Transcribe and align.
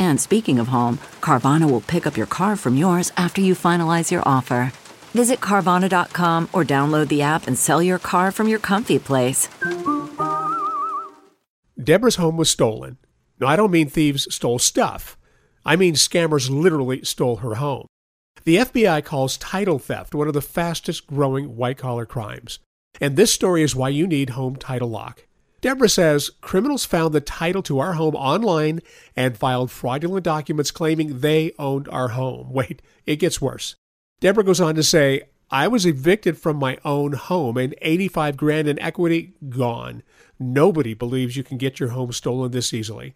And 0.00 0.20
speaking 0.20 0.58
of 0.58 0.66
home, 0.68 0.98
Carvana 1.20 1.70
will 1.70 1.82
pick 1.82 2.06
up 2.06 2.16
your 2.16 2.26
car 2.26 2.56
from 2.56 2.76
yours 2.76 3.12
after 3.16 3.40
you 3.40 3.54
finalize 3.54 4.10
your 4.10 4.22
offer. 4.26 4.72
Visit 5.12 5.38
Carvana.com 5.40 6.48
or 6.52 6.64
download 6.64 7.08
the 7.08 7.22
app 7.22 7.46
and 7.46 7.56
sell 7.56 7.80
your 7.80 8.00
car 8.00 8.32
from 8.32 8.48
your 8.48 8.58
comfy 8.58 8.98
place. 8.98 9.48
Deborah's 11.78 12.16
home 12.16 12.36
was 12.36 12.50
stolen. 12.50 12.98
No, 13.38 13.46
I 13.46 13.56
don't 13.56 13.70
mean 13.70 13.88
thieves 13.88 14.34
stole 14.34 14.58
stuff. 14.58 15.16
I 15.64 15.76
mean 15.76 15.94
scammers 15.94 16.50
literally 16.50 17.04
stole 17.04 17.36
her 17.36 17.54
home. 17.56 17.86
The 18.44 18.56
FBI 18.56 19.04
calls 19.04 19.36
title 19.36 19.78
theft 19.78 20.14
one 20.14 20.28
of 20.28 20.34
the 20.34 20.40
fastest 20.40 21.06
growing 21.06 21.56
white 21.56 21.78
collar 21.78 22.06
crimes. 22.06 22.58
And 23.00 23.16
this 23.16 23.32
story 23.32 23.62
is 23.62 23.76
why 23.76 23.90
you 23.90 24.06
need 24.06 24.30
Home 24.30 24.56
Title 24.56 24.88
Lock. 24.88 25.26
Deborah 25.60 25.88
says 25.90 26.30
criminals 26.40 26.86
found 26.86 27.12
the 27.12 27.20
title 27.20 27.62
to 27.62 27.78
our 27.80 27.92
home 27.92 28.14
online 28.14 28.80
and 29.14 29.36
filed 29.36 29.70
fraudulent 29.70 30.24
documents 30.24 30.70
claiming 30.70 31.20
they 31.20 31.52
owned 31.58 31.88
our 31.88 32.08
home. 32.08 32.50
Wait, 32.52 32.80
it 33.06 33.16
gets 33.16 33.40
worse. 33.40 33.74
Deborah 34.20 34.44
goes 34.44 34.60
on 34.60 34.74
to 34.74 34.82
say, 34.82 35.22
I 35.50 35.66
was 35.66 35.84
evicted 35.84 36.38
from 36.38 36.56
my 36.56 36.78
own 36.84 37.12
home 37.12 37.56
and 37.56 37.74
85 37.82 38.36
grand 38.36 38.68
in 38.68 38.78
equity 38.78 39.34
gone. 39.48 40.02
Nobody 40.38 40.94
believes 40.94 41.36
you 41.36 41.42
can 41.42 41.58
get 41.58 41.80
your 41.80 41.90
home 41.90 42.12
stolen 42.12 42.52
this 42.52 42.72
easily. 42.72 43.14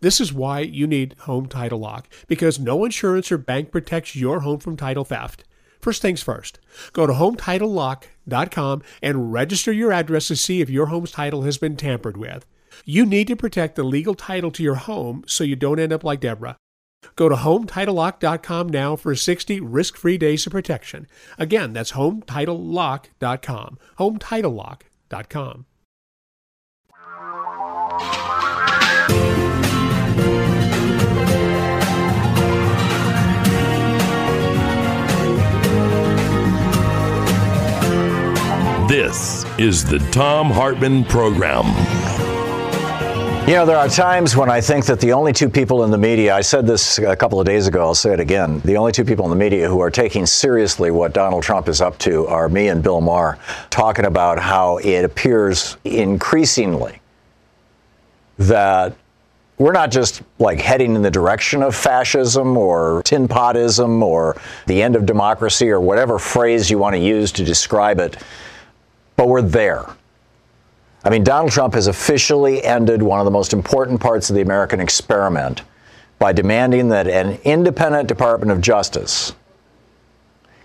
This 0.00 0.20
is 0.20 0.32
why 0.32 0.60
you 0.60 0.86
need 0.86 1.14
Home 1.20 1.46
Title 1.46 1.80
Lock, 1.80 2.08
because 2.28 2.58
no 2.58 2.84
insurance 2.84 3.32
or 3.32 3.38
bank 3.38 3.72
protects 3.72 4.14
your 4.14 4.40
home 4.40 4.60
from 4.60 4.76
title 4.76 5.04
theft. 5.04 5.44
First 5.80 6.02
things 6.02 6.22
first, 6.22 6.58
go 6.92 7.06
to 7.06 7.12
HometitleLock.com 7.12 8.82
and 9.02 9.32
register 9.32 9.72
your 9.72 9.92
address 9.92 10.28
to 10.28 10.36
see 10.36 10.60
if 10.60 10.70
your 10.70 10.86
home's 10.86 11.12
title 11.12 11.42
has 11.42 11.58
been 11.58 11.76
tampered 11.76 12.16
with. 12.16 12.44
You 12.84 13.06
need 13.06 13.26
to 13.28 13.36
protect 13.36 13.76
the 13.76 13.84
legal 13.84 14.14
title 14.14 14.50
to 14.52 14.62
your 14.62 14.76
home 14.76 15.24
so 15.26 15.44
you 15.44 15.56
don't 15.56 15.80
end 15.80 15.92
up 15.92 16.04
like 16.04 16.20
Deborah. 16.20 16.56
Go 17.16 17.28
to 17.28 17.36
HometitleLock.com 17.36 18.68
now 18.68 18.96
for 18.96 19.14
60 19.14 19.60
risk-free 19.60 20.18
days 20.18 20.46
of 20.46 20.52
protection. 20.52 21.06
Again, 21.38 21.72
that's 21.72 21.92
HometitleLock.com. 21.92 23.78
HometitleLock.com. 23.98 25.66
This 38.88 39.44
is 39.58 39.84
the 39.84 39.98
Thom 40.12 40.50
Hartmann 40.50 41.04
Program. 41.04 41.66
You 43.46 43.52
know, 43.52 43.66
there 43.66 43.76
are 43.76 43.86
times 43.86 44.34
when 44.34 44.48
I 44.48 44.62
think 44.62 44.86
that 44.86 44.98
the 44.98 45.12
only 45.12 45.34
two 45.34 45.50
people 45.50 45.84
in 45.84 45.90
the 45.90 45.98
media, 45.98 46.34
I 46.34 46.40
said 46.40 46.66
this 46.66 46.98
a 46.98 47.14
couple 47.14 47.38
of 47.38 47.44
days 47.44 47.66
ago, 47.66 47.82
I'll 47.82 47.94
say 47.94 48.14
it 48.14 48.20
again, 48.20 48.60
the 48.60 48.78
only 48.78 48.92
two 48.92 49.04
people 49.04 49.26
in 49.26 49.30
the 49.30 49.36
media 49.36 49.68
who 49.68 49.80
are 49.80 49.90
taking 49.90 50.24
seriously 50.24 50.90
what 50.90 51.12
Donald 51.12 51.42
Trump 51.42 51.68
is 51.68 51.82
up 51.82 51.98
to 51.98 52.26
are 52.28 52.48
me 52.48 52.68
and 52.68 52.82
Bill 52.82 53.02
Maher, 53.02 53.38
talking 53.68 54.06
about 54.06 54.38
how 54.38 54.78
it 54.78 55.04
appears 55.04 55.76
increasingly 55.84 56.98
that 58.38 58.96
we're 59.58 59.72
not 59.72 59.90
just 59.90 60.22
like 60.38 60.62
heading 60.62 60.94
in 60.94 61.02
the 61.02 61.10
direction 61.10 61.62
of 61.62 61.76
fascism 61.76 62.56
or 62.56 63.02
tin 63.04 63.28
potism 63.28 64.02
or 64.02 64.40
the 64.66 64.82
end 64.82 64.96
of 64.96 65.04
democracy 65.04 65.68
or 65.68 65.78
whatever 65.78 66.18
phrase 66.18 66.70
you 66.70 66.78
want 66.78 66.94
to 66.94 67.00
use 67.00 67.32
to 67.32 67.44
describe 67.44 68.00
it 68.00 68.16
but 69.18 69.28
we're 69.28 69.42
there. 69.42 69.84
I 71.02 71.10
mean, 71.10 71.24
Donald 71.24 71.50
Trump 71.50 71.74
has 71.74 71.88
officially 71.88 72.64
ended 72.64 73.02
one 73.02 73.18
of 73.18 73.24
the 73.24 73.32
most 73.32 73.52
important 73.52 74.00
parts 74.00 74.30
of 74.30 74.36
the 74.36 74.42
American 74.42 74.78
experiment 74.78 75.62
by 76.20 76.32
demanding 76.32 76.90
that 76.90 77.08
an 77.08 77.40
independent 77.42 78.06
Department 78.08 78.52
of 78.52 78.60
Justice 78.60 79.34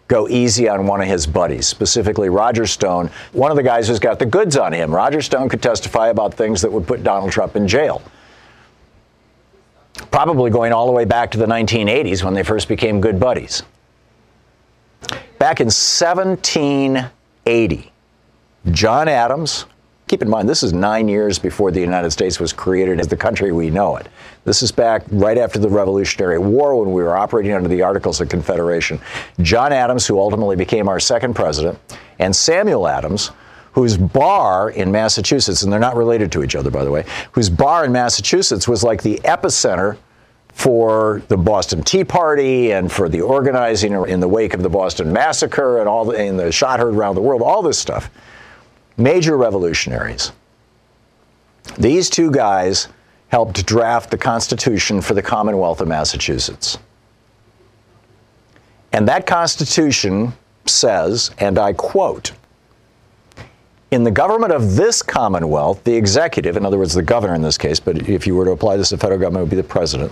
go 0.07 0.27
easy 0.27 0.69
on 0.69 0.85
one 0.85 1.01
of 1.01 1.07
his 1.07 1.25
buddies, 1.25 1.65
specifically 1.65 2.29
Roger 2.29 2.67
Stone, 2.67 3.09
one 3.31 3.49
of 3.49 3.57
the 3.57 3.63
guys 3.63 3.87
who's 3.87 3.97
got 3.97 4.19
the 4.19 4.27
goods 4.27 4.55
on 4.55 4.71
him. 4.71 4.93
Roger 4.93 5.21
Stone 5.21 5.49
could 5.49 5.63
testify 5.63 6.09
about 6.09 6.35
things 6.35 6.61
that 6.61 6.71
would 6.71 6.85
put 6.85 7.03
Donald 7.03 7.31
Trump 7.31 7.55
in 7.55 7.67
jail. 7.67 8.03
Probably 10.11 10.51
going 10.51 10.73
all 10.73 10.85
the 10.85 10.91
way 10.91 11.05
back 11.05 11.31
to 11.31 11.39
the 11.39 11.47
1980s 11.47 12.23
when 12.23 12.35
they 12.35 12.43
first 12.43 12.67
became 12.67 13.01
good 13.01 13.19
buddies. 13.19 13.63
Back 15.39 15.59
in 15.59 15.65
1780, 15.65 17.92
John 18.71 19.09
Adams, 19.09 19.65
keep 20.07 20.21
in 20.21 20.29
mind, 20.29 20.47
this 20.47 20.63
is 20.63 20.71
nine 20.71 21.09
years 21.09 21.37
before 21.37 21.69
the 21.69 21.81
United 21.81 22.11
States 22.11 22.39
was 22.39 22.53
created 22.53 22.97
as 23.01 23.09
the 23.09 23.17
country 23.17 23.51
we 23.51 23.69
know 23.69 23.97
it. 23.97 24.07
This 24.45 24.63
is 24.63 24.71
back 24.71 25.03
right 25.11 25.37
after 25.37 25.59
the 25.59 25.67
Revolutionary 25.67 26.39
War 26.39 26.79
when 26.81 26.93
we 26.93 27.03
were 27.03 27.17
operating 27.17 27.51
under 27.51 27.67
the 27.67 27.81
Articles 27.81 28.21
of 28.21 28.29
Confederation. 28.29 29.01
John 29.41 29.73
Adams, 29.73 30.07
who 30.07 30.17
ultimately 30.17 30.55
became 30.55 30.87
our 30.87 30.99
second 31.01 31.33
president, 31.33 31.77
and 32.19 32.33
Samuel 32.33 32.87
Adams, 32.87 33.31
whose 33.73 33.97
bar 33.97 34.69
in 34.69 34.93
Massachusetts, 34.93 35.63
and 35.63 35.73
they're 35.73 35.79
not 35.79 35.97
related 35.97 36.31
to 36.31 36.43
each 36.43 36.55
other, 36.55 36.71
by 36.71 36.85
the 36.85 36.91
way, 36.91 37.03
whose 37.33 37.49
bar 37.49 37.83
in 37.83 37.91
Massachusetts 37.91 38.65
was 38.65 38.81
like 38.81 39.03
the 39.03 39.19
epicenter 39.25 39.97
for 40.53 41.21
the 41.27 41.35
Boston 41.35 41.83
Tea 41.83 42.05
Party 42.05 42.71
and 42.71 42.89
for 42.89 43.09
the 43.09 43.19
organizing 43.19 43.91
in 44.07 44.21
the 44.21 44.27
wake 44.27 44.53
of 44.53 44.63
the 44.63 44.69
Boston 44.69 45.11
Massacre 45.11 45.79
and 45.79 45.89
all 45.89 46.05
the, 46.05 46.15
and 46.15 46.39
the 46.39 46.51
shot 46.51 46.79
heard 46.79 46.93
around 46.93 47.15
the 47.15 47.21
world, 47.21 47.41
all 47.41 47.61
this 47.61 47.77
stuff 47.77 48.09
major 48.97 49.37
revolutionaries. 49.37 50.31
These 51.77 52.09
two 52.09 52.31
guys 52.31 52.87
helped 53.29 53.65
draft 53.65 54.11
the 54.11 54.17
Constitution 54.17 55.01
for 55.01 55.13
the 55.13 55.21
Commonwealth 55.21 55.81
of 55.81 55.87
Massachusetts. 55.87 56.77
And 58.91 59.07
that 59.07 59.25
Constitution 59.25 60.33
says, 60.65 61.31
and 61.39 61.57
I 61.57 61.73
quote, 61.73 62.33
in 63.89 64.03
the 64.03 64.11
government 64.11 64.51
of 64.51 64.75
this 64.75 65.01
Commonwealth, 65.01 65.83
the 65.83 65.95
executive, 65.95 66.57
in 66.57 66.65
other 66.65 66.77
words, 66.77 66.93
the 66.93 67.03
governor 67.03 67.35
in 67.35 67.41
this 67.41 67.57
case, 67.57 67.79
but 67.79 68.07
if 68.09 68.27
you 68.27 68.35
were 68.35 68.45
to 68.45 68.51
apply 68.51 68.77
this 68.77 68.89
to 68.89 68.95
the 68.95 69.01
federal 69.01 69.19
government, 69.19 69.41
it 69.41 69.43
would 69.43 69.49
be 69.51 69.55
the 69.55 69.63
president. 69.63 70.11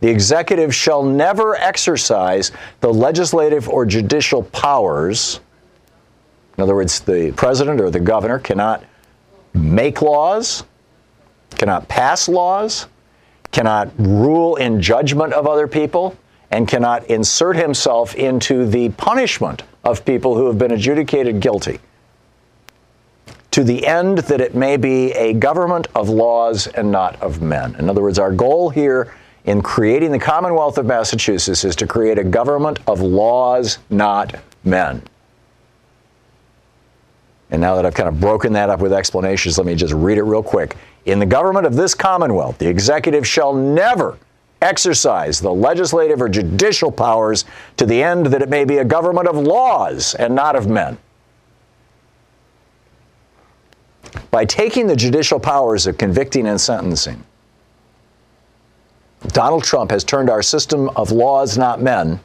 The 0.00 0.08
executive 0.08 0.74
shall 0.74 1.02
never 1.02 1.56
exercise 1.56 2.52
the 2.80 2.92
legislative 2.92 3.68
or 3.68 3.86
judicial 3.86 4.42
powers 4.44 5.40
in 6.56 6.62
other 6.62 6.74
words, 6.74 7.00
the 7.00 7.32
president 7.32 7.80
or 7.80 7.90
the 7.90 8.00
governor 8.00 8.38
cannot 8.38 8.84
make 9.54 10.02
laws, 10.02 10.64
cannot 11.50 11.88
pass 11.88 12.28
laws, 12.28 12.86
cannot 13.50 13.90
rule 13.98 14.56
in 14.56 14.80
judgment 14.80 15.32
of 15.32 15.46
other 15.46 15.68
people, 15.68 16.16
and 16.50 16.68
cannot 16.68 17.04
insert 17.06 17.56
himself 17.56 18.14
into 18.14 18.66
the 18.66 18.88
punishment 18.90 19.62
of 19.82 20.04
people 20.04 20.36
who 20.36 20.46
have 20.46 20.58
been 20.58 20.72
adjudicated 20.72 21.40
guilty 21.40 21.80
to 23.54 23.62
the 23.62 23.86
end 23.86 24.18
that 24.18 24.40
it 24.40 24.54
may 24.56 24.76
be 24.76 25.12
a 25.12 25.32
government 25.32 25.86
of 25.94 26.08
laws 26.08 26.66
and 26.66 26.90
not 26.90 27.14
of 27.22 27.40
men. 27.40 27.76
In 27.76 27.88
other 27.88 28.02
words, 28.02 28.18
our 28.18 28.32
goal 28.32 28.68
here 28.68 29.14
in 29.44 29.62
creating 29.62 30.10
the 30.10 30.18
Commonwealth 30.18 30.76
of 30.76 30.86
Massachusetts 30.86 31.64
is 31.64 31.76
to 31.76 31.86
create 31.86 32.18
a 32.18 32.24
government 32.24 32.80
of 32.88 33.00
laws, 33.00 33.78
not 33.90 34.34
men. 34.64 35.00
And 37.54 37.60
now 37.60 37.76
that 37.76 37.86
I've 37.86 37.94
kind 37.94 38.08
of 38.08 38.18
broken 38.18 38.52
that 38.54 38.68
up 38.68 38.80
with 38.80 38.92
explanations, 38.92 39.58
let 39.58 39.66
me 39.68 39.76
just 39.76 39.94
read 39.94 40.18
it 40.18 40.24
real 40.24 40.42
quick. 40.42 40.76
In 41.04 41.20
the 41.20 41.26
government 41.26 41.66
of 41.66 41.76
this 41.76 41.94
Commonwealth, 41.94 42.58
the 42.58 42.66
executive 42.66 43.24
shall 43.24 43.54
never 43.54 44.18
exercise 44.60 45.40
the 45.40 45.52
legislative 45.52 46.20
or 46.20 46.28
judicial 46.28 46.90
powers 46.90 47.44
to 47.76 47.86
the 47.86 48.02
end 48.02 48.26
that 48.26 48.42
it 48.42 48.48
may 48.48 48.64
be 48.64 48.78
a 48.78 48.84
government 48.84 49.28
of 49.28 49.36
laws 49.36 50.16
and 50.16 50.34
not 50.34 50.56
of 50.56 50.66
men. 50.66 50.98
By 54.32 54.44
taking 54.44 54.88
the 54.88 54.96
judicial 54.96 55.38
powers 55.38 55.86
of 55.86 55.96
convicting 55.96 56.48
and 56.48 56.60
sentencing, 56.60 57.22
Donald 59.28 59.62
Trump 59.62 59.92
has 59.92 60.02
turned 60.02 60.28
our 60.28 60.42
system 60.42 60.88
of 60.96 61.12
laws, 61.12 61.56
not 61.56 61.80
men, 61.80 62.18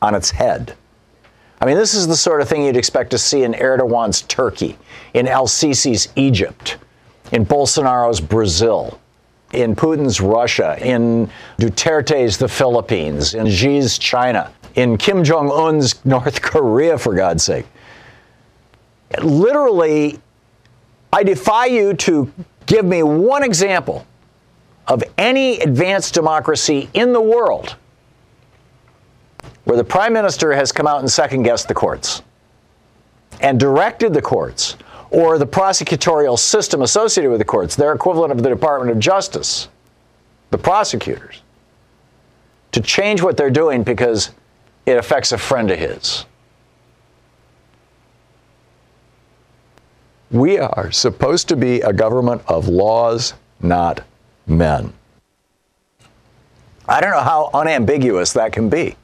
on 0.00 0.14
its 0.14 0.30
head. 0.30 0.76
I 1.64 1.66
mean, 1.66 1.78
this 1.78 1.94
is 1.94 2.06
the 2.06 2.14
sort 2.14 2.42
of 2.42 2.48
thing 2.50 2.62
you'd 2.62 2.76
expect 2.76 3.10
to 3.12 3.18
see 3.18 3.42
in 3.42 3.54
Erdogan's 3.54 4.20
Turkey, 4.20 4.76
in 5.14 5.26
El 5.26 5.46
Sisi's 5.46 6.08
Egypt, 6.14 6.76
in 7.32 7.46
Bolsonaro's 7.46 8.20
Brazil, 8.20 9.00
in 9.54 9.74
Putin's 9.74 10.20
Russia, 10.20 10.76
in 10.86 11.26
Duterte's 11.58 12.36
the 12.36 12.48
Philippines, 12.48 13.32
in 13.32 13.46
Xi's 13.46 13.96
China, 13.96 14.52
in 14.74 14.98
Kim 14.98 15.24
Jong 15.24 15.50
un's 15.50 16.04
North 16.04 16.42
Korea, 16.42 16.98
for 16.98 17.14
God's 17.14 17.44
sake. 17.44 17.64
Literally, 19.22 20.20
I 21.14 21.22
defy 21.22 21.64
you 21.64 21.94
to 21.94 22.30
give 22.66 22.84
me 22.84 23.02
one 23.02 23.42
example 23.42 24.06
of 24.86 25.02
any 25.16 25.60
advanced 25.60 26.12
democracy 26.12 26.90
in 26.92 27.14
the 27.14 27.22
world 27.22 27.76
where 29.64 29.76
the 29.76 29.84
prime 29.84 30.12
minister 30.12 30.52
has 30.52 30.72
come 30.72 30.86
out 30.86 31.00
and 31.00 31.10
second 31.10 31.42
guessed 31.42 31.68
the 31.68 31.74
courts 31.74 32.22
and 33.40 33.58
directed 33.58 34.12
the 34.14 34.22
courts 34.22 34.76
or 35.10 35.38
the 35.38 35.46
prosecutorial 35.46 36.38
system 36.38 36.82
associated 36.82 37.30
with 37.30 37.38
the 37.38 37.44
courts, 37.44 37.76
their 37.76 37.92
equivalent 37.92 38.32
of 38.32 38.42
the 38.42 38.48
Department 38.48 38.90
of 38.90 38.98
Justice, 38.98 39.68
the 40.50 40.58
prosecutors, 40.58 41.42
to 42.72 42.80
change 42.80 43.22
what 43.22 43.36
they're 43.36 43.50
doing 43.50 43.82
because 43.82 44.30
it 44.86 44.96
affects 44.96 45.32
a 45.32 45.38
friend 45.38 45.70
of 45.70 45.78
his. 45.78 46.24
We 50.30 50.58
are 50.58 50.90
supposed 50.90 51.48
to 51.50 51.56
be 51.56 51.80
a 51.80 51.92
government 51.92 52.42
of 52.48 52.66
laws, 52.66 53.34
not 53.60 54.02
men. 54.46 54.92
I 56.88 57.00
don't 57.00 57.12
know 57.12 57.20
how 57.20 57.50
unambiguous 57.54 58.32
that 58.32 58.52
can 58.52 58.68
be. 58.68 58.96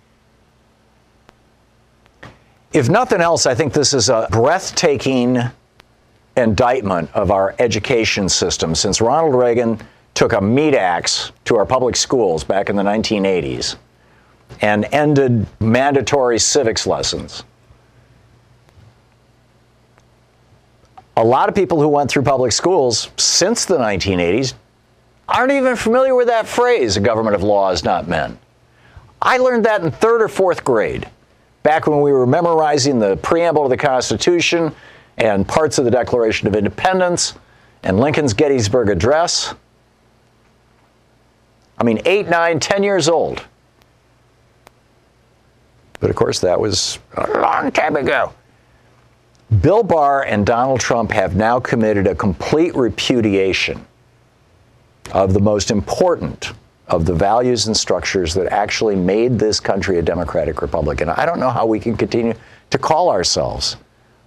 If 2.73 2.89
nothing 2.89 3.21
else, 3.21 3.47
I 3.47 3.55
think 3.55 3.73
this 3.73 3.93
is 3.93 4.09
a 4.09 4.29
breathtaking 4.31 5.39
indictment 6.37 7.11
of 7.15 7.33
our 7.33 7.55
education 7.59 8.29
system 8.29 8.75
since 8.77 9.01
Ronald 9.01 9.35
Reagan 9.35 9.81
took 10.15 10.33
a 10.35 10.41
meat 10.41 10.75
axe 10.75 11.33
to 11.47 11.57
our 11.57 11.67
public 11.67 11.97
schools 11.97 12.45
back 12.45 12.71
in 12.71 12.77
the 12.77 12.83
1980s 12.83 13.77
and 14.61 14.87
ended 14.93 15.47
mandatory 15.59 16.39
civics 16.39 16.87
lessons. 16.87 17.43
A 21.17 21.25
lot 21.25 21.49
of 21.49 21.55
people 21.55 21.81
who 21.81 21.89
went 21.89 22.09
through 22.09 22.23
public 22.23 22.53
schools 22.53 23.11
since 23.17 23.65
the 23.65 23.79
1980s 23.79 24.55
aren't 25.29 25.53
even 25.53 25.77
familiar 25.77 26.15
with 26.15 26.29
that 26.29 26.47
phrase, 26.47 26.97
a 26.97 27.01
government 27.01 27.35
of 27.35 27.43
law 27.43 27.71
is 27.71 27.85
not 27.85 28.09
men. 28.09 28.39
I 29.21 29.39
learned 29.39 29.65
that 29.65 29.83
in 29.83 29.91
third 29.91 30.23
or 30.23 30.29
fourth 30.29 30.65
grade, 30.65 31.09
back 31.63 31.87
when 31.87 32.01
we 32.01 32.13
were 32.13 32.27
memorizing 32.27 32.99
the 32.99 33.17
preamble 33.19 33.65
to 33.65 33.69
the 33.69 33.77
Constitution 33.77 34.75
and 35.19 35.47
parts 35.47 35.79
of 35.79 35.85
the 35.85 35.91
Declaration 35.91 36.49
of 36.49 36.57
Independence 36.57 37.35
and 37.83 38.01
Lincoln's 38.01 38.35
Gettysburg 38.35 38.89
Address. 38.89 39.55
I 41.79 41.85
mean, 41.85 42.01
eight, 42.05 42.29
nine, 42.29 42.61
ten 42.61 42.83
years 42.83 43.09
old. 43.09 43.45
But 45.99 46.11
of 46.11 46.17
course, 46.17 46.41
that 46.41 46.59
was 46.59 46.99
a 47.17 47.39
long 47.41 47.71
time 47.73 47.97
ago. 47.97 48.33
Bill 49.61 49.83
Barr 49.83 50.23
and 50.25 50.47
Donald 50.47 50.81
Trump 50.81 51.11
have 51.11 51.37
now 51.37 51.59
committed 51.59 52.07
a 52.07 52.15
complete 52.15 52.75
repudiation 52.75 53.85
of 55.13 55.35
the 55.35 55.41
most 55.41 55.71
important 55.71 56.53
of 56.91 57.07
the 57.07 57.15
values 57.15 57.69
and 57.69 57.77
structures 57.77 58.35
that 58.35 58.53
actually 58.53 58.97
made 58.97 59.39
this 59.39 59.61
country 59.61 59.99
a 59.99 60.03
democratic 60.03 60.61
republic. 60.61 61.01
And 61.01 61.11
I 61.11 61.25
don't 61.25 61.39
know 61.39 61.51
how 61.51 61.65
we 61.65 61.79
can 61.79 61.97
continue 61.97 62.35
to 62.71 62.79
call 62.79 63.11
ourselves 63.11 63.77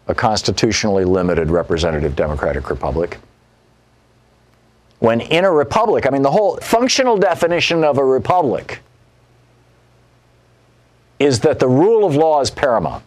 a 0.07 0.15
constitutionally 0.15 1.03
limited 1.03 1.51
representative 1.51 2.15
democratic 2.15 2.69
republic. 2.69 3.19
When 4.99 5.19
in 5.19 5.43
a 5.43 5.51
republic, 5.51 6.07
I 6.07 6.09
mean, 6.09 6.21
the 6.21 6.31
whole 6.31 6.57
functional 6.57 7.17
definition 7.17 7.83
of 7.83 7.97
a 7.97 8.05
republic 8.05 8.79
is 11.19 11.41
that 11.41 11.59
the 11.59 11.67
rule 11.67 12.05
of 12.05 12.15
law 12.15 12.39
is 12.39 12.49
paramount 12.49 13.03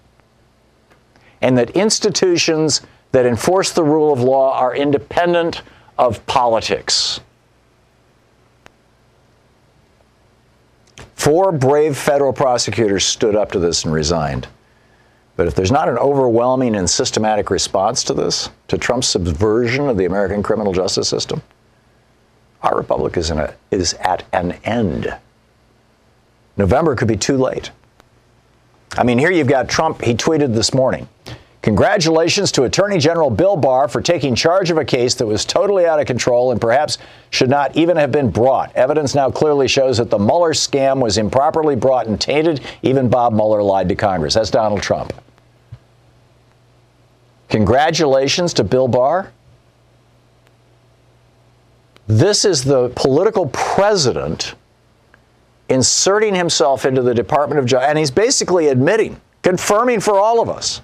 and 1.41 1.57
that 1.57 1.71
institutions 1.71 2.83
that 3.13 3.25
enforce 3.25 3.73
the 3.73 3.83
rule 3.83 4.13
of 4.13 4.21
law 4.21 4.59
are 4.59 4.75
independent 4.75 5.63
of 5.97 6.25
politics. 6.27 7.21
Four 11.27 11.51
brave 11.51 11.97
federal 11.97 12.33
prosecutors 12.33 13.05
stood 13.05 13.35
up 13.35 13.51
to 13.51 13.59
this 13.59 13.85
and 13.85 13.93
resigned. 13.93 14.47
But 15.35 15.49
if 15.49 15.57
there's 15.57 15.73
not 15.73 15.89
an 15.89 15.99
overwhelming 15.99 16.77
and 16.77 16.89
systematic 16.89 17.51
response 17.51 18.05
to 18.05 18.15
this, 18.15 18.49
to 18.69 18.79
Trump's 18.79 19.09
subversion 19.09 19.89
of 19.89 19.97
the 19.97 20.05
American 20.05 20.41
criminal 20.41 20.73
justice 20.73 21.09
system, 21.09 21.43
our 22.63 22.77
republic 22.77 23.17
is, 23.17 23.33
a, 23.33 23.57
is 23.73 23.95
at 23.95 24.23
an 24.33 24.53
end. 24.63 25.17
November 26.57 26.95
could 26.95 27.09
be 27.09 27.17
too 27.17 27.37
late. 27.37 27.73
I 28.97 29.03
mean, 29.03 29.19
here 29.19 29.33
you've 29.33 29.49
got 29.49 29.69
Trump, 29.69 30.03
he 30.03 30.15
tweeted 30.15 30.55
this 30.55 30.73
morning 30.73 31.09
Congratulations 31.67 32.53
to 32.53 32.63
Attorney 32.63 32.97
General 32.97 33.29
Bill 33.29 33.57
Barr 33.57 33.89
for 33.89 34.01
taking 34.01 34.37
charge 34.37 34.71
of 34.71 34.79
a 34.79 34.85
case 34.85 35.17
that 35.17 35.27
was 35.27 35.45
totally 35.45 35.85
out 35.85 35.99
of 35.99 36.07
control 36.07 36.53
and 36.53 36.61
perhaps 36.61 36.99
should 37.31 37.51
not 37.51 37.77
even 37.77 37.97
have 37.97 38.13
been 38.13 38.31
brought. 38.31 38.73
Evidence 38.77 39.17
now 39.17 39.33
clearly 39.33 39.67
shows 39.67 39.99
that 39.99 40.09
the 40.09 40.17
Mueller 40.17 40.53
scam 40.53 41.03
was 41.03 41.19
improperly 41.19 41.75
brought 41.75 42.07
and 42.07 42.21
tainted. 42.21 42.61
Even 42.83 43.09
Bob 43.09 43.33
Mueller 43.33 43.65
lied 43.65 43.89
to 43.89 43.97
Congress. 43.97 44.35
That's 44.35 44.49
Donald 44.49 44.81
Trump. 44.81 45.13
Congratulations 47.49 48.55
to 48.55 48.63
Bill 48.63 48.87
Barr. 48.87 49.33
This 52.07 52.45
is 52.45 52.63
the 52.63 52.91
political 52.91 53.49
president 53.49 54.55
inserting 55.69 56.37
himself 56.37 56.87
into 56.87 57.03
the 57.03 57.13
Department 57.13 57.59
of 57.59 57.67
Justice, 57.67 57.89
and 57.89 57.99
he's 57.99 58.13
basically 58.13 58.69
admitting, 58.69 59.21
confirming 59.43 59.99
for 59.99 60.21
all 60.21 60.41
of 60.41 60.49
us 60.49 60.81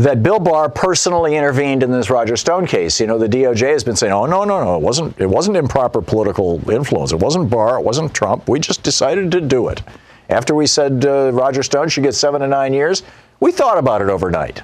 that 0.00 0.22
Bill 0.22 0.38
Barr 0.38 0.70
personally 0.70 1.36
intervened 1.36 1.82
in 1.82 1.90
this 1.90 2.08
Roger 2.08 2.34
Stone 2.34 2.66
case. 2.66 2.98
You 3.00 3.06
know, 3.06 3.18
the 3.18 3.28
DOJ 3.28 3.72
has 3.72 3.84
been 3.84 3.96
saying, 3.96 4.12
"Oh 4.12 4.24
no, 4.24 4.44
no, 4.44 4.64
no, 4.64 4.76
it 4.76 4.82
wasn't. 4.82 5.20
It 5.20 5.26
wasn't 5.26 5.58
improper 5.58 6.00
political 6.00 6.58
influence. 6.70 7.12
It 7.12 7.18
wasn't 7.18 7.50
Barr. 7.50 7.78
It 7.78 7.84
wasn't 7.84 8.14
Trump. 8.14 8.48
We 8.48 8.60
just 8.60 8.82
decided 8.82 9.30
to 9.32 9.40
do 9.42 9.68
it." 9.68 9.82
After 10.30 10.54
we 10.54 10.66
said 10.66 11.04
uh, 11.04 11.32
Roger 11.32 11.62
Stone 11.62 11.88
should 11.88 12.04
get 12.04 12.14
seven 12.14 12.40
to 12.40 12.46
nine 12.46 12.72
years, 12.72 13.02
we 13.40 13.52
thought 13.52 13.76
about 13.76 14.00
it 14.00 14.08
overnight. 14.08 14.62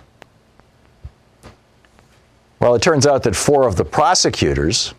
Well, 2.59 2.75
it 2.75 2.81
turns 2.81 3.07
out 3.07 3.23
that 3.25 3.37
four 3.37 3.67
of 3.67 3.77
the 3.77 3.85
prosecutors, 3.85 4.95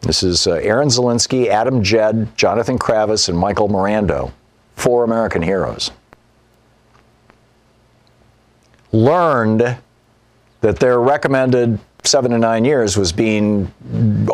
this 0.00 0.22
is 0.22 0.46
uh, 0.46 0.52
Aaron 0.54 0.88
Zelinsky, 0.88 1.48
Adam 1.48 1.82
Jed, 1.82 2.34
Jonathan 2.36 2.78
Kravis, 2.78 3.28
and 3.28 3.36
Michael 3.36 3.68
Marando, 3.68 4.32
four 4.74 5.04
American 5.04 5.42
heroes 5.42 5.90
learned 8.96 9.76
that 10.60 10.78
their 10.78 11.00
recommended 11.00 11.78
seven 12.02 12.30
to 12.30 12.38
nine 12.38 12.64
years 12.64 12.96
was 12.96 13.12
being 13.12 13.70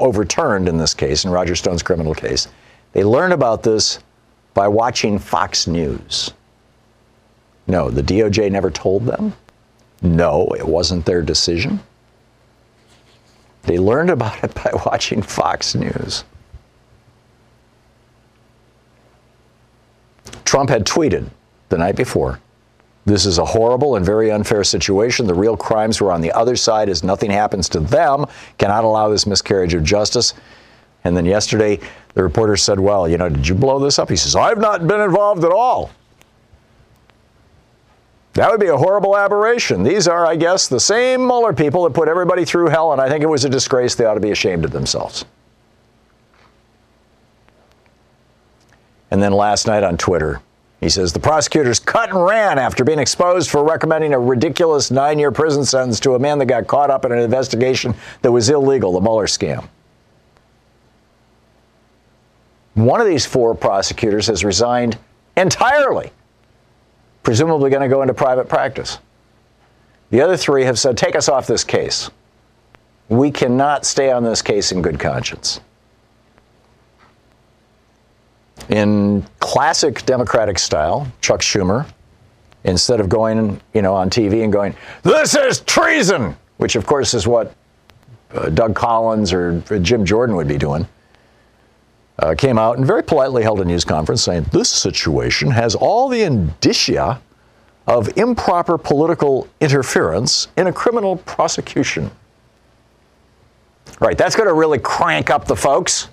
overturned 0.01 0.69
in 0.69 0.77
this 0.77 0.95
case, 0.95 1.25
in 1.25 1.31
Roger 1.31 1.57
Stone's 1.57 1.83
criminal 1.83 2.15
case. 2.15 2.49
They 2.93 3.05
learned 3.05 3.33
about 3.33 3.63
this 3.63 3.99
by 4.55 4.69
watching 4.69 5.19
Fox 5.19 5.67
News. 5.67 6.33
No, 7.67 7.91
the 7.91 8.03
DOJ 8.03 8.51
never 8.51 8.71
told 8.71 9.07
them. 9.07 9.33
No, 10.03 10.49
it 10.59 10.67
wasn't 10.67 11.07
their 11.07 11.23
decision. 11.23 11.81
They 13.63 13.79
learned 13.79 14.11
about 14.11 14.43
it 14.43 14.55
by 14.55 14.73
watching 14.87 15.23
Fox 15.23 15.75
News. 15.75 16.25
Trump 20.45 20.69
had 20.69 20.85
tweeted 20.85 21.31
the 21.71 21.79
night 21.79 21.97
before 21.97 22.39
this 23.05 23.27
is 23.27 23.39
a 23.39 23.45
horrible 23.45 23.97
and 23.97 24.07
very 24.07 24.31
unfair 24.31 24.63
situation. 24.63 25.27
The 25.27 25.35
real 25.35 25.57
crimes 25.57 26.01
were 26.01 26.13
on 26.13 26.21
the 26.21 26.31
other 26.33 26.55
side 26.55 26.89
as 26.89 27.03
nothing 27.03 27.31
happens 27.31 27.69
to 27.71 27.81
them. 27.81 28.27
Cannot 28.59 28.85
allow 28.85 29.09
this 29.09 29.27
miscarriage 29.27 29.75
of 29.75 29.83
justice. 29.83 30.35
And 31.05 31.17
then 31.17 31.25
yesterday, 31.25 31.81
the 32.15 32.23
reporter 32.23 32.57
said, 32.57 32.79
Well, 32.79 33.09
you 33.09 33.19
know, 33.19 33.29
did 33.29 33.47
you 33.47 33.57
blow 33.57 33.81
this 33.81 33.99
up? 33.99 34.09
He 34.09 34.17
says, 34.17 34.37
I've 34.37 34.59
not 34.59 34.87
been 34.87 35.01
involved 35.01 35.45
at 35.45 35.51
all. 35.51 35.91
That 38.35 38.51
would 38.51 38.61
be 38.61 38.69
a 38.69 38.77
horrible 38.77 39.17
aberration. 39.17 39.83
These 39.83 40.09
are, 40.09 40.25
I 40.27 40.37
guess, 40.37 40.69
the 40.69 40.81
same 40.81 41.27
Mueller 41.27 41.53
people 41.53 41.85
that 41.85 41.93
put 41.93 42.09
everybody 42.09 42.45
through 42.47 42.69
hell, 42.69 42.93
and 42.93 43.01
I 43.01 43.09
think 43.09 43.23
it 43.23 43.27
was 43.27 43.45
a 43.45 43.49
disgrace. 43.49 43.95
They 43.95 44.07
ought 44.07 44.15
to 44.15 44.21
be 44.21 44.31
ashamed 44.31 44.65
of 44.65 44.71
themselves. 44.71 45.27
And 49.11 49.23
then 49.23 49.33
last 49.33 49.67
night 49.67 49.83
on 49.83 49.99
Twitter, 49.99 50.41
he 50.83 50.89
says 50.89 51.13
the 51.13 51.21
prosecutors 51.21 51.79
cut 51.79 52.11
and 52.11 52.25
ran 52.25 52.59
after 52.59 52.83
being 52.83 52.99
exposed 52.99 53.49
for 53.49 53.63
recommending 53.63 54.13
a 54.13 54.19
ridiculous 54.19 54.91
nine 54.91 55.17
year 55.17 55.31
prison 55.31 55.65
sentence 55.65 56.01
to 56.01 56.17
a 56.17 56.19
man 56.19 56.39
that 56.39 56.47
got 56.47 56.67
caught 56.67 56.91
up 56.91 57.05
in 57.05 57.13
an 57.13 57.21
investigation 57.21 57.95
that 58.23 58.33
was 58.33 58.51
illegal, 58.51 58.93
the 58.93 59.01
Mueller 59.01 59.27
scam. 59.27 59.69
One 62.75 63.01
of 63.01 63.07
these 63.07 63.25
four 63.25 63.55
prosecutors 63.55 64.27
has 64.27 64.45
resigned 64.45 64.99
entirely, 65.37 66.11
presumably 67.23 67.71
going 67.71 67.83
to 67.83 67.89
go 67.89 68.03
into 68.03 68.13
private 68.13 68.49
practice. 68.49 68.99
The 70.11 70.21
other 70.21 70.37
three 70.37 70.65
have 70.65 70.81
said, 70.81 70.97
take 70.97 71.15
us 71.15 71.29
off 71.29 71.47
this 71.47 71.63
case. 71.63 72.11
We 73.09 73.31
cannot 73.31 73.87
stay 73.87 74.11
on 74.11 74.25
this 74.25 74.43
case 74.43 74.73
in 74.73 74.83
good 74.83 74.99
conscience. 74.99 75.61
In 78.69 79.25
classic 79.41 80.05
Democratic 80.07 80.59
style, 80.59 81.11
Chuck 81.21 81.41
Schumer, 81.41 81.87
instead 82.65 83.01
of 83.01 83.09
going, 83.09 83.61
you 83.75 83.83
know, 83.83 83.95
on 83.95 84.09
TV 84.09 84.45
and 84.45 84.53
going, 84.53 84.75
"This 85.03 85.35
is 85.35 85.61
treason," 85.61 86.37
which 86.59 86.77
of 86.77 86.87
course 86.87 87.15
is 87.15 87.27
what 87.27 87.55
uh, 88.35 88.49
Doug 88.51 88.75
Collins 88.75 89.33
or 89.33 89.61
Jim 89.81 90.05
Jordan 90.05 90.37
would 90.37 90.49
be 90.49 90.59
doing, 90.59 90.87
uh, 92.19 92.35
came 92.37 92.59
out 92.59 92.79
and 92.79 92.87
very 92.87 93.03
politely 93.03 93.43
held 93.43 93.61
a 93.61 93.65
news 93.65 93.85
conference 93.85 94.23
saying, 94.23 94.47
"This 94.53 94.69
situation 94.69 95.51
has 95.51 95.75
all 95.75 96.09
the 96.09 96.23
indicia 96.23 97.21
of 97.87 98.17
improper 98.17 98.79
political 98.79 99.49
interference 99.61 100.49
in 100.57 100.69
a 100.69 100.73
criminal 100.73 101.17
prosecution." 101.17 102.11
Right, 104.01 104.17
that's 104.17 104.37
going 104.37 104.49
to 104.49 104.55
really 104.55 104.79
crank 104.79 105.31
up 105.31 105.47
the 105.47 105.57
folks. 105.57 106.09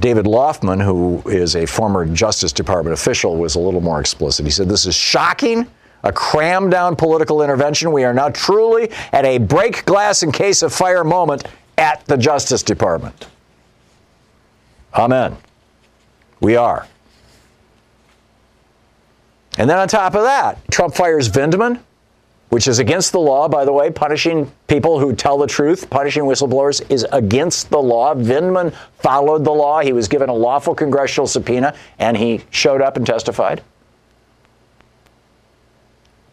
David 0.00 0.26
Laufman, 0.26 0.82
who 0.82 1.22
is 1.28 1.56
a 1.56 1.66
former 1.66 2.06
Justice 2.06 2.52
Department 2.52 2.94
official, 2.94 3.36
was 3.36 3.56
a 3.56 3.60
little 3.60 3.80
more 3.80 4.00
explicit. 4.00 4.44
He 4.44 4.50
said, 4.50 4.68
This 4.68 4.86
is 4.86 4.94
shocking, 4.94 5.66
a 6.02 6.12
cram 6.12 6.70
down 6.70 6.94
political 6.94 7.42
intervention. 7.42 7.90
We 7.90 8.04
are 8.04 8.14
now 8.14 8.28
truly 8.28 8.90
at 9.12 9.24
a 9.24 9.38
break 9.38 9.84
glass 9.84 10.22
in 10.22 10.30
case 10.30 10.62
of 10.62 10.72
fire 10.72 11.04
moment 11.04 11.44
at 11.76 12.04
the 12.06 12.16
Justice 12.16 12.62
Department. 12.62 13.26
Amen. 14.94 15.36
We 16.40 16.56
are. 16.56 16.86
And 19.58 19.68
then 19.68 19.78
on 19.78 19.88
top 19.88 20.14
of 20.14 20.22
that, 20.22 20.58
Trump 20.70 20.94
fires 20.94 21.28
Vindman 21.28 21.80
which 22.48 22.66
is 22.66 22.78
against 22.78 23.12
the 23.12 23.20
law, 23.20 23.48
by 23.48 23.64
the 23.64 23.72
way. 23.72 23.90
Punishing 23.90 24.50
people 24.66 24.98
who 24.98 25.14
tell 25.14 25.38
the 25.38 25.46
truth, 25.46 25.90
punishing 25.90 26.22
whistleblowers 26.22 26.88
is 26.90 27.06
against 27.12 27.70
the 27.70 27.78
law. 27.78 28.14
Vindman 28.14 28.74
followed 28.98 29.44
the 29.44 29.52
law. 29.52 29.80
He 29.80 29.92
was 29.92 30.08
given 30.08 30.28
a 30.28 30.34
lawful 30.34 30.74
congressional 30.74 31.26
subpoena, 31.26 31.74
and 31.98 32.16
he 32.16 32.42
showed 32.50 32.80
up 32.80 32.96
and 32.96 33.06
testified. 33.06 33.62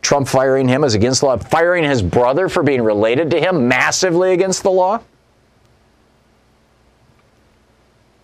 Trump 0.02 0.28
firing 0.28 0.68
him 0.68 0.84
is 0.84 0.94
against 0.94 1.22
the 1.22 1.26
law. 1.26 1.38
Firing 1.38 1.84
his 1.84 2.02
brother 2.02 2.48
for 2.48 2.64
being 2.64 2.82
related 2.84 3.32
to 3.32 3.42
him, 3.42 3.68
massively 3.68 4.34
against 4.34 4.64
the 4.64 4.72
law. 4.72 5.02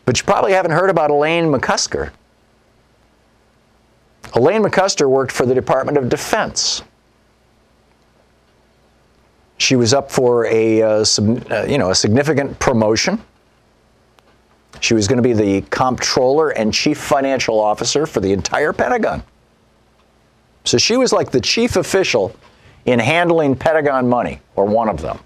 But 0.06 0.20
you 0.20 0.26
probably 0.26 0.54
haven't 0.54 0.72
heard 0.72 0.90
about 0.90 1.10
Elaine 1.10 1.46
McCusker. 1.46 2.12
Elaine 4.36 4.64
McCusker 4.64 5.10
worked 5.10 5.32
for 5.32 5.46
the 5.46 5.56
Department 5.56 5.98
of 5.98 6.08
Defense. 6.08 6.84
She 9.62 9.76
was 9.76 9.94
up 9.94 10.12
for 10.12 10.48
a, 10.48 10.82
uh, 10.82 11.04
sub, 11.04 11.52
uh, 11.52 11.66
you 11.68 11.78
know, 11.78 11.92
a 11.92 11.96
significant 11.96 12.58
promotion. 12.58 13.22
She 14.80 14.96
was 14.96 15.08
going 15.08 15.18
to 15.18 15.24
be 15.24 15.34
the 15.34 15.62
comptroller 15.70 16.50
and 16.50 16.74
chief 16.74 16.98
financial 16.98 17.60
officer 17.60 18.08
for 18.08 18.22
the 18.22 18.34
entire 18.34 18.74
Pentagon. 18.74 19.22
So 20.64 20.80
she 20.80 20.98
was 20.98 21.14
like 21.14 21.30
the 21.30 21.42
chief 21.42 21.76
official 21.76 22.36
in 22.86 22.98
handling 22.98 23.56
Pentagon 23.56 24.10
money, 24.10 24.42
or 24.56 24.66
one 24.66 24.90
of 24.90 25.00
them. 25.00 25.20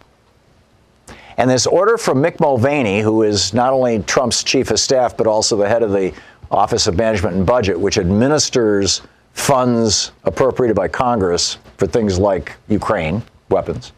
And 1.38 1.50
this 1.50 1.66
order 1.66 1.98
from 1.98 2.22
Mick 2.22 2.40
Mulvaney, 2.42 3.00
who 3.00 3.24
is 3.24 3.54
not 3.54 3.72
only 3.72 4.00
Trump's 4.04 4.44
chief 4.44 4.70
of 4.70 4.80
staff, 4.82 5.16
but 5.16 5.28
also 5.28 5.56
the 5.56 5.68
head 5.68 5.82
of 5.82 5.92
the 5.92 6.14
Office 6.52 6.88
of 6.88 6.98
Management 6.98 7.38
and 7.38 7.46
Budget, 7.46 7.80
which 7.80 7.98
administers 7.98 9.02
funds 9.34 10.12
appropriated 10.26 10.76
by 10.76 10.90
Congress 10.90 11.58
for 11.78 11.88
things 11.88 12.20
like 12.20 12.54
Ukraine, 12.68 13.24
weapons. 13.50 13.94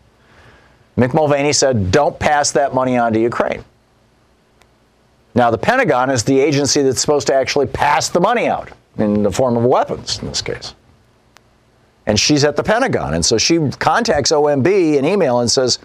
Mick 0.98 1.14
Mulvaney 1.14 1.54
said, 1.54 1.92
don't 1.92 2.18
pass 2.18 2.52
that 2.52 2.74
money 2.74 2.98
on 2.98 3.14
to 3.14 3.20
Ukraine. 3.20 3.64
Now, 5.36 5.52
the 5.52 5.58
Pentagon 5.58 6.10
is 6.10 6.24
the 6.24 6.40
agency 6.40 6.82
that's 6.82 7.00
supposed 7.00 7.28
to 7.28 7.36
actually 7.36 7.68
pass 7.68 8.10
the 8.10 8.20
money 8.20 8.48
out 8.48 8.72
in 8.98 9.22
the 9.22 9.32
form 9.32 9.56
of 9.56 9.64
weapons 9.64 10.18
in 10.20 10.28
this 10.28 10.42
case. 10.42 10.74
And 12.08 12.20
she's 12.20 12.44
at 12.44 12.56
the 12.56 12.64
Pentagon. 12.64 13.14
And 13.14 13.24
so 13.24 13.38
she 13.38 13.60
contacts 13.78 14.32
OMB 14.32 14.98
in 14.98 15.06
email 15.06 15.40
and 15.42 15.52
says, 15.52 15.76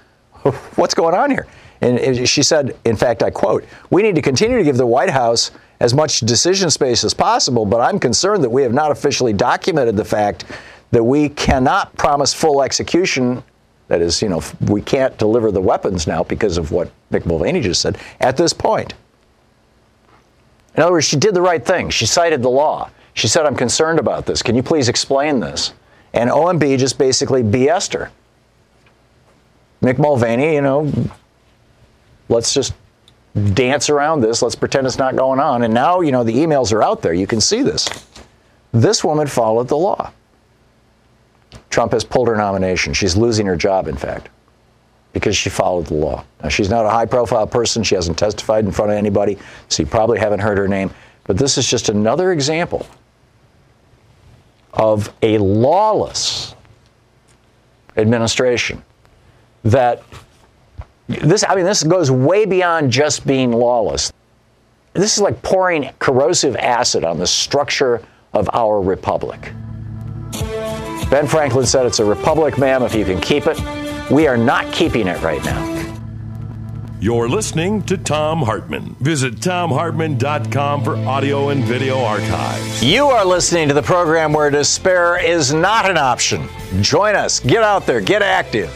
What's 0.77 0.95
going 0.95 1.15
on 1.15 1.31
here? 1.31 1.47
And 1.83 2.29
she 2.29 2.45
said, 2.45 2.77
in 2.85 2.95
fact, 2.97 3.25
I 3.25 3.31
quote, 3.31 3.65
We 3.91 4.03
need 4.03 4.15
to 4.15 4.23
continue 4.23 4.57
to 4.57 4.65
give 4.65 4.77
the 4.77 4.87
White 4.87 5.11
House 5.11 5.51
as 5.81 5.93
much 5.93 6.21
decision 6.21 6.71
space 6.71 7.03
as 7.03 7.13
possible, 7.13 7.67
but 7.67 7.81
I'm 7.81 7.99
concerned 7.99 8.45
that 8.45 8.51
we 8.51 8.63
have 8.63 8.73
not 8.73 8.93
officially 8.93 9.33
documented 9.33 9.97
the 9.97 10.05
fact 10.05 10.45
that 10.93 11.03
we 11.03 11.29
cannot 11.29 11.95
promise 11.97 12.33
full 12.33 12.63
execution 12.63 13.43
that 13.93 14.01
is, 14.01 14.23
you 14.23 14.31
know, 14.31 14.41
we 14.69 14.81
can't 14.81 15.19
deliver 15.19 15.53
the 15.53 15.61
weapons 15.61 16.07
now 16.07 16.25
because 16.25 16.57
of 16.57 16.73
what 16.73 16.91
Mick 17.11 17.27
Mulvaney 17.27 17.61
just 17.61 17.83
said 17.83 17.99
at 18.21 18.39
this 18.39 18.55
point. 18.55 18.95
In 20.75 20.83
other 20.83 20.93
words, 20.93 21.05
she 21.05 21.19
did 21.19 21.35
the 21.35 21.43
right 21.43 21.63
thing. 21.63 21.91
She 21.91 22.07
cited 22.07 22.41
the 22.41 22.49
law. 22.49 22.89
She 23.13 23.29
said, 23.29 23.45
I'm 23.45 23.55
concerned 23.55 23.99
about 23.99 24.25
this. 24.25 24.41
Can 24.41 24.57
you 24.57 24.63
please 24.63 24.89
explain 24.89 25.41
this? 25.41 25.75
And 26.15 26.31
OMB 26.31 26.79
just 26.79 26.97
basically 26.97 27.43
BS'd 27.43 27.93
her. 27.93 28.11
Mick 29.83 29.99
Mulvaney, 29.99 30.55
you 30.55 30.63
know, 30.63 30.91
let's 32.31 32.55
just 32.55 32.73
dance 33.53 33.91
around 33.91 34.23
this. 34.23 34.41
Let's 34.41 34.55
pretend 34.55 34.87
it's 34.87 34.97
not 34.97 35.17
going 35.17 35.39
on. 35.39 35.65
And 35.65 35.75
now, 35.75 36.01
you 36.01 36.13
know, 36.13 36.25
the 36.25 36.33
emails 36.33 36.73
are 36.73 36.83
out 36.83 37.03
there. 37.03 37.13
You 37.13 37.27
can 37.27 37.43
see 37.43 37.61
this. 37.61 37.91
This 38.73 39.05
woman 39.05 39.27
followed 39.27 39.69
the 39.69 39.77
law. 39.77 40.13
Trump 41.73 41.93
has 41.93 42.05
pulled 42.05 42.29
her 42.29 42.37
nomination. 42.37 42.93
She's 42.93 43.17
losing 43.17 43.47
her 43.47 43.57
job, 43.57 43.89
in 43.89 43.97
fact, 43.97 44.29
because 45.15 45.35
she 45.35 45.49
followed 45.49 45.87
the 45.87 45.95
law. 45.95 46.23
Now, 46.43 46.51
she's 46.51 46.69
not 46.69 46.85
a 46.85 46.91
high 46.91 47.07
profile 47.07 47.47
person. 47.47 47.83
She 47.83 47.95
hasn't 47.95 48.19
testified 48.19 48.67
in 48.67 48.71
front 48.71 48.93
of 48.93 48.99
anybody, 48.99 49.39
so 49.69 49.83
you 49.83 49.87
probably 49.89 50.19
haven't 50.19 50.41
heard 50.41 50.59
her 50.59 50.69
name. 50.69 50.91
But 51.25 51.39
this 51.39 51.57
is 51.57 51.67
just 51.67 51.89
another 51.89 52.33
example 52.33 52.87
of 54.75 55.11
a 55.23 55.39
lawless 55.39 56.55
administration 57.97 58.83
that 59.65 60.03
this 61.09 61.45
I 61.47 61.55
mean 61.55 61.67
this 61.67 61.83
goes 61.83 62.11
way 62.11 62.47
beyond 62.47 62.91
just 62.91 63.27
being 63.27 63.53
lawless. 63.53 64.13
This 64.95 65.17
is 65.17 65.23
like 65.23 65.43
pouring 65.43 65.91
corrosive 65.99 66.57
acid 66.57 67.05
on 67.05 67.19
the 67.19 67.27
structure 67.27 68.03
of 68.33 68.49
our 68.53 68.81
republic. 68.81 69.53
Ben 71.13 71.27
Franklin 71.27 71.67
said 71.67 71.85
it's 71.85 71.99
a 71.99 72.05
republic, 72.07 72.57
ma'am, 72.57 72.83
if 72.83 72.95
you 72.95 73.05
can 73.05 73.21
keep 73.21 73.47
it. 73.47 73.61
We 74.11 74.27
are 74.27 74.39
not 74.39 74.73
keeping 74.73 75.07
it 75.09 75.21
right 75.21 75.45
now. 75.45 75.71
You're 77.03 77.29
listening 77.29 77.83
to 77.83 77.99
Thom 77.99 78.41
Hartmann. 78.41 78.97
Visit 78.99 79.35
thomhartmann.com 79.35 80.83
for 80.83 80.97
audio 80.97 81.51
and 81.51 81.63
video 81.65 82.01
archives. 82.01 82.83
You 82.83 83.09
are 83.09 83.27
listening 83.27 83.69
to 83.69 83.75
the 83.75 83.83
program 83.83 84.33
where 84.33 84.49
despair 84.49 85.23
is 85.23 85.53
not 85.53 85.91
an 85.91 85.99
option. 85.99 86.49
Join 86.81 87.15
us. 87.15 87.41
Get 87.41 87.63
out 87.63 87.85
there. 87.85 88.01
Get 88.01 88.23
active. 88.23 88.71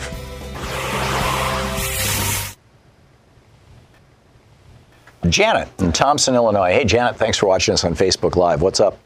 Janet 5.26 5.70
in 5.78 5.90
Thompson, 5.90 6.34
Illinois. 6.34 6.72
Hey, 6.72 6.84
Janet, 6.84 7.16
thanks 7.16 7.38
for 7.38 7.46
watching 7.46 7.72
us 7.72 7.82
on 7.82 7.94
Facebook 7.94 8.36
Live. 8.36 8.60
What's 8.60 8.78
up? 8.78 8.98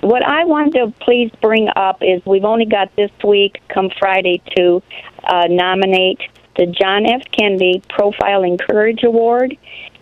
What 0.00 0.24
I 0.24 0.44
want 0.44 0.74
to 0.74 0.92
please 1.00 1.30
bring 1.42 1.68
up 1.74 2.02
is 2.02 2.24
we've 2.24 2.44
only 2.44 2.66
got 2.66 2.94
this 2.96 3.10
week, 3.24 3.60
come 3.68 3.90
Friday, 3.98 4.40
to 4.56 4.82
uh, 5.24 5.46
nominate 5.48 6.20
the 6.56 6.66
John 6.66 7.06
F. 7.06 7.22
Kennedy 7.32 7.82
Profile 7.88 8.42
in 8.44 8.58
Courage 8.58 9.02
Award. 9.02 9.56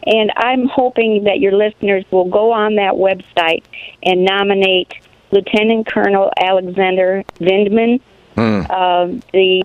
And 0.04 0.32
I'm 0.36 0.66
hoping 0.66 1.24
that 1.24 1.40
your 1.40 1.52
listeners 1.52 2.04
will 2.10 2.28
go 2.28 2.52
on 2.52 2.76
that 2.76 2.94
website 2.94 3.64
and 4.02 4.24
nominate 4.24 4.92
Lieutenant 5.32 5.86
Colonel 5.86 6.30
Alexander 6.38 7.24
Vindman, 7.40 8.00
mm. 8.36 8.66
uh, 8.70 9.20
the 9.32 9.64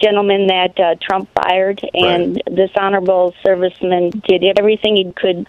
gentleman 0.00 0.46
that 0.46 0.78
uh, 0.78 0.94
Trump 1.00 1.28
fired, 1.34 1.80
and 1.92 2.36
right. 2.36 2.56
this 2.56 2.70
honorable 2.78 3.34
serviceman 3.44 4.22
did 4.24 4.58
everything 4.58 4.96
he 4.96 5.12
could 5.12 5.46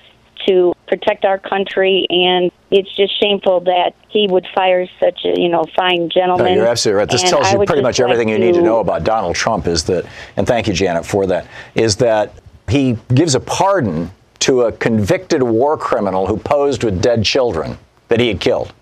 to 0.48 0.74
protect 0.88 1.25
our 1.25 1.38
country, 1.38 2.05
and 2.10 2.51
it's 2.69 2.93
just 2.95 3.19
shameful 3.19 3.62
that 3.62 3.93
he 4.10 4.27
would 4.27 4.45
fire 4.53 4.88
such 5.00 5.25
a 5.25 5.39
you 5.39 5.50
know 5.50 5.65
fine 5.75 6.10
gentleman. 6.10 6.48
No, 6.48 6.53
you're 6.53 6.67
absolutely 6.67 7.00
right. 7.00 7.10
This 7.10 7.21
and 7.21 7.29
tells 7.31 7.51
you 7.51 7.63
pretty 7.65 7.81
much 7.81 8.00
like 8.00 8.10
everything 8.10 8.29
you 8.29 8.39
need 8.39 8.55
to 8.55 8.62
know 8.62 8.79
about 8.79 9.03
Donald 9.03 9.36
Trump. 9.36 9.67
Is 9.67 9.83
that, 9.86 10.05
and 10.38 10.45
thank 10.48 10.67
you, 10.67 10.74
Janet, 10.74 11.05
for 11.05 11.25
that. 11.27 11.48
Is 11.75 11.95
that 11.98 12.33
he 12.67 12.98
gives 13.13 13.36
a 13.36 13.39
pardon 13.39 14.12
to 14.41 14.62
a 14.62 14.71
convicted 14.71 15.43
war 15.43 15.77
criminal 15.77 16.25
who 16.25 16.36
posed 16.36 16.83
with 16.83 17.01
dead 17.01 17.24
children 17.24 17.77
that 18.07 18.19
he 18.19 18.27
had 18.27 18.39
killed. 18.39 18.74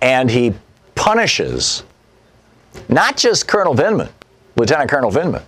And 0.00 0.30
he 0.30 0.54
punishes 0.94 1.84
not 2.88 3.16
just 3.18 3.46
Colonel 3.46 3.74
Vindman, 3.74 4.10
Lieutenant 4.56 4.90
Colonel 4.90 5.10
Vindman, 5.10 5.42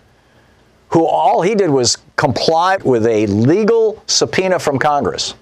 who 0.90 1.06
all 1.06 1.40
he 1.40 1.54
did 1.54 1.70
was 1.70 1.96
comply 2.22 2.76
with 2.84 3.04
a 3.04 3.26
legal 3.26 4.00
subpoena 4.06 4.56
from 4.56 4.78
Congress. 4.78 5.34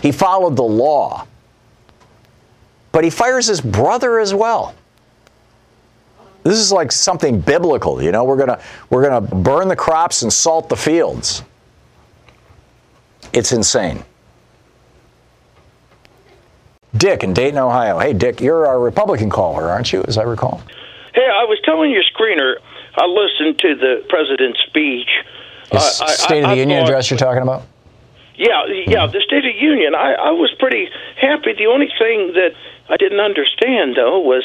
He 0.00 0.10
followed 0.10 0.56
the 0.56 0.62
law. 0.62 1.26
But 2.92 3.04
he 3.04 3.10
fires 3.10 3.46
his 3.46 3.60
brother 3.60 4.18
as 4.18 4.32
well. 4.32 4.74
This 6.42 6.58
is 6.58 6.72
like 6.72 6.92
something 6.92 7.40
biblical, 7.40 8.02
you 8.02 8.10
know. 8.10 8.24
We're 8.24 8.38
gonna 8.38 8.58
we're 8.88 9.06
gonna 9.06 9.20
burn 9.20 9.68
the 9.68 9.76
crops 9.76 10.22
and 10.22 10.32
salt 10.32 10.70
the 10.70 10.76
fields. 10.76 11.42
It's 13.34 13.52
insane. 13.52 14.02
Dick 16.96 17.22
in 17.22 17.34
Dayton, 17.34 17.58
Ohio. 17.58 17.98
Hey, 17.98 18.14
Dick, 18.14 18.40
you're 18.40 18.64
a 18.64 18.78
Republican 18.78 19.28
caller, 19.28 19.64
aren't 19.64 19.92
you, 19.92 20.02
as 20.08 20.16
I 20.16 20.22
recall? 20.22 20.62
Hey, 21.12 21.26
I 21.26 21.44
was 21.44 21.60
telling 21.66 21.90
your 21.90 22.04
screener, 22.04 22.54
I 22.96 23.04
listened 23.04 23.58
to 23.58 23.74
the 23.74 24.06
president's 24.08 24.60
speech. 24.68 25.10
I- 25.76 26.04
I- 26.04 26.10
State 26.10 26.44
of 26.44 26.50
the 26.50 26.56
Union 26.56 26.80
thought- 26.80 26.88
address 26.88 27.10
you're 27.10 27.18
talking 27.18 27.42
about? 27.42 27.62
Yeah, 28.36 28.64
yeah, 28.86 29.06
hmm. 29.06 29.12
the 29.12 29.20
State 29.20 29.44
of 29.46 29.52
the 29.54 29.60
Union. 29.60 29.94
I, 29.94 30.14
I 30.14 30.30
was 30.32 30.50
pretty 30.58 30.88
happy. 31.20 31.52
The 31.56 31.66
only 31.66 31.88
thing 31.98 32.32
that 32.34 32.50
I 32.88 32.96
didn't 32.96 33.20
understand, 33.20 33.94
though, 33.96 34.18
was 34.18 34.42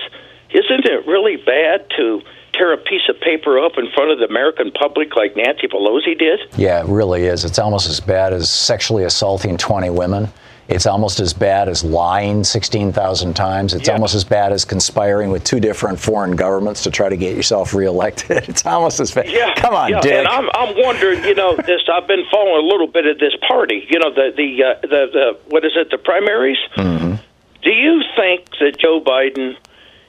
isn't 0.52 0.86
it 0.86 1.08
really 1.08 1.38
bad 1.38 1.86
to 1.98 2.22
tear 2.54 2.74
a 2.74 2.78
piece 2.78 3.08
of 3.10 3.20
paper 3.22 3.60
up 3.60 3.74
in 3.78 3.90
front 3.96 4.12
of 4.12 4.20
the 4.20 4.26
American 4.26 4.72
public 4.72 5.16
like 5.16 5.36
Nancy 5.36 5.68
Pelosi 5.68 6.18
did? 6.18 6.40
Yeah, 6.58 6.82
it 6.82 6.88
really 6.88 7.24
is. 7.26 7.46
It's 7.46 7.58
almost 7.60 7.90
as 7.90 8.00
bad 8.00 8.34
as 8.34 8.50
sexually 8.50 9.04
assaulting 9.06 9.58
20 9.58 9.90
women. 9.90 10.28
It's 10.70 10.86
almost 10.86 11.20
as 11.20 11.34
bad 11.34 11.68
as 11.68 11.84
lying 11.84 12.44
16,000 12.44 13.34
times. 13.34 13.74
It's 13.74 13.88
Yeah. 13.88 13.96
almost 13.96 14.14
as 14.14 14.24
bad 14.24 14.52
as 14.52 14.64
conspiring 14.66 15.32
with 15.32 15.44
two 15.44 15.60
different 15.60 16.00
foreign 16.00 16.36
governments 16.36 16.84
to 16.84 16.92
try 16.92 17.10
to 17.10 17.18
get 17.18 17.36
yourself 17.36 17.74
reelected. 17.74 18.44
It's 18.50 18.66
almost 18.66 19.00
as 19.00 19.12
bad. 19.12 19.30
Yeah, 19.30 19.54
Come 19.56 19.74
on, 19.74 19.90
yeah. 19.90 20.00
Dick. 20.02 20.14
And 20.14 20.28
I'm 20.28 20.48
I'm 20.54 20.76
wondering, 20.78 21.24
you 21.24 21.34
know, 21.36 21.56
this. 21.56 21.82
I've 21.92 22.08
been 22.08 22.24
following 22.32 22.64
a 22.64 22.68
little 22.68 22.88
bit 22.88 23.06
of 23.08 23.18
this 23.20 23.34
party. 23.48 23.86
You 23.90 24.00
know, 24.00 24.12
the 24.14 24.32
the 24.36 24.64
uh, 24.64 24.74
the 24.82 25.02
the 25.12 25.38
what 25.50 25.66
is 25.66 25.72
it? 25.76 25.90
The 25.90 25.98
primaries. 25.98 26.58
Mm-hmm. 26.78 27.16
Do 27.64 27.72
you 27.72 28.02
think 28.16 28.46
that 28.60 28.78
Joe 28.80 29.02
Biden 29.02 29.56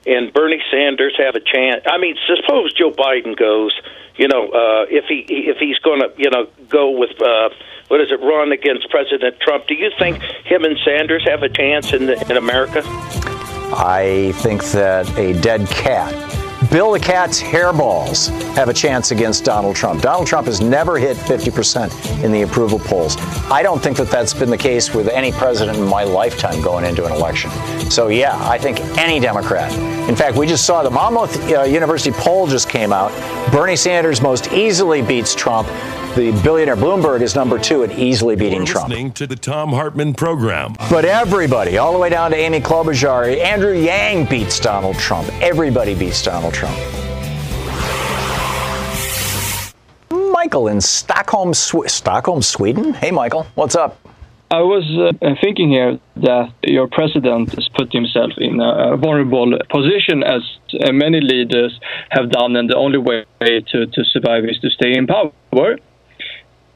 and 0.06 0.32
Bernie 0.32 0.62
Sanders 0.70 1.14
have 1.18 1.34
a 1.36 1.40
chance? 1.40 1.82
I 1.86 1.98
mean, 1.98 2.16
suppose 2.26 2.72
Joe 2.74 2.90
Biden 2.90 3.36
goes. 3.36 3.72
You 4.20 4.28
know, 4.28 4.48
uh, 4.48 4.84
if 4.90 5.06
he 5.08 5.24
if 5.26 5.56
he's 5.56 5.78
going 5.78 6.00
to 6.00 6.12
you 6.18 6.28
know 6.28 6.46
go 6.68 6.90
with 6.90 7.10
uh, 7.22 7.48
what 7.88 8.02
is 8.02 8.12
it? 8.12 8.20
Run 8.20 8.52
against 8.52 8.90
President 8.90 9.40
Trump. 9.40 9.66
Do 9.66 9.74
you 9.74 9.90
think 9.98 10.20
him 10.44 10.62
and 10.62 10.76
Sanders 10.84 11.24
have 11.26 11.42
a 11.42 11.48
chance 11.48 11.94
in 11.94 12.04
the, 12.04 12.20
in 12.30 12.36
America? 12.36 12.82
I 13.72 14.32
think 14.36 14.62
that 14.72 15.08
a 15.16 15.32
dead 15.40 15.66
cat, 15.68 16.12
Bill 16.70 16.92
the 16.92 17.00
Cat's 17.00 17.42
hairballs, 17.42 18.28
have 18.54 18.68
a 18.68 18.72
chance 18.72 19.10
against 19.10 19.44
Donald 19.44 19.74
Trump. 19.74 20.02
Donald 20.02 20.28
Trump 20.28 20.46
has 20.46 20.60
never 20.60 20.98
hit 20.98 21.16
50% 21.16 22.22
in 22.22 22.30
the 22.30 22.42
approval 22.42 22.78
polls. 22.78 23.16
I 23.50 23.62
don't 23.62 23.82
think 23.82 23.96
that 23.96 24.08
that's 24.08 24.32
been 24.32 24.50
the 24.50 24.56
case 24.56 24.94
with 24.94 25.08
any 25.08 25.32
president 25.32 25.78
in 25.78 25.84
my 25.84 26.04
lifetime 26.04 26.62
going 26.62 26.84
into 26.84 27.04
an 27.06 27.12
election. 27.12 27.50
So, 27.90 28.06
yeah, 28.06 28.36
I 28.48 28.56
think 28.56 28.78
any 28.96 29.18
Democrat. 29.18 29.72
In 30.08 30.14
fact, 30.14 30.36
we 30.36 30.46
just 30.46 30.64
saw 30.64 30.84
the 30.84 30.90
Monmouth 30.90 31.50
uh, 31.50 31.62
University 31.64 32.12
poll 32.16 32.46
just 32.46 32.68
came 32.68 32.92
out. 32.92 33.10
Bernie 33.50 33.74
Sanders 33.74 34.20
most 34.22 34.52
easily 34.52 35.02
beats 35.02 35.34
Trump. 35.34 35.66
The 36.16 36.32
billionaire 36.42 36.74
Bloomberg 36.74 37.20
is 37.20 37.36
number 37.36 37.56
two 37.56 37.84
at 37.84 37.96
easily 37.96 38.34
beating 38.34 38.64
Trump. 38.64 38.88
listening 38.88 39.12
to 39.12 39.28
the 39.28 39.36
Thom 39.36 39.70
Hartmann 39.70 40.12
program. 40.14 40.74
But 40.90 41.04
everybody, 41.04 41.78
all 41.78 41.92
the 41.92 42.00
way 42.00 42.10
down 42.10 42.32
to 42.32 42.36
Amy 42.36 42.58
Klobuchar, 42.60 43.38
Andrew 43.40 43.78
Yang 43.78 44.24
beats 44.26 44.58
Donald 44.58 44.96
Trump. 44.96 45.28
Everybody 45.40 45.94
beats 45.94 46.20
Donald 46.20 46.52
Trump. 46.52 46.59
Michael 50.10 50.68
in 50.68 50.80
Stockholm, 50.80 51.54
Sw- 51.54 51.86
Stockholm, 51.86 52.42
Sweden. 52.42 52.94
Hey, 52.94 53.10
Michael, 53.10 53.46
what's 53.54 53.74
up? 53.74 53.98
I 54.50 54.62
was 54.62 54.84
uh, 54.98 55.34
thinking 55.40 55.70
here 55.70 56.00
that 56.16 56.52
your 56.64 56.88
president 56.88 57.54
has 57.54 57.68
put 57.76 57.92
himself 57.92 58.32
in 58.36 58.60
a 58.60 58.96
vulnerable 58.96 59.56
position, 59.70 60.24
as 60.24 60.42
uh, 60.80 60.92
many 60.92 61.20
leaders 61.20 61.78
have 62.10 62.30
done, 62.30 62.56
and 62.56 62.68
the 62.68 62.76
only 62.76 62.98
way 62.98 63.24
to, 63.40 63.86
to 63.86 64.04
survive 64.04 64.44
is 64.44 64.58
to 64.58 64.70
stay 64.70 64.96
in 64.96 65.06
power. 65.06 65.30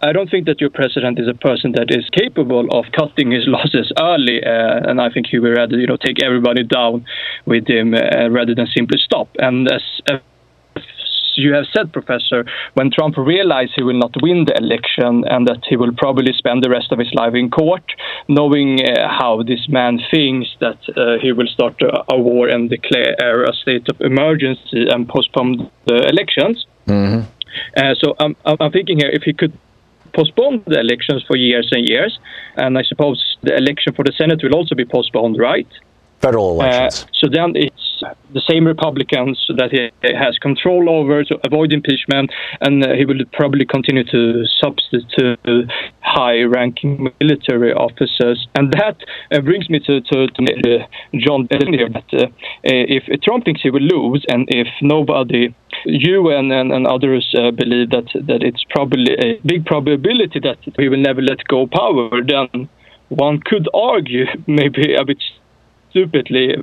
I 0.04 0.12
don't 0.12 0.30
think 0.30 0.44
that 0.46 0.60
your 0.60 0.68
president 0.68 1.18
is 1.18 1.28
a 1.28 1.34
person 1.34 1.72
that 1.76 1.88
is 1.88 2.04
capable 2.12 2.66
of 2.70 2.84
cutting 2.92 3.30
his 3.30 3.44
losses 3.46 3.90
early, 3.98 4.44
uh, 4.44 4.90
and 4.90 5.00
I 5.00 5.08
think 5.08 5.28
he 5.30 5.38
would 5.38 5.56
rather, 5.56 5.78
you 5.78 5.86
know, 5.86 5.96
take 5.96 6.22
everybody 6.22 6.62
down 6.62 7.06
with 7.46 7.66
him 7.66 7.94
uh, 7.94 8.28
rather 8.28 8.54
than 8.54 8.66
simply 8.66 8.98
stop. 9.02 9.28
And 9.38 9.66
as 9.72 9.82
uh, 10.10 10.18
you 11.36 11.54
have 11.54 11.64
said, 11.74 11.92
Professor, 11.92 12.44
when 12.74 12.90
Trump 12.90 13.16
realized 13.16 13.72
he 13.76 13.82
will 13.82 13.98
not 13.98 14.14
win 14.22 14.44
the 14.44 14.54
election 14.56 15.24
and 15.26 15.48
that 15.48 15.62
he 15.68 15.76
will 15.76 15.92
probably 15.96 16.32
spend 16.34 16.62
the 16.62 16.70
rest 16.70 16.92
of 16.92 16.98
his 16.98 17.12
life 17.14 17.34
in 17.34 17.50
court, 17.50 17.84
knowing 18.28 18.80
uh, 18.84 19.08
how 19.08 19.42
this 19.42 19.66
man 19.70 19.98
thinks 20.10 20.48
that 20.60 20.78
uh, 20.96 21.18
he 21.22 21.32
will 21.32 21.48
start 21.48 21.80
a, 21.80 22.14
a 22.14 22.18
war 22.18 22.48
and 22.48 22.68
declare 22.68 23.44
a 23.44 23.54
state 23.54 23.88
of 23.88 24.00
emergency 24.00 24.86
and 24.88 25.08
postpone 25.08 25.70
the 25.86 26.08
elections. 26.08 26.66
Uh, 27.76 27.94
so 28.00 28.14
I'm 28.18 28.36
I'm 28.44 28.72
thinking 28.72 28.98
here 28.98 29.10
if 29.10 29.22
he 29.22 29.32
could 29.32 29.56
postpone 30.14 30.62
the 30.66 30.80
elections 30.80 31.24
for 31.26 31.36
years 31.36 31.68
and 31.72 31.88
years, 31.88 32.18
and 32.56 32.78
I 32.78 32.82
suppose 32.82 33.36
the 33.42 33.56
election 33.56 33.92
for 33.94 34.04
the 34.04 34.12
Senate 34.16 34.40
will 34.42 34.54
also 34.54 34.74
be 34.74 34.84
postponed, 34.84 35.38
right? 35.38 35.68
Federal 36.24 36.60
Uh, 36.60 36.64
elections. 36.64 37.06
so 37.20 37.26
then 37.36 37.48
it's 37.54 37.84
the 38.32 38.42
same 38.50 38.64
Republicans 38.66 39.36
that 39.60 39.70
he 39.70 39.82
has 40.24 40.34
control 40.38 40.90
over 40.90 41.24
to 41.24 41.34
avoid 41.48 41.72
impeachment, 41.72 42.30
and 42.60 42.74
uh, 42.84 42.92
he 42.98 43.04
will 43.04 43.24
probably 43.32 43.64
continue 43.64 44.04
to 44.04 44.44
substitute 44.62 45.38
high-ranking 46.00 46.92
military 47.20 47.72
officers. 47.86 48.38
And 48.56 48.72
that 48.72 48.96
uh, 49.32 49.40
brings 49.40 49.66
me 49.70 49.78
to, 49.80 50.00
to, 50.00 50.26
to 50.36 50.40
uh, 50.42 50.86
John 51.24 51.46
Biden 51.48 51.74
here 51.78 51.88
that 51.88 52.10
uh, 52.12 52.26
if 52.62 53.04
Trump 53.22 53.44
thinks 53.44 53.62
he 53.62 53.70
will 53.70 53.88
lose, 53.96 54.24
and 54.28 54.48
if 54.48 54.68
nobody, 54.82 55.54
you 55.84 56.30
and, 56.30 56.52
and, 56.52 56.72
and 56.72 56.86
others 56.86 57.24
uh, 57.38 57.50
believe 57.50 57.90
that, 57.90 58.08
that 58.14 58.42
it's 58.42 58.64
probably 58.70 59.12
a 59.14 59.40
big 59.44 59.64
probability 59.66 60.40
that 60.40 60.58
he 60.78 60.88
will 60.88 61.04
never 61.10 61.22
let 61.22 61.38
go 61.46 61.66
power, 61.66 62.10
then 62.22 62.68
one 63.08 63.38
could 63.44 63.68
argue 63.74 64.24
maybe 64.46 64.94
a 64.94 65.04
bit 65.04 65.22
stupidly 65.94 66.56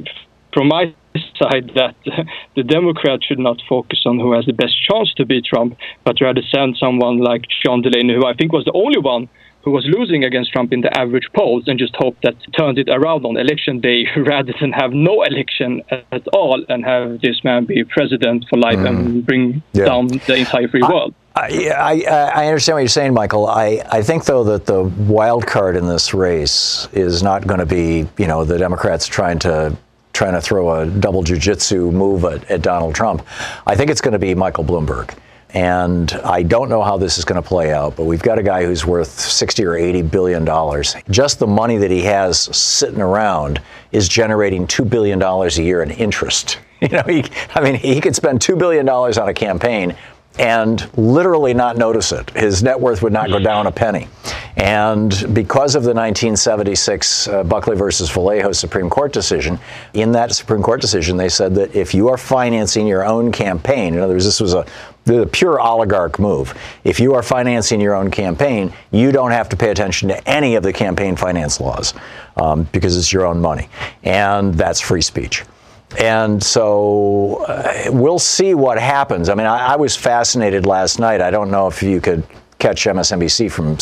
from 0.53 0.67
my 0.67 0.93
side 1.41 1.71
that 1.75 1.95
the 2.55 2.63
Democrats 2.63 3.25
should 3.25 3.39
not 3.39 3.61
focus 3.67 4.01
on 4.05 4.19
who 4.19 4.33
has 4.33 4.45
the 4.45 4.53
best 4.53 4.75
chance 4.89 5.13
to 5.15 5.25
beat 5.25 5.45
Trump, 5.45 5.77
but 6.03 6.19
rather 6.21 6.41
send 6.53 6.77
someone 6.77 7.17
like 7.17 7.43
John 7.63 7.81
Delaney, 7.81 8.15
who 8.15 8.25
I 8.25 8.33
think 8.33 8.51
was 8.51 8.65
the 8.65 8.73
only 8.73 8.99
one 8.99 9.29
who 9.63 9.71
was 9.71 9.85
losing 9.85 10.23
against 10.23 10.51
Trump 10.51 10.73
in 10.73 10.81
the 10.81 10.97
average 10.97 11.27
polls, 11.35 11.65
and 11.67 11.77
just 11.77 11.95
hope 11.95 12.17
that 12.23 12.33
turned 12.57 12.79
it 12.79 12.89
around 12.89 13.25
on 13.25 13.37
election 13.37 13.79
day 13.79 14.07
rather 14.17 14.53
than 14.59 14.71
have 14.71 14.91
no 14.91 15.21
election 15.21 15.83
at 16.11 16.27
all 16.33 16.65
and 16.67 16.83
have 16.83 17.21
this 17.21 17.43
man 17.43 17.65
be 17.65 17.83
president 17.83 18.45
for 18.49 18.57
life 18.57 18.79
and 18.79 18.97
mm. 19.07 19.25
bring 19.25 19.61
Yeah. 19.73 19.85
down 19.85 20.07
the 20.07 20.35
entire 20.35 20.67
free 20.67 20.81
world. 20.81 21.13
I, 21.35 21.71
I, 21.75 22.03
I 22.43 22.47
understand 22.47 22.75
what 22.75 22.81
you're 22.81 22.89
saying, 22.89 23.13
Michael. 23.13 23.47
I, 23.47 23.81
I 23.89 24.01
think, 24.01 24.25
though, 24.25 24.43
that 24.45 24.65
the 24.65 24.83
wild 24.83 25.47
card 25.47 25.77
in 25.77 25.87
this 25.87 26.13
race 26.13 26.87
is 26.91 27.23
not 27.23 27.47
going 27.47 27.59
to 27.59 27.65
be, 27.65 28.07
you 28.17 28.27
know, 28.27 28.43
the 28.43 28.57
Democrats 28.57 29.07
trying 29.07 29.39
to 29.39 29.75
trying 30.13 30.33
to 30.33 30.41
throw 30.41 30.81
a 30.81 30.85
double 30.85 31.23
jujitsu 31.23 31.91
move 31.91 32.25
at, 32.25 32.43
at 32.51 32.61
Donald 32.61 32.93
Trump. 32.93 33.25
I 33.65 33.75
think 33.75 33.89
it's 33.89 34.01
going 34.01 34.11
to 34.11 34.19
be 34.19 34.35
Michael 34.35 34.65
Bloomberg. 34.65 35.17
And 35.53 36.11
I 36.23 36.43
don't 36.43 36.69
know 36.69 36.81
how 36.81 36.97
this 36.97 37.17
is 37.17 37.25
going 37.25 37.41
to 37.41 37.47
play 37.47 37.73
out, 37.73 37.95
but 37.97 38.05
we've 38.05 38.21
got 38.21 38.39
a 38.39 38.43
guy 38.43 38.65
who's 38.65 38.85
worth 38.85 39.19
60 39.19 39.65
or 39.65 39.75
80 39.75 40.03
billion 40.03 40.45
dollars. 40.45 40.95
Just 41.09 41.39
the 41.39 41.47
money 41.47 41.77
that 41.77 41.91
he 41.91 42.01
has 42.03 42.39
sitting 42.55 43.01
around 43.01 43.61
is 43.91 44.07
generating 44.07 44.65
2 44.65 44.85
billion 44.85 45.19
dollars 45.19 45.57
a 45.57 45.63
year 45.63 45.81
in 45.81 45.91
interest. 45.91 46.59
You 46.81 46.87
know, 46.87 47.03
he, 47.03 47.23
I 47.53 47.61
mean, 47.61 47.75
he 47.75 48.01
could 48.01 48.15
spend 48.15 48.41
2 48.41 48.55
billion 48.55 48.87
dollars 48.87 49.19
on 49.19 49.29
a 49.29 49.35
campaign 49.35 49.95
and 50.39 50.89
literally 50.97 51.53
not 51.53 51.77
notice 51.77 52.11
it. 52.11 52.29
His 52.31 52.63
net 52.63 52.79
worth 52.79 53.01
would 53.01 53.13
not 53.13 53.29
go 53.29 53.39
down 53.39 53.67
a 53.67 53.71
penny. 53.71 54.07
And 54.55 55.11
because 55.33 55.75
of 55.75 55.83
the 55.83 55.93
1976 55.93 57.27
uh, 57.27 57.43
Buckley 57.43 57.75
versus 57.75 58.09
Valeo 58.09 58.53
Supreme 58.53 58.89
Court 58.89 59.13
decision, 59.13 59.59
in 59.93 60.11
that 60.13 60.33
Supreme 60.33 60.61
Court 60.61 60.81
decision, 60.81 61.17
they 61.17 61.29
said 61.29 61.55
that 61.55 61.75
if 61.75 61.93
you 61.93 62.09
are 62.09 62.17
financing 62.17 62.87
your 62.87 63.05
own 63.05 63.31
campaign, 63.31 63.93
in 63.93 63.99
other 63.99 64.13
words, 64.13 64.25
this 64.25 64.41
was 64.41 64.53
a, 64.53 64.65
the 65.05 65.25
pure 65.27 65.59
oligarch 65.59 66.19
move. 66.19 66.53
If 66.83 66.99
you 66.99 67.13
are 67.15 67.23
financing 67.23 67.81
your 67.81 67.95
own 67.95 68.11
campaign, 68.11 68.73
you 68.91 69.11
don't 69.11 69.31
have 69.31 69.49
to 69.49 69.57
pay 69.57 69.69
attention 69.69 70.09
to 70.09 70.29
any 70.29 70.55
of 70.55 70.63
the 70.63 70.73
campaign 70.73 71.15
finance 71.15 71.59
laws 71.59 71.93
um, 72.35 72.63
because 72.71 72.97
it's 72.97 73.11
your 73.11 73.25
own 73.25 73.41
money. 73.41 73.69
And 74.03 74.53
that's 74.53 74.79
free 74.79 75.01
speech. 75.01 75.43
And 75.99 76.41
so 76.41 77.43
uh, 77.47 77.89
we'll 77.91 78.19
see 78.19 78.53
what 78.53 78.79
happens. 78.79 79.29
I 79.29 79.35
mean, 79.35 79.47
I, 79.47 79.73
I 79.73 79.75
was 79.75 79.95
fascinated 79.95 80.65
last 80.65 80.99
night. 80.99 81.21
I 81.21 81.31
don't 81.31 81.51
know 81.51 81.67
if 81.67 81.83
you 81.83 81.99
could 81.99 82.23
catch 82.59 82.85
MSNBC 82.85 83.51
from 83.51 83.77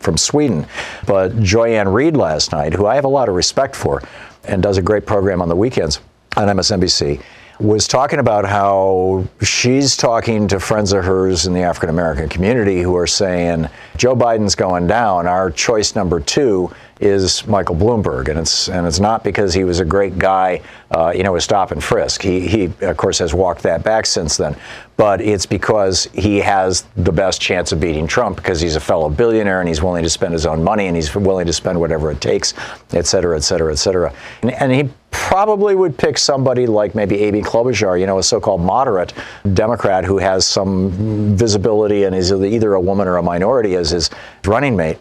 from 0.00 0.16
Sweden. 0.16 0.66
But 1.06 1.38
Joy-Ann 1.40 1.88
Reid 1.88 2.16
last 2.16 2.52
night, 2.52 2.72
who 2.72 2.86
I 2.86 2.96
have 2.96 3.04
a 3.04 3.08
lot 3.08 3.28
of 3.28 3.34
respect 3.34 3.76
for, 3.76 4.02
and 4.44 4.62
does 4.62 4.78
a 4.78 4.82
great 4.82 5.06
program 5.06 5.40
on 5.40 5.48
the 5.48 5.56
weekends 5.56 6.00
on 6.36 6.48
MSNBC 6.48 7.22
was 7.60 7.86
talking 7.86 8.18
about 8.18 8.44
how 8.44 9.24
she's 9.42 9.96
talking 9.96 10.48
to 10.48 10.58
friends 10.58 10.92
of 10.92 11.04
hers 11.04 11.46
in 11.46 11.52
the 11.52 11.60
African 11.60 11.88
American 11.88 12.28
community 12.28 12.82
who 12.82 12.96
are 12.96 13.06
saying 13.06 13.68
Joe 13.96 14.16
Biden's 14.16 14.56
going 14.56 14.88
down. 14.88 15.28
Our 15.28 15.50
choice 15.50 15.94
number 15.94 16.18
two 16.18 16.74
is 17.04 17.46
Michael 17.46 17.76
Bloomberg, 17.76 18.28
and 18.28 18.38
it's 18.38 18.68
and 18.68 18.86
it's 18.86 19.00
not 19.00 19.22
because 19.22 19.52
he 19.52 19.64
was 19.64 19.80
a 19.80 19.84
great 19.84 20.18
guy, 20.18 20.60
uh, 20.90 21.12
you 21.14 21.22
know, 21.22 21.32
with 21.32 21.42
stop 21.42 21.70
and 21.70 21.82
frisk. 21.82 22.22
He 22.22 22.46
he 22.46 22.72
of 22.80 22.96
course 22.96 23.18
has 23.18 23.34
walked 23.34 23.62
that 23.62 23.84
back 23.84 24.06
since 24.06 24.36
then, 24.36 24.56
but 24.96 25.20
it's 25.20 25.46
because 25.46 26.04
he 26.14 26.38
has 26.38 26.84
the 26.96 27.12
best 27.12 27.40
chance 27.40 27.72
of 27.72 27.80
beating 27.80 28.06
Trump 28.06 28.36
because 28.36 28.60
he's 28.60 28.76
a 28.76 28.80
fellow 28.80 29.08
billionaire 29.10 29.60
and 29.60 29.68
he's 29.68 29.82
willing 29.82 30.02
to 30.02 30.10
spend 30.10 30.32
his 30.32 30.46
own 30.46 30.62
money 30.62 30.86
and 30.86 30.96
he's 30.96 31.14
willing 31.14 31.46
to 31.46 31.52
spend 31.52 31.78
whatever 31.78 32.10
it 32.10 32.20
takes, 32.20 32.54
et 32.92 33.06
cetera, 33.06 33.36
et 33.36 33.42
cetera, 33.42 33.72
et 33.72 33.76
cetera. 33.76 34.12
And, 34.42 34.52
and 34.52 34.72
he 34.72 34.88
probably 35.10 35.74
would 35.74 35.96
pick 35.96 36.18
somebody 36.18 36.66
like 36.66 36.94
maybe 36.94 37.20
Amy 37.20 37.40
Klobuchar, 37.40 37.98
you 37.98 38.06
know, 38.06 38.18
a 38.18 38.22
so-called 38.22 38.60
moderate 38.60 39.12
Democrat 39.54 40.04
who 40.04 40.18
has 40.18 40.46
some 40.46 41.36
visibility 41.36 42.04
and 42.04 42.14
is 42.14 42.32
either 42.32 42.74
a 42.74 42.80
woman 42.80 43.06
or 43.08 43.16
a 43.16 43.22
minority 43.22 43.76
as 43.76 43.90
his 43.90 44.10
running 44.44 44.76
mate. 44.76 44.98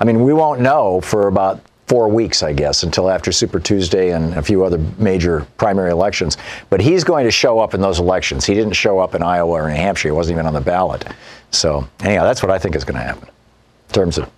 I 0.00 0.04
mean, 0.04 0.24
we 0.24 0.32
won't 0.32 0.60
know 0.60 1.00
for 1.00 1.28
about 1.28 1.60
four 1.86 2.08
weeks, 2.08 2.42
I 2.42 2.52
guess, 2.52 2.82
until 2.82 3.08
after 3.08 3.30
Super 3.30 3.60
Tuesday 3.60 4.10
and 4.10 4.34
a 4.34 4.42
few 4.42 4.64
other 4.64 4.78
major 4.98 5.46
primary 5.56 5.90
elections. 5.90 6.36
But 6.68 6.80
he's 6.80 7.04
going 7.04 7.24
to 7.24 7.30
show 7.30 7.58
up 7.60 7.74
in 7.74 7.80
those 7.80 8.00
elections. 8.00 8.44
He 8.44 8.54
didn't 8.54 8.74
show 8.74 8.98
up 8.98 9.14
in 9.14 9.22
Iowa 9.22 9.52
or 9.52 9.68
New 9.68 9.76
Hampshire. 9.76 10.08
He 10.08 10.12
wasn't 10.12 10.36
even 10.36 10.46
on 10.46 10.54
the 10.54 10.60
ballot. 10.60 11.04
So, 11.50 11.86
anyhow, 12.00 12.24
that's 12.24 12.42
what 12.42 12.50
I 12.50 12.58
think 12.58 12.74
is 12.74 12.84
going 12.84 12.98
to 12.98 13.06
happen 13.06 13.28
in 13.28 13.94
terms 13.94 14.18
of. 14.18 14.28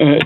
Uh, 0.00 0.20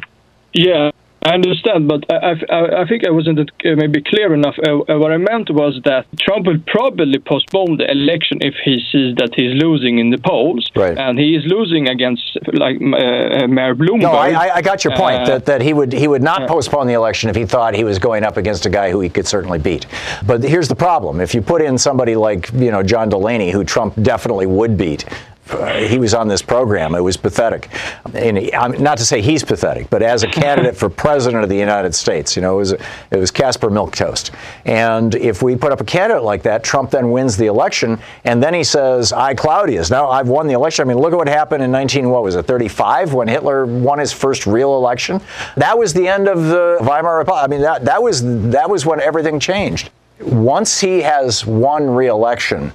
yeah. 0.53 0.90
I 1.27 1.35
understand, 1.35 1.89
but 1.89 2.05
I, 2.09 2.35
I, 2.51 2.83
I, 2.83 2.87
think 2.87 3.05
I 3.05 3.11
wasn't 3.11 3.41
uh, 3.41 3.75
maybe 3.77 4.01
clear 4.01 4.33
enough. 4.33 4.55
Uh, 4.65 4.79
uh, 4.83 4.99
what 4.99 5.11
I 5.11 5.17
meant 5.17 5.51
was 5.51 5.81
that 5.85 6.07
Trump 6.21 6.47
will 6.47 6.61
probably 6.69 7.19
postpone 7.19 7.79
the 7.79 7.91
election 7.91 8.39
if 8.43 8.55
he 8.65 8.79
sees 8.93 9.17
that 9.17 9.31
he's 9.35 9.61
losing 9.61 9.99
in 9.99 10.11
the 10.11 10.19
polls, 10.19 10.71
right. 10.77 10.97
and 10.97 11.19
he 11.19 11.35
is 11.35 11.45
losing 11.47 11.89
against 11.89 12.39
like 12.53 12.77
uh, 12.77 13.49
Mayor 13.49 13.75
Bloomberg. 13.75 14.03
No, 14.03 14.12
I, 14.12 14.57
I 14.57 14.62
got 14.62 14.85
your 14.85 14.95
point 14.95 15.23
uh, 15.23 15.25
that, 15.27 15.47
that 15.47 15.62
he 15.62 15.73
would 15.73 15.93
he 15.93 16.07
would 16.07 16.23
not 16.23 16.49
postpone 16.49 16.87
the 16.87 16.95
election 16.95 17.29
if 17.29 17.35
he 17.35 17.45
thought 17.45 17.75
he 17.75 17.83
was 17.83 17.99
going 17.99 18.23
up 18.23 18.37
against 18.37 18.65
a 18.65 18.71
guy 18.71 18.93
who 18.93 19.01
he 19.01 19.09
could 19.09 19.27
certainly 19.27 19.59
beat. 19.59 19.87
But 20.25 20.45
here's 20.45 20.69
the 20.69 20.77
problem: 20.77 21.21
if 21.21 21.35
you 21.35 21.43
put 21.43 21.61
in 21.61 21.77
somebody 21.77 22.15
like 22.15 22.53
you 22.53 22.71
know 22.71 22.85
John 22.85 23.09
Delaney, 23.09 23.51
who 23.51 23.65
Trump 23.65 23.95
definitely 24.01 24.47
would 24.47 24.79
beat, 24.79 25.05
uh, 25.09 25.36
he 25.89 25.99
was 25.99 26.13
on 26.13 26.27
this 26.29 26.43
program. 26.43 26.95
It 26.95 27.01
was 27.01 27.17
pathetic. 27.17 27.69
And 28.15 28.37
he, 28.37 28.51
not 28.51 28.99
to 28.99 29.05
say 29.05 29.21
he's 29.21 29.45
pathetic, 29.45 29.89
but 29.91 30.03
as 30.03 30.23
a 30.23 30.27
candidate 30.27 30.77
for 30.77 30.89
president 30.89 31.43
of 31.45 31.49
the 31.49 31.57
United 31.57 31.95
States, 31.95 32.35
you 32.35 32.43
know, 32.43 32.55
it 32.55 32.59
was 32.59 32.73
it 32.73 33.17
was 33.17 33.31
Caspar 33.31 33.69
Milquetoast. 33.69 34.35
And 34.65 35.15
if 35.15 35.43
we 35.43 35.55
put 35.55 35.73
up 35.73 35.81
a 35.81 35.85
candidate 35.85 36.25
like 36.25 36.43
that, 36.43 36.65
Trump 36.65 36.91
then 36.91 37.11
wins 37.11 37.37
the 37.37 37.47
election, 37.47 37.99
and 38.25 38.43
then 38.43 38.55
he 38.55 38.65
says, 38.65 39.13
"I 39.13 39.35
Claudius, 39.35 39.91
now 39.91 40.09
I've 40.09 40.29
won 40.29 40.47
the 40.47 40.55
election." 40.55 40.83
I 40.83 40.93
mean, 40.93 40.99
look 41.01 41.13
at 41.13 41.17
what 41.17 41.29
happened 41.29 41.63
in 41.63 41.71
19 41.71 42.11
what 42.11 42.23
was 42.23 42.35
it 42.35 42.47
35 42.47 43.15
when 43.15 43.29
Hitler 43.29 43.67
won 43.67 43.99
his 43.99 44.13
first 44.13 44.47
real 44.47 44.77
election. 44.77 45.21
That 45.57 45.79
was 45.79 45.93
the 45.93 46.09
end 46.09 46.29
of 46.29 46.45
the 46.47 46.79
Weimar 46.81 47.19
Republic. 47.19 47.45
I 47.45 47.47
mean, 47.47 47.63
that 47.63 47.85
that 47.85 48.03
was 48.03 48.23
that 48.51 48.69
was 48.69 48.85
when 48.85 49.01
everything 49.01 49.39
changed. 49.39 49.91
Once 50.21 50.81
he 50.81 51.03
has 51.03 51.45
won 51.45 51.91
re-election, 51.91 52.73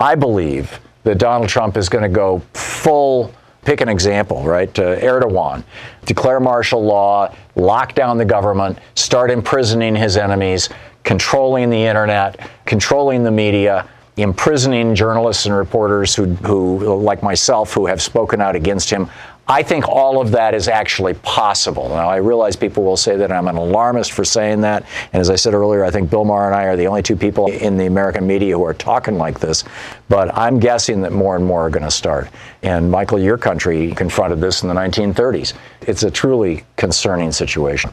I 0.00 0.16
believe 0.16 0.80
that 1.04 1.18
Donald 1.18 1.48
Trump 1.48 1.76
is 1.76 1.88
going 1.88 2.02
to 2.02 2.08
go 2.08 2.40
full 2.54 3.32
pick 3.64 3.80
an 3.80 3.88
example, 3.88 4.42
right? 4.42 4.76
Uh, 4.78 4.96
Erdogan, 4.96 5.62
declare 6.04 6.40
martial 6.40 6.82
law, 6.84 7.34
lock 7.54 7.94
down 7.94 8.18
the 8.18 8.24
government, 8.24 8.78
start 8.94 9.30
imprisoning 9.30 9.94
his 9.94 10.16
enemies, 10.16 10.68
controlling 11.04 11.70
the 11.70 11.80
internet, 11.80 12.48
controlling 12.66 13.22
the 13.22 13.30
media, 13.30 13.88
imprisoning 14.16 14.94
journalists 14.94 15.46
and 15.46 15.56
reporters 15.56 16.14
who, 16.14 16.26
who, 16.26 16.94
like 16.96 17.22
myself, 17.22 17.72
who 17.72 17.86
have 17.86 18.02
spoken 18.02 18.40
out 18.40 18.54
against 18.54 18.90
him. 18.90 19.08
I 19.48 19.62
think 19.64 19.88
all 19.88 20.20
of 20.20 20.30
that 20.32 20.54
is 20.54 20.68
actually 20.68 21.14
possible. 21.14 21.88
Now, 21.88 22.08
I 22.08 22.16
realize 22.16 22.54
people 22.54 22.84
will 22.84 22.96
say 22.96 23.16
that 23.16 23.32
I'm 23.32 23.48
an 23.48 23.56
alarmist 23.56 24.12
for 24.12 24.24
saying 24.24 24.60
that. 24.60 24.86
And 25.12 25.20
as 25.20 25.30
I 25.30 25.36
said 25.36 25.52
earlier, 25.52 25.84
I 25.84 25.90
think 25.90 26.10
Bill 26.10 26.24
Maher 26.24 26.46
and 26.46 26.54
I 26.54 26.64
are 26.64 26.76
the 26.76 26.86
only 26.86 27.02
two 27.02 27.16
people 27.16 27.48
in 27.50 27.76
the 27.76 27.86
American 27.86 28.24
media 28.26 28.56
who 28.56 28.64
are 28.64 28.74
talking 28.74 29.18
like 29.18 29.40
this. 29.40 29.64
But 30.08 30.36
I'm 30.36 30.60
guessing 30.60 31.02
that 31.02 31.12
more 31.12 31.34
and 31.34 31.44
more 31.44 31.66
are 31.66 31.70
going 31.70 31.82
to 31.82 31.90
start. 31.90 32.28
And 32.62 32.88
Michael, 32.90 33.18
your 33.18 33.36
country 33.36 33.92
confronted 33.92 34.40
this 34.40 34.62
in 34.62 34.68
the 34.68 34.74
1930s. 34.74 35.54
It's 35.82 36.04
a 36.04 36.10
truly 36.10 36.64
concerning 36.76 37.32
situation. 37.32 37.92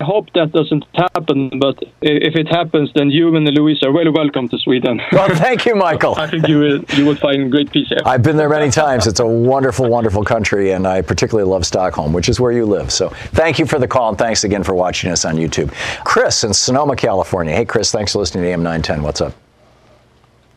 I 0.00 0.04
hope 0.04 0.32
that 0.32 0.52
doesn't 0.52 0.86
happen, 0.94 1.50
but 1.60 1.78
if 2.00 2.34
it 2.34 2.48
happens, 2.48 2.90
then 2.94 3.10
you 3.10 3.36
and 3.36 3.46
Louise 3.46 3.82
are 3.82 3.92
very 3.92 4.08
welcome 4.08 4.48
to 4.48 4.58
Sweden. 4.58 4.98
Well, 5.12 5.28
thank 5.36 5.66
you, 5.66 5.74
Michael. 5.74 6.14
I 6.14 6.26
think 6.26 6.48
you 6.48 6.58
will, 6.58 6.84
you 6.96 7.04
will 7.04 7.16
find 7.16 7.50
great 7.50 7.70
peace 7.70 7.88
here. 7.88 7.98
I've 8.06 8.22
been 8.22 8.38
there 8.38 8.48
many 8.48 8.70
times. 8.70 9.06
It's 9.06 9.20
a 9.20 9.26
wonderful, 9.26 9.90
wonderful 9.90 10.24
country, 10.24 10.70
and 10.70 10.86
I 10.86 11.02
particularly 11.02 11.50
love 11.50 11.66
Stockholm, 11.66 12.14
which 12.14 12.30
is 12.30 12.40
where 12.40 12.52
you 12.52 12.64
live. 12.64 12.90
So 12.90 13.10
thank 13.32 13.58
you 13.58 13.66
for 13.66 13.78
the 13.78 13.86
call, 13.86 14.08
and 14.08 14.16
thanks 14.16 14.44
again 14.44 14.62
for 14.62 14.74
watching 14.74 15.10
us 15.10 15.26
on 15.26 15.36
YouTube. 15.36 15.70
Chris 16.04 16.42
in 16.44 16.54
Sonoma, 16.54 16.96
California. 16.96 17.54
Hey, 17.54 17.66
Chris, 17.66 17.92
thanks 17.92 18.12
for 18.12 18.20
listening 18.20 18.44
to 18.44 18.50
AM 18.50 18.62
910. 18.62 19.02
What's 19.02 19.20
up? 19.20 19.34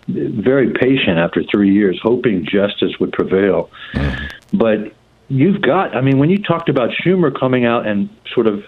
Very 0.08 0.72
patient 0.72 1.18
after 1.18 1.44
three 1.52 1.74
years, 1.74 2.00
hoping 2.02 2.46
justice 2.46 2.98
would 3.02 3.12
prevail. 3.12 3.70
Mm. 3.94 4.32
But 4.54 4.94
you've 5.28 5.62
got, 5.62 5.96
I 5.96 6.02
mean, 6.02 6.20
when 6.20 6.30
you 6.30 6.42
talked 6.42 6.70
about 6.70 6.92
Schumer 6.92 7.38
coming 7.38 7.66
out 7.66 7.86
and 7.86 8.10
sort 8.34 8.48
of 8.48 8.64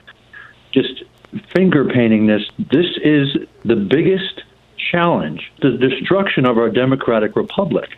just 0.75 1.03
finger 1.55 1.85
painting 1.85 2.27
this. 2.27 2.43
This 2.59 2.85
is 3.03 3.35
the 3.63 3.75
biggest 3.75 4.43
challenge, 4.91 5.51
the 5.61 5.71
destruction 5.71 6.45
of 6.45 6.57
our 6.57 6.69
democratic 6.69 7.35
republic. 7.35 7.89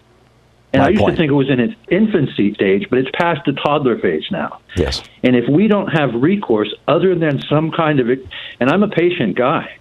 And 0.74 0.82
My 0.82 0.88
I 0.88 0.90
used 0.90 1.02
point. 1.02 1.16
to 1.16 1.18
think 1.18 1.32
it 1.32 1.36
was 1.36 1.50
in 1.50 1.60
its 1.60 1.74
infancy 1.90 2.54
stage, 2.54 2.88
but 2.90 3.00
it's 3.00 3.10
past 3.13 3.42
the 3.46 3.54
toddler 3.54 3.98
phase 3.98 4.26
now. 4.32 4.60
Yes. 4.76 5.02
And 5.24 5.36
if 5.36 5.50
we 5.50 5.68
don't 5.68 5.88
have 5.88 6.13
recourse 6.13 6.74
other 6.88 7.16
than 7.16 7.42
some 7.50 7.72
kind 7.72 8.00
of, 8.00 8.10
and 8.10 8.70
I'm 8.70 8.84
a 8.84 8.90
patient 8.90 9.36
guy, 9.36 9.78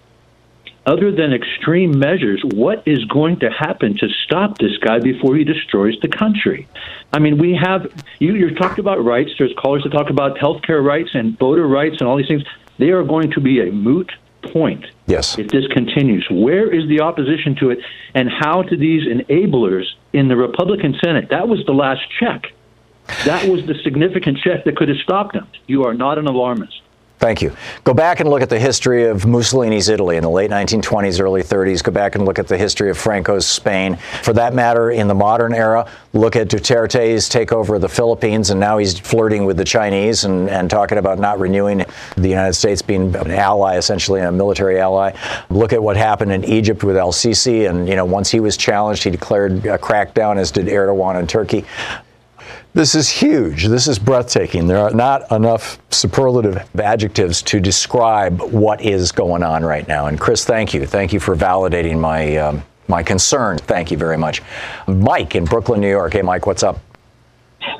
other 0.85 1.11
than 1.11 1.33
extreme 1.33 1.99
measures, 1.99 2.41
what 2.45 2.81
is 2.87 3.03
going 3.05 3.39
to 3.39 3.49
happen 3.49 3.97
to 3.97 4.07
stop 4.23 4.57
this 4.57 4.77
guy 4.77 4.99
before 4.99 5.35
he 5.35 5.43
destroys 5.43 5.95
the 6.01 6.07
country? 6.07 6.65
I 7.11 7.19
mean, 7.19 7.37
we 7.37 7.53
have, 7.61 7.91
you, 8.19 8.35
you 8.35 8.55
talked 8.55 8.79
about 8.79 9.03
rights. 9.03 9.31
There's 9.37 9.53
callers 9.57 9.83
that 9.83 9.91
talk 9.91 10.09
about 10.09 10.37
health 10.37 10.61
care 10.61 10.81
rights 10.81 11.09
and 11.13 11.37
voter 11.37 11.67
rights 11.67 11.97
and 11.99 12.07
all 12.07 12.15
these 12.15 12.29
things 12.29 12.43
they 12.77 12.89
are 12.89 13.03
going 13.03 13.31
to 13.31 13.41
be 13.41 13.61
a 13.61 13.71
moot 13.71 14.11
point 14.53 14.85
yes. 15.07 15.37
if 15.37 15.49
this 15.49 15.67
continues. 15.67 16.27
Where 16.29 16.73
is 16.73 16.87
the 16.87 17.01
opposition 17.01 17.55
to 17.55 17.71
it, 17.71 17.79
and 18.13 18.29
how 18.29 18.61
do 18.61 18.77
these 18.77 19.07
enablers 19.07 19.85
in 20.13 20.27
the 20.27 20.35
Republican 20.35 20.95
Senate? 21.03 21.29
That 21.29 21.47
was 21.47 21.65
the 21.65 21.73
last 21.73 22.01
check. 22.19 22.53
That 23.25 23.47
was 23.47 23.65
the 23.65 23.75
significant 23.83 24.39
check 24.39 24.65
that 24.65 24.75
could 24.75 24.89
have 24.89 24.97
stopped 24.97 25.33
them. 25.33 25.47
You 25.65 25.85
are 25.85 25.93
not 25.93 26.17
an 26.17 26.27
alarmist. 26.27 26.81
Thank 27.19 27.41
you. 27.41 27.51
Go 27.83 27.95
back 27.95 28.19
and 28.19 28.29
look 28.29 28.43
at 28.43 28.49
the 28.49 28.59
history 28.59 29.05
of 29.05 29.25
Mussolini's 29.25 29.89
Italy 29.89 30.17
in 30.17 30.23
the 30.23 30.29
late 30.29 30.51
1920s, 30.51 31.19
early 31.19 31.41
30s. 31.41 31.83
Go 31.83 31.91
back 31.91 32.13
and 32.13 32.25
look 32.25 32.37
at 32.37 32.47
the 32.47 32.57
history 32.57 32.91
of 32.91 32.97
Franco's 32.97 33.47
Spain. 33.47 33.95
For 34.21 34.33
that 34.33 34.53
matter, 34.53 34.91
in 34.91 35.07
the 35.07 35.15
modern 35.15 35.51
era, 35.51 35.89
look 36.13 36.35
at 36.35 36.47
Duterte's 36.47 37.27
takeover 37.27 37.75
of 37.75 37.81
the 37.81 37.89
Philippines, 37.89 38.51
and 38.51 38.59
now 38.59 38.77
he's 38.77 38.99
flirting 38.99 39.45
with 39.45 39.57
the 39.57 39.65
Chinese 39.65 40.25
and, 40.25 40.47
and 40.47 40.69
talking 40.69 40.99
about 40.99 41.17
not 41.17 41.39
renewing 41.39 41.83
the 42.17 42.29
United 42.29 42.53
States 42.53 42.83
being 42.83 43.15
an 43.15 43.31
ally, 43.31 43.77
essentially 43.77 44.21
a 44.21 44.31
military 44.31 44.79
ally. 44.79 45.11
Look 45.49 45.73
at 45.73 45.81
what 45.81 45.97
happened 45.97 46.31
in 46.31 46.45
Egypt 46.45 46.83
with 46.83 46.97
El 46.97 47.11
Sisi, 47.11 47.67
and 47.67 47.89
you 47.89 47.95
know 47.95 48.05
once 48.05 48.29
he 48.29 48.39
was 48.39 48.55
challenged, 48.57 49.03
he 49.03 49.09
declared 49.09 49.65
a 49.65 49.79
crackdown, 49.79 50.37
as 50.37 50.51
did 50.51 50.67
Erdogan 50.67 51.19
in 51.19 51.25
Turkey. 51.25 51.65
This 52.77 52.93
is 52.93 53.09
huge. 53.09 53.65
This 53.65 53.87
is 53.87 53.97
breathtaking. 53.97 54.67
There 54.67 54.77
are 54.77 54.91
not 54.91 55.31
enough 55.31 55.79
superlative 55.89 56.63
adjectives 56.79 57.41
to 57.41 57.59
describe 57.59 58.39
what 58.39 58.81
is 58.81 59.11
going 59.11 59.41
on 59.41 59.65
right 59.65 59.87
now. 59.87 60.05
And 60.05 60.19
Chris, 60.19 60.45
thank 60.45 60.75
you. 60.75 60.85
Thank 60.85 61.11
you 61.11 61.19
for 61.19 61.35
validating 61.35 61.97
my 61.97 62.37
um, 62.37 62.61
my 62.87 63.01
concern. 63.01 63.57
Thank 63.57 63.89
you 63.89 63.97
very 63.97 64.15
much. 64.15 64.43
Mike 64.85 65.33
in 65.33 65.45
Brooklyn, 65.45 65.81
New 65.81 65.89
York. 65.89 66.13
Hey, 66.13 66.21
Mike, 66.21 66.45
what's 66.45 66.61
up? 66.61 66.79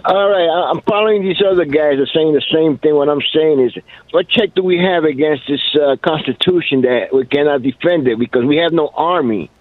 All 0.03 0.29
right, 0.31 0.71
I'm 0.71 0.81
following 0.81 1.21
these 1.21 1.43
other 1.47 1.65
guys 1.65 1.99
are 1.99 2.07
saying 2.07 2.33
the 2.33 2.41
same 2.51 2.79
thing. 2.79 2.95
What 2.95 3.07
I'm 3.07 3.21
saying 3.31 3.60
is, 3.60 3.77
what 4.10 4.27
check 4.27 4.55
do 4.55 4.63
we 4.63 4.79
have 4.79 5.03
against 5.03 5.43
this 5.47 5.62
uh, 5.79 5.97
Constitution 5.97 6.81
that 6.81 7.13
we 7.13 7.23
cannot 7.27 7.62
defend 7.62 8.07
it 8.07 8.17
because 8.17 8.45
we 8.45 8.57
have 8.57 8.73
no 8.73 8.88
army 8.95 9.51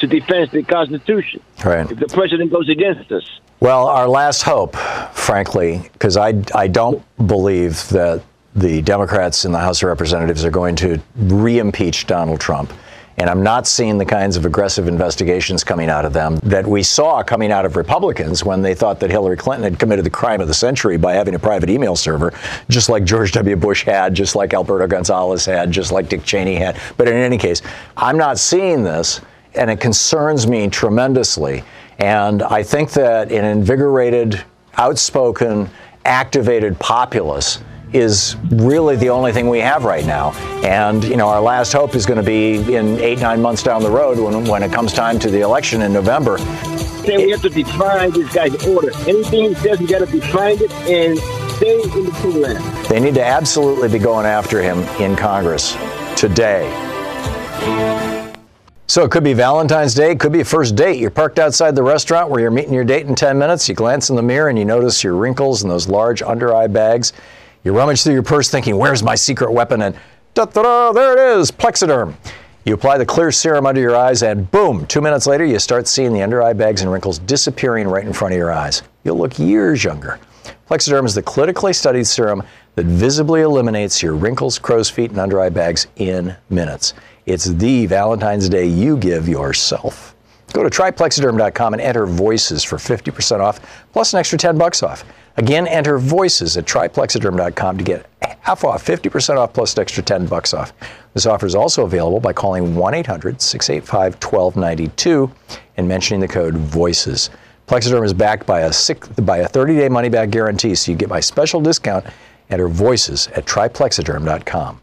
to 0.00 0.06
defend 0.06 0.50
the 0.50 0.62
Constitution? 0.62 1.42
Right. 1.64 1.90
If 1.90 1.98
the 1.98 2.08
president 2.08 2.50
goes 2.50 2.68
against 2.68 3.10
us. 3.12 3.40
Well, 3.60 3.86
our 3.88 4.08
last 4.08 4.42
hope, 4.42 4.76
frankly, 4.76 5.88
because 5.92 6.16
I, 6.16 6.34
I 6.54 6.68
don't 6.68 7.02
believe 7.26 7.88
that 7.88 8.22
the 8.54 8.82
Democrats 8.82 9.44
in 9.44 9.52
the 9.52 9.58
House 9.58 9.82
of 9.82 9.88
Representatives 9.88 10.44
are 10.44 10.50
going 10.50 10.76
to 10.76 11.00
re 11.16 11.58
impeach 11.58 12.06
Donald 12.06 12.40
Trump. 12.40 12.72
And 13.18 13.30
I'm 13.30 13.42
not 13.42 13.66
seeing 13.66 13.96
the 13.96 14.04
kinds 14.04 14.36
of 14.36 14.44
aggressive 14.44 14.88
investigations 14.88 15.64
coming 15.64 15.88
out 15.88 16.04
of 16.04 16.12
them 16.12 16.36
that 16.42 16.66
we 16.66 16.82
saw 16.82 17.22
coming 17.22 17.50
out 17.50 17.64
of 17.64 17.76
Republicans 17.76 18.44
when 18.44 18.60
they 18.60 18.74
thought 18.74 19.00
that 19.00 19.10
Hillary 19.10 19.38
Clinton 19.38 19.64
had 19.64 19.78
committed 19.78 20.04
the 20.04 20.10
crime 20.10 20.42
of 20.42 20.48
the 20.48 20.54
century 20.54 20.98
by 20.98 21.14
having 21.14 21.34
a 21.34 21.38
private 21.38 21.70
email 21.70 21.96
server, 21.96 22.34
just 22.68 22.90
like 22.90 23.04
George 23.04 23.32
W. 23.32 23.56
Bush 23.56 23.84
had, 23.84 24.14
just 24.14 24.36
like 24.36 24.52
Alberto 24.52 24.86
Gonzales 24.86 25.46
had, 25.46 25.70
just 25.70 25.92
like 25.92 26.10
Dick 26.10 26.24
Cheney 26.24 26.56
had. 26.56 26.78
But 26.98 27.08
in 27.08 27.14
any 27.14 27.38
case, 27.38 27.62
I'm 27.96 28.18
not 28.18 28.38
seeing 28.38 28.84
this, 28.84 29.22
and 29.56 29.70
it 29.70 29.80
concerns 29.80 30.46
me 30.46 30.68
tremendously. 30.68 31.64
And 31.98 32.42
I 32.42 32.62
think 32.62 32.90
that 32.92 33.32
an 33.32 33.44
invigorated, 33.44 34.42
outspoken, 34.76 35.70
activated 36.04 36.78
populace 36.78 37.60
is 37.92 38.36
really 38.50 38.96
the 38.96 39.08
only 39.08 39.32
thing 39.32 39.48
we 39.48 39.60
have 39.60 39.84
right 39.84 40.04
now. 40.04 40.32
And, 40.62 41.02
you 41.04 41.16
know, 41.16 41.28
our 41.28 41.40
last 41.40 41.72
hope 41.72 41.94
is 41.94 42.04
going 42.04 42.18
to 42.18 42.26
be 42.26 42.74
in 42.74 42.98
eight, 43.00 43.20
nine 43.20 43.40
months 43.40 43.62
down 43.62 43.82
the 43.82 43.90
road 43.90 44.18
when, 44.18 44.44
when 44.44 44.62
it 44.62 44.72
comes 44.72 44.92
time 44.92 45.18
to 45.20 45.30
the 45.30 45.40
election 45.40 45.82
in 45.82 45.92
November. 45.92 46.36
Then 46.36 47.22
we 47.22 47.30
have 47.30 47.42
to 47.42 47.48
define 47.48 48.10
this 48.10 48.34
guy's 48.34 48.66
order. 48.66 48.90
Anything 49.08 49.50
he 49.50 49.54
says, 49.54 49.78
we 49.78 49.86
got 49.86 50.06
to 50.06 50.06
define 50.06 50.58
it 50.60 50.72
and 50.72 51.18
stay 51.54 51.80
in 51.80 52.04
the 52.04 52.38
land. 52.40 52.86
They 52.86 53.00
need 53.00 53.14
to 53.14 53.24
absolutely 53.24 53.88
be 53.88 53.98
going 53.98 54.26
after 54.26 54.60
him 54.60 54.80
in 55.00 55.16
Congress 55.16 55.76
today. 56.16 56.66
So 58.88 59.02
it 59.04 59.10
could 59.10 59.24
be 59.24 59.32
Valentine's 59.32 59.94
Day, 59.94 60.12
it 60.12 60.20
could 60.20 60.30
be 60.30 60.40
a 60.40 60.44
first 60.44 60.76
date. 60.76 61.00
You're 61.00 61.10
parked 61.10 61.40
outside 61.40 61.74
the 61.74 61.82
restaurant 61.82 62.30
where 62.30 62.40
you're 62.40 62.52
meeting 62.52 62.72
your 62.72 62.84
date 62.84 63.06
in 63.06 63.16
10 63.16 63.36
minutes. 63.36 63.68
You 63.68 63.74
glance 63.74 64.10
in 64.10 64.16
the 64.16 64.22
mirror 64.22 64.48
and 64.48 64.56
you 64.56 64.64
notice 64.64 65.02
your 65.02 65.16
wrinkles 65.16 65.62
and 65.62 65.70
those 65.70 65.88
large 65.88 66.22
under 66.22 66.54
eye 66.54 66.68
bags. 66.68 67.12
You 67.64 67.76
rummage 67.76 68.04
through 68.04 68.12
your 68.12 68.22
purse 68.22 68.48
thinking, 68.48 68.76
where's 68.76 69.02
my 69.02 69.16
secret 69.16 69.50
weapon? 69.50 69.82
And 69.82 69.96
da 70.34 70.44
da 70.44 70.62
da, 70.62 70.92
there 70.92 71.14
it 71.14 71.38
is, 71.38 71.50
Plexiderm. 71.50 72.14
You 72.64 72.74
apply 72.74 72.98
the 72.98 73.06
clear 73.06 73.32
serum 73.32 73.66
under 73.66 73.80
your 73.80 73.96
eyes, 73.96 74.22
and 74.22 74.50
boom, 74.50 74.86
two 74.86 75.00
minutes 75.00 75.26
later, 75.26 75.44
you 75.44 75.58
start 75.58 75.86
seeing 75.86 76.12
the 76.12 76.22
under 76.22 76.42
eye 76.42 76.52
bags 76.52 76.82
and 76.82 76.90
wrinkles 76.90 77.18
disappearing 77.20 77.86
right 77.86 78.04
in 78.04 78.12
front 78.12 78.34
of 78.34 78.38
your 78.38 78.52
eyes. 78.52 78.82
You'll 79.04 79.18
look 79.18 79.38
years 79.38 79.82
younger. 79.82 80.18
Plexiderm 80.68 81.06
is 81.06 81.14
the 81.14 81.22
clinically 81.22 81.74
studied 81.74 82.06
serum 82.06 82.42
that 82.76 82.86
visibly 82.86 83.42
eliminates 83.42 84.02
your 84.02 84.14
wrinkles, 84.14 84.58
crow's 84.58 84.90
feet, 84.90 85.10
and 85.10 85.18
under 85.18 85.40
eye 85.40 85.48
bags 85.48 85.86
in 85.96 86.36
minutes. 86.50 86.94
It's 87.26 87.46
the 87.46 87.86
Valentine's 87.86 88.48
Day 88.48 88.66
you 88.66 88.96
give 88.96 89.28
yourself. 89.28 90.14
Go 90.52 90.62
to 90.62 90.70
tryplexiderm.com 90.70 91.74
and 91.74 91.82
enter 91.82 92.06
voices 92.06 92.62
for 92.62 92.76
50% 92.76 93.40
off 93.40 93.58
plus 93.92 94.12
an 94.12 94.20
extra 94.20 94.38
10 94.38 94.56
bucks 94.56 94.84
off. 94.84 95.02
Again, 95.36 95.66
enter 95.66 95.98
voices 95.98 96.56
at 96.56 96.66
tryplexiderm.com 96.66 97.78
to 97.78 97.84
get 97.84 98.06
half 98.40 98.62
off, 98.62 98.86
50% 98.86 99.38
off 99.38 99.52
plus 99.52 99.74
an 99.74 99.80
extra 99.80 100.04
10 100.04 100.26
bucks 100.26 100.54
off. 100.54 100.72
This 101.14 101.26
offer 101.26 101.46
is 101.46 101.56
also 101.56 101.84
available 101.84 102.20
by 102.20 102.32
calling 102.32 102.76
1-800-685-1292 102.76 105.32
and 105.78 105.88
mentioning 105.88 106.20
the 106.20 106.28
code 106.28 106.54
VOICES. 106.54 107.30
Plexiderm 107.66 108.04
is 108.04 108.14
backed 108.14 108.46
by 108.46 108.60
a 108.60 108.72
six, 108.72 109.08
by 109.08 109.38
a 109.38 109.48
30-day 109.48 109.88
money-back 109.88 110.30
guarantee, 110.30 110.76
so 110.76 110.92
you 110.92 110.96
get 110.96 111.08
my 111.08 111.18
special 111.18 111.60
discount. 111.60 112.06
Enter 112.50 112.68
voices 112.68 113.26
at 113.34 113.46
tryplexiderm.com. 113.46 114.80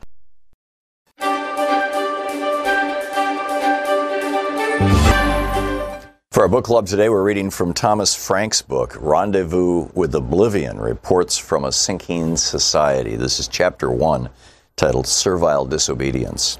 For 6.34 6.41
our 6.41 6.50
book 6.50 6.65
club 6.65 6.88
today, 6.88 7.10
we're 7.10 7.22
reading 7.22 7.52
from 7.52 7.76
Thomas 7.76 8.15
Frank's 8.15 8.63
book, 8.63 8.98
Rendezvous 9.00 9.89
with 9.93 10.15
Oblivion 10.15 10.80
Reports 10.80 11.38
from 11.38 11.63
a 11.63 11.72
Sinking 11.72 12.38
Society. 12.38 13.15
This 13.15 13.39
is 13.39 13.48
chapter 13.48 13.91
one, 13.91 14.32
titled 14.76 15.06
Servile 15.06 15.65
Disobedience. 15.65 16.58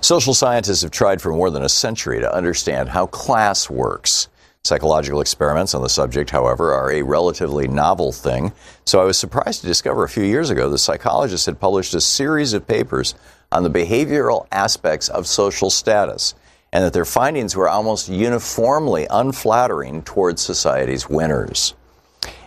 Social 0.00 0.34
scientists 0.34 0.82
have 0.82 0.92
tried 0.92 1.20
for 1.20 1.32
more 1.32 1.50
than 1.50 1.64
a 1.64 1.68
century 1.68 2.20
to 2.20 2.32
understand 2.32 2.90
how 2.90 3.06
class 3.06 3.68
works. 3.68 4.28
Psychological 4.62 5.20
experiments 5.20 5.74
on 5.74 5.82
the 5.82 5.88
subject, 5.88 6.30
however, 6.30 6.72
are 6.72 6.92
a 6.92 7.02
relatively 7.02 7.66
novel 7.66 8.12
thing, 8.12 8.52
so 8.84 9.00
I 9.00 9.04
was 9.04 9.18
surprised 9.18 9.62
to 9.62 9.66
discover 9.66 10.04
a 10.04 10.08
few 10.08 10.22
years 10.22 10.50
ago 10.50 10.70
that 10.70 10.78
psychologists 10.78 11.46
had 11.46 11.58
published 11.58 11.92
a 11.92 12.00
series 12.00 12.52
of 12.52 12.68
papers 12.68 13.16
on 13.50 13.64
the 13.64 13.70
behavioral 13.70 14.46
aspects 14.52 15.08
of 15.08 15.26
social 15.26 15.70
status 15.70 16.36
and 16.72 16.84
that 16.84 16.92
their 16.92 17.04
findings 17.04 17.56
were 17.56 17.68
almost 17.68 18.08
uniformly 18.08 19.06
unflattering 19.10 20.02
towards 20.02 20.42
society's 20.42 21.08
winners. 21.08 21.74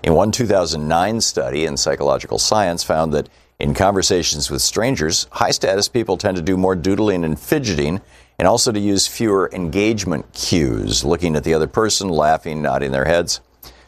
In 0.04 0.14
one 0.14 0.32
2009 0.32 1.22
study 1.22 1.66
in 1.66 1.78
psychological 1.78 2.40
science 2.40 2.84
found 2.84 3.14
that 3.14 3.30
in 3.60 3.74
conversations 3.74 4.50
with 4.50 4.62
strangers, 4.62 5.28
high 5.32 5.52
status 5.52 5.88
people 5.88 6.18
tend 6.18 6.38
to 6.38 6.44
do 6.44 6.58
more 6.58 6.76
doodling 6.76 7.24
and 7.24 7.40
fidgeting 7.40 8.02
and 8.40 8.48
also 8.48 8.72
to 8.72 8.80
use 8.80 9.08
fewer 9.08 9.50
engagement 9.54 10.34
cues, 10.34 11.04
looking 11.04 11.36
at 11.36 11.44
the 11.44 11.54
other 11.54 11.68
person, 11.68 12.10
laughing, 12.10 12.62
nodding 12.62 12.92
their 12.92 13.06
heads. 13.06 13.40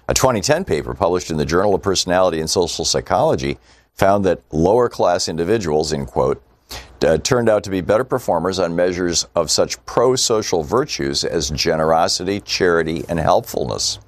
A 0.07 0.13
2010 0.13 0.65
paper 0.65 0.93
published 0.93 1.31
in 1.31 1.37
the 1.37 1.45
Journal 1.45 1.73
of 1.73 1.81
Personality 1.81 2.39
and 2.39 2.49
Social 2.49 2.85
Psychology 2.85 3.57
found 3.95 4.25
that 4.25 4.41
lower 4.51 4.89
class 4.89 5.27
individuals, 5.27 5.91
in 5.91 6.05
quote, 6.05 6.43
uh, 7.03 7.17
turned 7.19 7.49
out 7.49 7.63
to 7.63 7.69
be 7.69 7.81
better 7.81 8.03
performers 8.03 8.59
on 8.59 8.75
measures 8.75 9.25
of 9.35 9.51
such 9.51 9.83
pro 9.85 10.15
social 10.15 10.63
virtues 10.63 11.23
as 11.23 11.49
generosity, 11.49 12.39
charity, 12.39 13.03
and 13.09 13.19
helpfulness. 13.19 13.99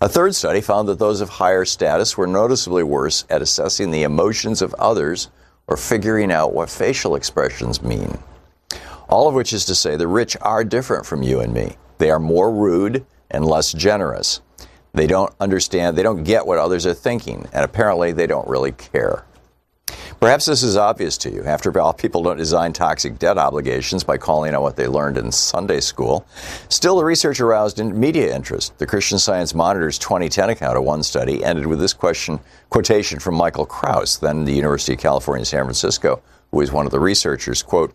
A 0.00 0.08
third 0.08 0.34
study 0.34 0.60
found 0.60 0.88
that 0.88 0.98
those 0.98 1.20
of 1.20 1.28
higher 1.28 1.64
status 1.64 2.16
were 2.16 2.26
noticeably 2.26 2.82
worse 2.82 3.24
at 3.30 3.42
assessing 3.42 3.90
the 3.90 4.02
emotions 4.02 4.60
of 4.60 4.74
others 4.74 5.30
or 5.68 5.76
figuring 5.76 6.32
out 6.32 6.52
what 6.52 6.68
facial 6.68 7.14
expressions 7.14 7.82
mean. 7.82 8.18
All 9.08 9.28
of 9.28 9.34
which 9.34 9.52
is 9.52 9.64
to 9.66 9.74
say, 9.74 9.96
the 9.96 10.08
rich 10.08 10.36
are 10.40 10.64
different 10.64 11.06
from 11.06 11.22
you 11.22 11.40
and 11.40 11.52
me. 11.52 11.76
They 11.98 12.10
are 12.10 12.18
more 12.18 12.52
rude 12.52 13.06
and 13.30 13.44
less 13.44 13.72
generous. 13.72 14.40
They 14.92 15.06
don't 15.06 15.32
understand, 15.40 15.96
they 15.96 16.02
don't 16.02 16.24
get 16.24 16.46
what 16.46 16.58
others 16.58 16.84
are 16.84 16.94
thinking, 16.94 17.48
and 17.52 17.64
apparently 17.64 18.12
they 18.12 18.26
don't 18.26 18.48
really 18.48 18.72
care. 18.72 19.24
Perhaps 20.22 20.44
this 20.44 20.62
is 20.62 20.76
obvious 20.76 21.18
to 21.18 21.30
you. 21.32 21.42
After 21.42 21.76
all, 21.80 21.92
people 21.92 22.22
don't 22.22 22.36
design 22.36 22.72
toxic 22.72 23.18
debt 23.18 23.38
obligations 23.38 24.04
by 24.04 24.18
calling 24.18 24.54
on 24.54 24.62
what 24.62 24.76
they 24.76 24.86
learned 24.86 25.18
in 25.18 25.32
Sunday 25.32 25.80
school. 25.80 26.24
Still, 26.68 26.96
the 26.96 27.04
research 27.04 27.40
aroused 27.40 27.84
media 27.84 28.32
interest. 28.32 28.78
The 28.78 28.86
Christian 28.86 29.18
Science 29.18 29.52
Monitor's 29.52 29.98
2010 29.98 30.50
account 30.50 30.78
of 30.78 30.84
one 30.84 31.02
study 31.02 31.44
ended 31.44 31.66
with 31.66 31.80
this 31.80 31.92
question 31.92 32.38
quotation 32.70 33.18
from 33.18 33.34
Michael 33.34 33.66
Kraus, 33.66 34.16
then 34.16 34.44
the 34.44 34.52
University 34.52 34.92
of 34.92 35.00
California, 35.00 35.44
San 35.44 35.64
Francisco, 35.64 36.22
who 36.52 36.58
was 36.58 36.70
one 36.70 36.86
of 36.86 36.92
the 36.92 37.00
researchers. 37.00 37.60
Quote, 37.60 37.92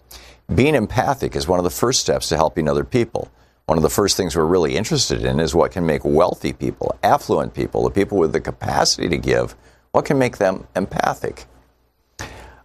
being 0.53 0.75
empathic 0.75 1.33
is 1.33 1.47
one 1.47 1.59
of 1.59 1.63
the 1.63 1.69
first 1.69 2.01
steps 2.01 2.27
to 2.27 2.35
helping 2.35 2.67
other 2.67 2.83
people. 2.83 3.31
One 3.67 3.77
of 3.77 3.83
the 3.83 3.89
first 3.89 4.17
things 4.17 4.35
we're 4.35 4.43
really 4.43 4.75
interested 4.75 5.23
in 5.23 5.39
is 5.39 5.55
what 5.55 5.71
can 5.71 5.85
make 5.85 6.03
wealthy 6.03 6.51
people, 6.51 6.93
affluent 7.03 7.53
people, 7.53 7.83
the 7.83 7.89
people 7.89 8.17
with 8.17 8.33
the 8.33 8.41
capacity 8.41 9.07
to 9.07 9.17
give, 9.17 9.55
what 9.93 10.03
can 10.03 10.19
make 10.19 10.39
them 10.39 10.67
empathic. 10.75 11.45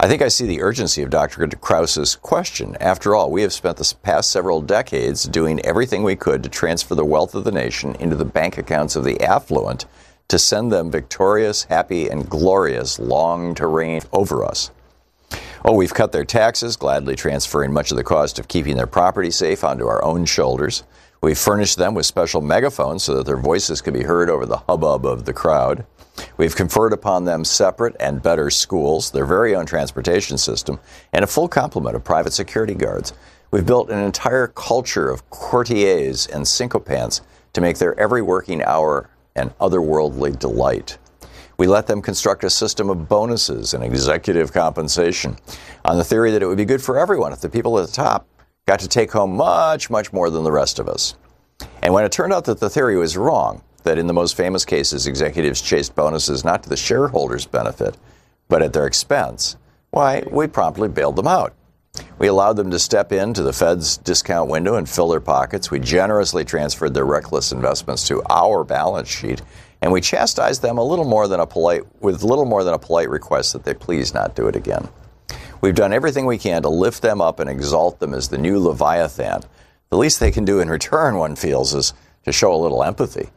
I 0.03 0.09
think 0.09 0.21
I 0.21 0.27
see 0.27 0.47
the 0.47 0.63
urgency 0.63 1.03
of 1.03 1.11
Dr. 1.11 1.47
Kraus's 1.47 2.17
question. 2.17 2.77
After 2.81 3.15
all, 3.15 3.31
we 3.31 3.43
have 3.43 3.53
spent 3.53 3.77
the 3.77 3.95
past 4.03 4.33
several 4.33 4.61
decades 4.61 5.23
doing 5.23 5.65
everything 5.65 6.03
we 6.03 6.17
could 6.17 6.43
to 6.43 6.49
transfer 6.49 6.97
the 6.97 7.05
wealth 7.05 7.37
of 7.37 7.45
the 7.45 7.53
nation 7.53 7.95
into 8.01 8.17
the 8.17 8.25
bank 8.25 8.59
accounts 8.59 8.97
of 8.97 9.05
the 9.05 9.23
affluent 9.23 9.85
to 10.27 10.41
send 10.41 10.73
them 10.73 10.91
victorious, 10.91 11.63
happy, 11.63 12.09
and 12.09 12.29
glorious 12.29 12.99
long 12.99 13.55
to 13.55 13.69
reign 13.69 14.01
over 14.13 14.45
us. 14.45 14.73
Oh, 15.65 15.77
we've 15.77 15.95
cut 15.95 16.11
their 16.11 16.25
taxes, 16.25 16.75
gladly 16.75 17.15
transferring 17.15 17.73
much 17.73 17.93
of 17.93 17.97
the 17.97 18.03
cost 18.03 18.41
of 18.41 18.49
keeping 18.49 18.77
their 18.77 18.89
property 18.89 19.31
safe 19.31 19.63
onto 19.63 19.87
our 19.87 20.03
own 20.03 20.25
shoulders. 20.25 20.83
We've 21.23 21.39
furnished 21.39 21.79
them 21.79 21.95
with 21.95 22.05
special 22.05 22.41
megaphones 22.41 23.05
so 23.05 23.15
that 23.15 23.27
their 23.27 23.37
voices 23.37 23.81
can 23.81 23.95
be 23.95 24.03
heard 24.03 24.29
over 24.29 24.45
the 24.45 24.57
hubbub 24.57 25.07
of 25.07 25.25
the 25.25 25.33
crowd. 25.33 25.87
We've 26.37 26.57
conferred 26.57 26.93
upon 26.93 27.25
them 27.25 27.45
separate 27.45 27.95
and 28.01 28.21
better 28.21 28.51
schools, 28.51 29.13
their 29.13 29.25
very 29.25 29.55
own 29.55 29.65
transportation 29.65 30.37
system, 30.37 30.81
and 31.13 31.23
a 31.23 31.29
full 31.29 31.47
complement 31.47 31.95
of 31.95 32.03
private 32.03 32.33
security 32.33 32.75
guards. 32.75 33.13
We've 33.53 33.65
built 33.65 33.89
an 33.89 34.01
entire 34.01 34.49
culture 34.49 35.11
of 35.11 35.31
courtiers 35.31 36.27
and 36.27 36.47
sycophants 36.47 37.21
to 37.53 37.61
make 37.61 37.79
their 37.79 37.99
every 38.01 38.23
working 38.23 38.61
hour 38.65 39.09
an 39.37 39.51
otherworldly 39.61 40.37
delight. 40.41 40.99
We 41.57 41.69
let 41.69 41.87
them 41.87 42.03
construct 42.03 42.43
a 42.43 42.51
system 42.51 42.91
of 42.91 43.09
bonuses 43.09 43.75
and 43.75 43.85
executive 43.85 44.53
compensation 44.53 45.39
on 45.85 45.99
the 45.99 46.05
theory 46.05 46.33
that 46.33 46.43
it 46.43 46.47
would 46.47 46.57
be 46.57 46.65
good 46.65 46.83
for 46.83 46.99
everyone 46.99 47.33
if 47.33 47.41
the 47.41 47.49
people 47.49 47.79
at 47.79 47.87
the 47.87 47.93
top 47.93 48.27
got 48.67 48.81
to 48.81 48.89
take 48.89 49.11
home 49.11 49.37
much, 49.37 49.91
much 49.91 50.13
more 50.13 50.31
than 50.31 50.45
the 50.45 50.53
rest 50.53 50.79
of 50.79 50.89
us. 50.89 51.17
And 51.83 51.93
when 51.93 52.05
it 52.05 52.13
turned 52.13 52.33
out 52.33 52.45
that 52.45 52.61
the 52.61 52.71
theory 52.71 52.97
was 52.97 53.17
wrong, 53.17 53.63
that 53.83 53.99
in 53.99 54.07
the 54.07 54.13
most 54.13 54.37
famous 54.37 54.65
cases, 54.65 55.07
executives 55.07 55.61
chased 55.61 55.95
bonuses 55.95 56.45
not 56.45 56.63
to 56.63 56.69
the 56.69 56.77
shareholders' 56.77 57.47
benefit, 57.47 57.97
but 58.49 58.63
at 58.63 58.73
their 58.73 58.87
expense, 58.87 59.57
why, 59.91 60.23
we 60.31 60.47
promptly 60.47 60.89
bailed 60.89 61.17
them 61.17 61.27
out. 61.27 61.55
We 62.19 62.29
allowed 62.29 62.55
them 62.55 62.71
to 62.71 62.79
step 62.79 63.13
into 63.13 63.43
the 63.43 63.53
Fed's 63.53 63.99
discount 63.99 64.49
window 64.49 64.77
and 64.77 64.89
fill 64.89 65.09
their 65.09 65.21
pockets. 65.21 65.71
We 65.71 65.79
generously 65.81 66.45
transferred 66.45 66.95
their 66.95 67.05
reckless 67.05 67.53
investments 67.53 68.07
to 68.09 68.23
our 68.31 68.65
balance 68.65 69.09
sheet, 69.09 69.43
and 69.83 69.93
we 69.93 70.01
chastised 70.01 70.63
them 70.63 70.79
a 70.79 70.85
little 70.85 71.05
more 71.05 71.29
than 71.29 71.41
a 71.41 71.47
polite, 71.47 71.83
with 72.01 72.23
little 72.23 72.47
more 72.47 72.65
than 72.65 72.75
a 72.75 72.79
polite 72.79 73.11
request 73.11 73.53
that 73.53 73.65
they 73.65 73.75
please 73.75 74.15
not 74.15 74.37
do 74.37 74.47
it 74.47 74.57
again. 74.57 74.89
We've 75.63 75.77
done 75.77 75.93
everything 75.93 76.27
we 76.27 76.39
can 76.39 76.63
to 76.63 76.69
lift 76.69 77.03
them 77.03 77.21
up 77.21 77.39
and 77.39 77.49
exalt 77.49 78.01
them 78.01 78.15
as 78.15 78.29
the 78.29 78.37
new 78.37 78.59
Leviathan. 78.59 79.43
The 79.91 79.97
least 79.97 80.19
they 80.19 80.33
can 80.33 80.45
do 80.45 80.59
in 80.59 80.69
return, 80.69 81.17
one 81.17 81.37
feels, 81.37 81.73
is 81.73 81.95
to 82.25 82.33
show 82.33 82.53
a 82.53 82.59
little 82.59 82.83
empathy. 82.83 83.31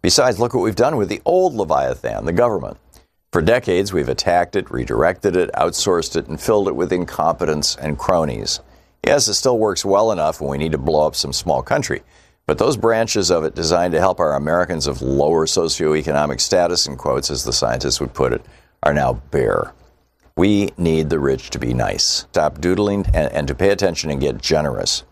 Besides, 0.00 0.40
look 0.40 0.54
what 0.54 0.62
we've 0.62 0.74
done 0.74 0.96
with 0.96 1.10
the 1.10 1.20
old 1.26 1.52
Leviathan, 1.52 2.24
the 2.24 2.32
government. 2.32 2.78
For 3.32 3.42
decades, 3.42 3.92
we've 3.92 4.08
attacked 4.08 4.56
it, 4.56 4.70
redirected 4.70 5.36
it, 5.36 5.50
outsourced 5.52 6.16
it, 6.16 6.26
and 6.26 6.40
filled 6.40 6.68
it 6.68 6.74
with 6.74 6.90
incompetence 6.90 7.76
and 7.76 7.98
cronies. 7.98 8.60
Yes, 9.04 9.28
it 9.28 9.34
still 9.34 9.58
works 9.58 9.84
well 9.84 10.10
enough 10.10 10.40
when 10.40 10.50
we 10.50 10.56
need 10.56 10.72
to 10.72 10.78
blow 10.78 11.06
up 11.06 11.14
some 11.14 11.34
small 11.34 11.62
country, 11.62 12.00
but 12.46 12.56
those 12.56 12.78
branches 12.78 13.30
of 13.30 13.44
it 13.44 13.54
designed 13.54 13.92
to 13.92 14.00
help 14.00 14.20
our 14.20 14.36
Americans 14.36 14.86
of 14.86 15.02
lower 15.02 15.44
socioeconomic 15.44 16.40
status, 16.40 16.86
in 16.86 16.96
quotes, 16.96 17.30
as 17.30 17.44
the 17.44 17.52
scientists 17.52 18.00
would 18.00 18.14
put 18.14 18.32
it, 18.32 18.42
are 18.82 18.94
now 18.94 19.12
bare. 19.30 19.74
We 20.38 20.70
need 20.78 21.10
the 21.10 21.18
rich 21.18 21.50
to 21.50 21.58
be 21.58 21.74
nice, 21.74 22.04
stop 22.04 22.60
doodling, 22.60 23.06
and, 23.12 23.32
and 23.32 23.48
to 23.48 23.56
pay 23.56 23.70
attention 23.70 24.08
and 24.08 24.20
get 24.20 24.40
generous. 24.40 25.02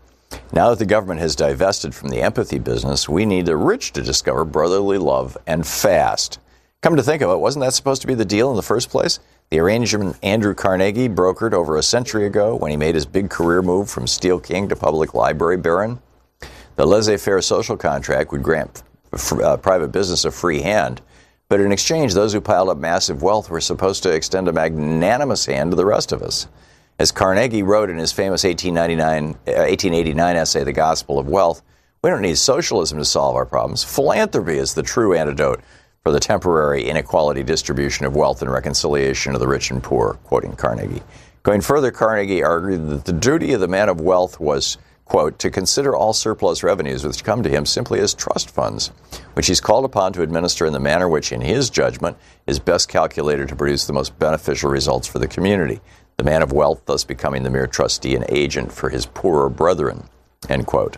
Now 0.53 0.69
that 0.69 0.79
the 0.79 0.85
government 0.85 1.19
has 1.19 1.35
divested 1.35 1.93
from 1.93 2.07
the 2.07 2.21
empathy 2.21 2.59
business, 2.59 3.09
we 3.09 3.25
need 3.25 3.45
the 3.45 3.57
rich 3.57 3.91
to 3.91 4.01
discover 4.01 4.45
brotherly 4.45 4.97
love 4.97 5.37
and 5.45 5.67
fast. 5.67 6.39
Come 6.81 6.95
to 6.95 7.03
think 7.03 7.21
of 7.21 7.29
it, 7.29 7.41
wasn't 7.41 7.65
that 7.65 7.73
supposed 7.73 7.99
to 8.03 8.07
be 8.07 8.13
the 8.13 8.23
deal 8.23 8.49
in 8.51 8.55
the 8.55 8.61
first 8.61 8.89
place? 8.89 9.19
The 9.49 9.59
arrangement 9.59 10.17
Andrew 10.23 10.55
Carnegie 10.55 11.09
brokered 11.09 11.51
over 11.51 11.75
a 11.75 11.83
century 11.83 12.25
ago 12.25 12.55
when 12.55 12.71
he 12.71 12.77
made 12.77 12.95
his 12.95 13.05
big 13.05 13.29
career 13.29 13.61
move 13.61 13.89
from 13.89 14.07
Steel 14.07 14.39
King 14.39 14.69
to 14.69 14.77
public 14.77 15.13
library 15.13 15.57
baron? 15.57 15.99
The 16.77 16.85
laissez 16.85 17.17
faire 17.17 17.41
social 17.41 17.75
contract 17.75 18.31
would 18.31 18.43
grant 18.43 18.81
uh, 19.43 19.57
private 19.57 19.91
business 19.91 20.23
a 20.23 20.31
free 20.31 20.61
hand, 20.61 21.01
but 21.49 21.61
in 21.61 21.71
exchange, 21.71 22.13
those 22.13 22.33
who 22.33 22.41
piled 22.41 22.69
up 22.69 22.77
massive 22.77 23.21
wealth 23.21 23.49
were 23.49 23.61
supposed 23.61 24.03
to 24.03 24.11
extend 24.13 24.47
a 24.47 24.53
magnanimous 24.53 25.45
hand 25.45 25.71
to 25.71 25.77
the 25.77 25.85
rest 25.85 26.11
of 26.11 26.21
us. 26.21 26.47
As 26.99 27.11
Carnegie 27.11 27.63
wrote 27.63 27.89
in 27.89 27.97
his 27.97 28.11
famous 28.11 28.43
1899, 28.43 29.29
uh, 29.47 29.69
1889 29.69 30.35
essay, 30.35 30.63
The 30.63 30.73
Gospel 30.73 31.19
of 31.19 31.27
Wealth, 31.27 31.61
we 32.01 32.09
don't 32.09 32.21
need 32.21 32.37
socialism 32.37 32.97
to 32.97 33.05
solve 33.05 33.35
our 33.35 33.45
problems. 33.45 33.83
Philanthropy 33.83 34.57
is 34.57 34.73
the 34.73 34.83
true 34.83 35.13
antidote 35.13 35.61
for 36.03 36.11
the 36.11 36.19
temporary 36.19 36.83
inequality 36.83 37.43
distribution 37.43 38.05
of 38.05 38.15
wealth 38.15 38.41
and 38.41 38.51
reconciliation 38.51 39.33
of 39.33 39.39
the 39.39 39.47
rich 39.47 39.71
and 39.71 39.83
poor, 39.83 40.13
quoting 40.23 40.55
Carnegie. 40.55 41.03
Going 41.43 41.61
further, 41.61 41.91
Carnegie 41.91 42.43
argued 42.43 42.89
that 42.89 43.05
the 43.05 43.13
duty 43.13 43.53
of 43.53 43.61
the 43.61 43.67
man 43.67 43.89
of 43.89 44.01
wealth 44.01 44.39
was 44.39 44.77
quote, 45.07 45.39
to 45.39 45.49
consider 45.49 45.95
all 45.95 46.13
surplus 46.13 46.63
revenues 46.63 47.05
which 47.05 47.23
come 47.23 47.41
to 47.43 47.49
him 47.49 47.65
simply 47.65 47.99
as 47.99 48.13
trust 48.13 48.49
funds, 48.49 48.91
which 49.33 49.47
he's 49.47 49.61
called 49.61 49.85
upon 49.85 50.13
to 50.13 50.21
administer 50.21 50.65
in 50.65 50.73
the 50.73 50.79
manner 50.79 51.07
which, 51.07 51.31
in 51.31 51.41
his 51.41 51.69
judgment, 51.69 52.17
is 52.45 52.59
best 52.59 52.89
calculated 52.89 53.47
to 53.47 53.55
produce 53.55 53.85
the 53.85 53.93
most 53.93 54.17
beneficial 54.19 54.69
results 54.69 55.07
for 55.07 55.19
the 55.19 55.27
community, 55.27 55.79
the 56.17 56.23
man 56.23 56.41
of 56.41 56.51
wealth 56.51 56.81
thus 56.85 57.03
becoming 57.03 57.43
the 57.43 57.49
mere 57.49 57.67
trustee 57.67 58.15
and 58.15 58.25
agent 58.29 58.71
for 58.71 58.89
his 58.89 59.05
poorer 59.05 59.49
brethren, 59.49 60.09
end 60.49 60.65
quote. 60.65 60.97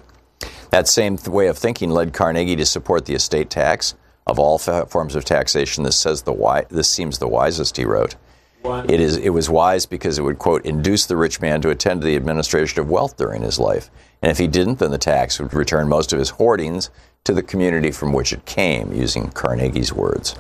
That 0.72 0.88
same 0.88 1.18
th- 1.18 1.28
way 1.28 1.48
of 1.48 1.58
thinking 1.58 1.90
led 1.90 2.14
Carnegie 2.14 2.56
to 2.56 2.66
support 2.66 3.06
the 3.06 3.16
estate 3.16 3.50
tax. 3.50 3.96
Of 4.28 4.38
all 4.38 4.62
f- 4.64 4.90
forms 4.90 5.16
of 5.16 5.26
taxation, 5.26 5.84
this 5.84 5.98
says 5.98 6.22
the 6.22 6.32
wi- 6.32 6.66
this 6.70 6.90
seems 6.90 7.18
the 7.18 7.28
wisest, 7.28 7.78
he 7.78 7.86
wrote. 7.86 8.16
It, 8.64 9.00
is, 9.00 9.18
it 9.18 9.30
was 9.30 9.50
wise 9.50 9.86
because 9.86 10.18
it 10.18 10.24
would, 10.24 10.38
quote, 10.38 10.66
induce 10.66 11.06
the 11.06 11.16
rich 11.16 11.40
man 11.40 11.62
to 11.62 11.70
attend 11.70 12.02
to 12.02 12.08
the 12.08 12.16
administration 12.16 12.80
of 12.80 12.90
wealth 12.90 13.18
during 13.18 13.42
his 13.42 13.58
life. 13.60 13.90
And 14.22 14.32
if 14.32 14.38
he 14.38 14.48
didn't, 14.48 14.80
then 14.80 14.92
the 14.92 14.98
tax 14.98 15.40
would 15.40 15.54
return 15.54 15.88
most 15.88 16.12
of 16.12 16.20
his 16.20 16.32
hoardings 16.32 16.90
to 17.24 17.34
the 17.34 17.44
community 17.44 17.92
from 17.92 18.12
which 18.12 18.34
it 18.34 18.46
came, 18.46 18.92
using 18.92 19.30
Carnegie's 19.30 19.94
words. 19.94 20.36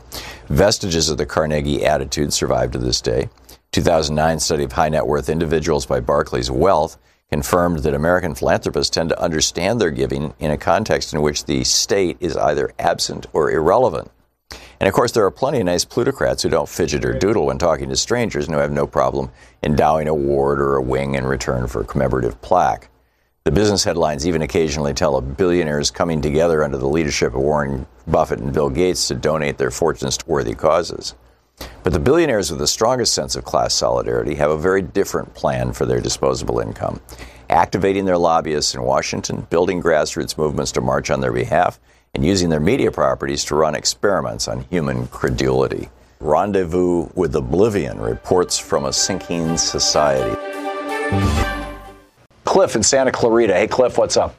Vestiges 0.47 1.09
of 1.09 1.17
the 1.17 1.25
Carnegie 1.25 1.85
attitude 1.85 2.33
survive 2.33 2.71
to 2.71 2.77
this 2.77 3.01
day. 3.01 3.29
2009 3.71 4.39
study 4.39 4.63
of 4.63 4.71
high 4.71 4.89
net 4.89 5.05
worth 5.05 5.29
individuals 5.29 5.85
by 5.85 5.99
Barclays 5.99 6.49
Wealth 6.49 6.97
confirmed 7.29 7.79
that 7.79 7.93
American 7.93 8.33
philanthropists 8.33 8.89
tend 8.89 9.09
to 9.09 9.21
understand 9.21 9.79
their 9.79 9.91
giving 9.91 10.33
in 10.39 10.51
a 10.51 10.57
context 10.57 11.13
in 11.13 11.21
which 11.21 11.45
the 11.45 11.63
state 11.63 12.17
is 12.19 12.35
either 12.35 12.73
absent 12.79 13.27
or 13.33 13.51
irrelevant. 13.51 14.09
And 14.79 14.87
of 14.87 14.93
course, 14.93 15.11
there 15.11 15.25
are 15.25 15.31
plenty 15.31 15.59
of 15.59 15.65
nice 15.65 15.83
plutocrats 15.83 16.43
who 16.43 16.49
don't 16.49 16.69
fidget 16.69 17.03
or 17.03 17.13
doodle 17.13 17.47
when 17.47 17.57
talking 17.57 17.89
to 17.89 17.95
strangers 17.97 18.45
and 18.47 18.55
who 18.55 18.61
have 18.61 18.71
no 18.71 18.87
problem 18.87 19.29
endowing 19.61 20.07
a 20.07 20.13
ward 20.13 20.61
or 20.61 20.77
a 20.77 20.81
wing 20.81 21.15
in 21.15 21.25
return 21.25 21.67
for 21.67 21.81
a 21.81 21.85
commemorative 21.85 22.41
plaque. 22.41 22.89
The 23.43 23.51
business 23.51 23.83
headlines 23.83 24.27
even 24.27 24.41
occasionally 24.41 24.93
tell 24.93 25.15
of 25.15 25.35
billionaires 25.35 25.91
coming 25.91 26.21
together 26.21 26.63
under 26.63 26.77
the 26.77 26.87
leadership 26.87 27.33
of 27.33 27.41
Warren 27.41 27.87
Buffett 28.07 28.39
and 28.39 28.53
Bill 28.53 28.69
Gates 28.69 29.07
to 29.07 29.15
donate 29.15 29.57
their 29.57 29.71
fortunes 29.71 30.17
to 30.17 30.25
worthy 30.27 30.53
causes. 30.53 31.15
But 31.83 31.91
the 31.91 31.99
billionaires 31.99 32.51
with 32.51 32.59
the 32.59 32.67
strongest 32.67 33.13
sense 33.13 33.35
of 33.35 33.43
class 33.43 33.73
solidarity 33.73 34.35
have 34.35 34.51
a 34.51 34.57
very 34.57 34.81
different 34.81 35.33
plan 35.33 35.73
for 35.73 35.85
their 35.85 35.99
disposable 35.99 36.59
income. 36.59 37.01
Activating 37.49 38.05
their 38.05 38.17
lobbyists 38.17 38.75
in 38.75 38.83
Washington, 38.83 39.47
building 39.49 39.81
grassroots 39.81 40.37
movements 40.37 40.71
to 40.73 40.81
march 40.81 41.09
on 41.09 41.19
their 41.19 41.33
behalf, 41.33 41.79
and 42.13 42.25
using 42.25 42.49
their 42.49 42.59
media 42.59 42.91
properties 42.91 43.43
to 43.45 43.55
run 43.55 43.75
experiments 43.75 44.47
on 44.47 44.61
human 44.65 45.07
credulity. 45.07 45.89
Rendezvous 46.19 47.07
with 47.15 47.35
Oblivion 47.35 47.99
reports 47.99 48.57
from 48.57 48.85
a 48.85 48.93
sinking 48.93 49.57
society. 49.57 50.35
Cliff 52.43 52.75
in 52.75 52.83
Santa 52.83 53.11
Clarita. 53.11 53.53
Hey, 53.53 53.67
Cliff, 53.67 53.97
what's 53.97 54.17
up? 54.17 54.35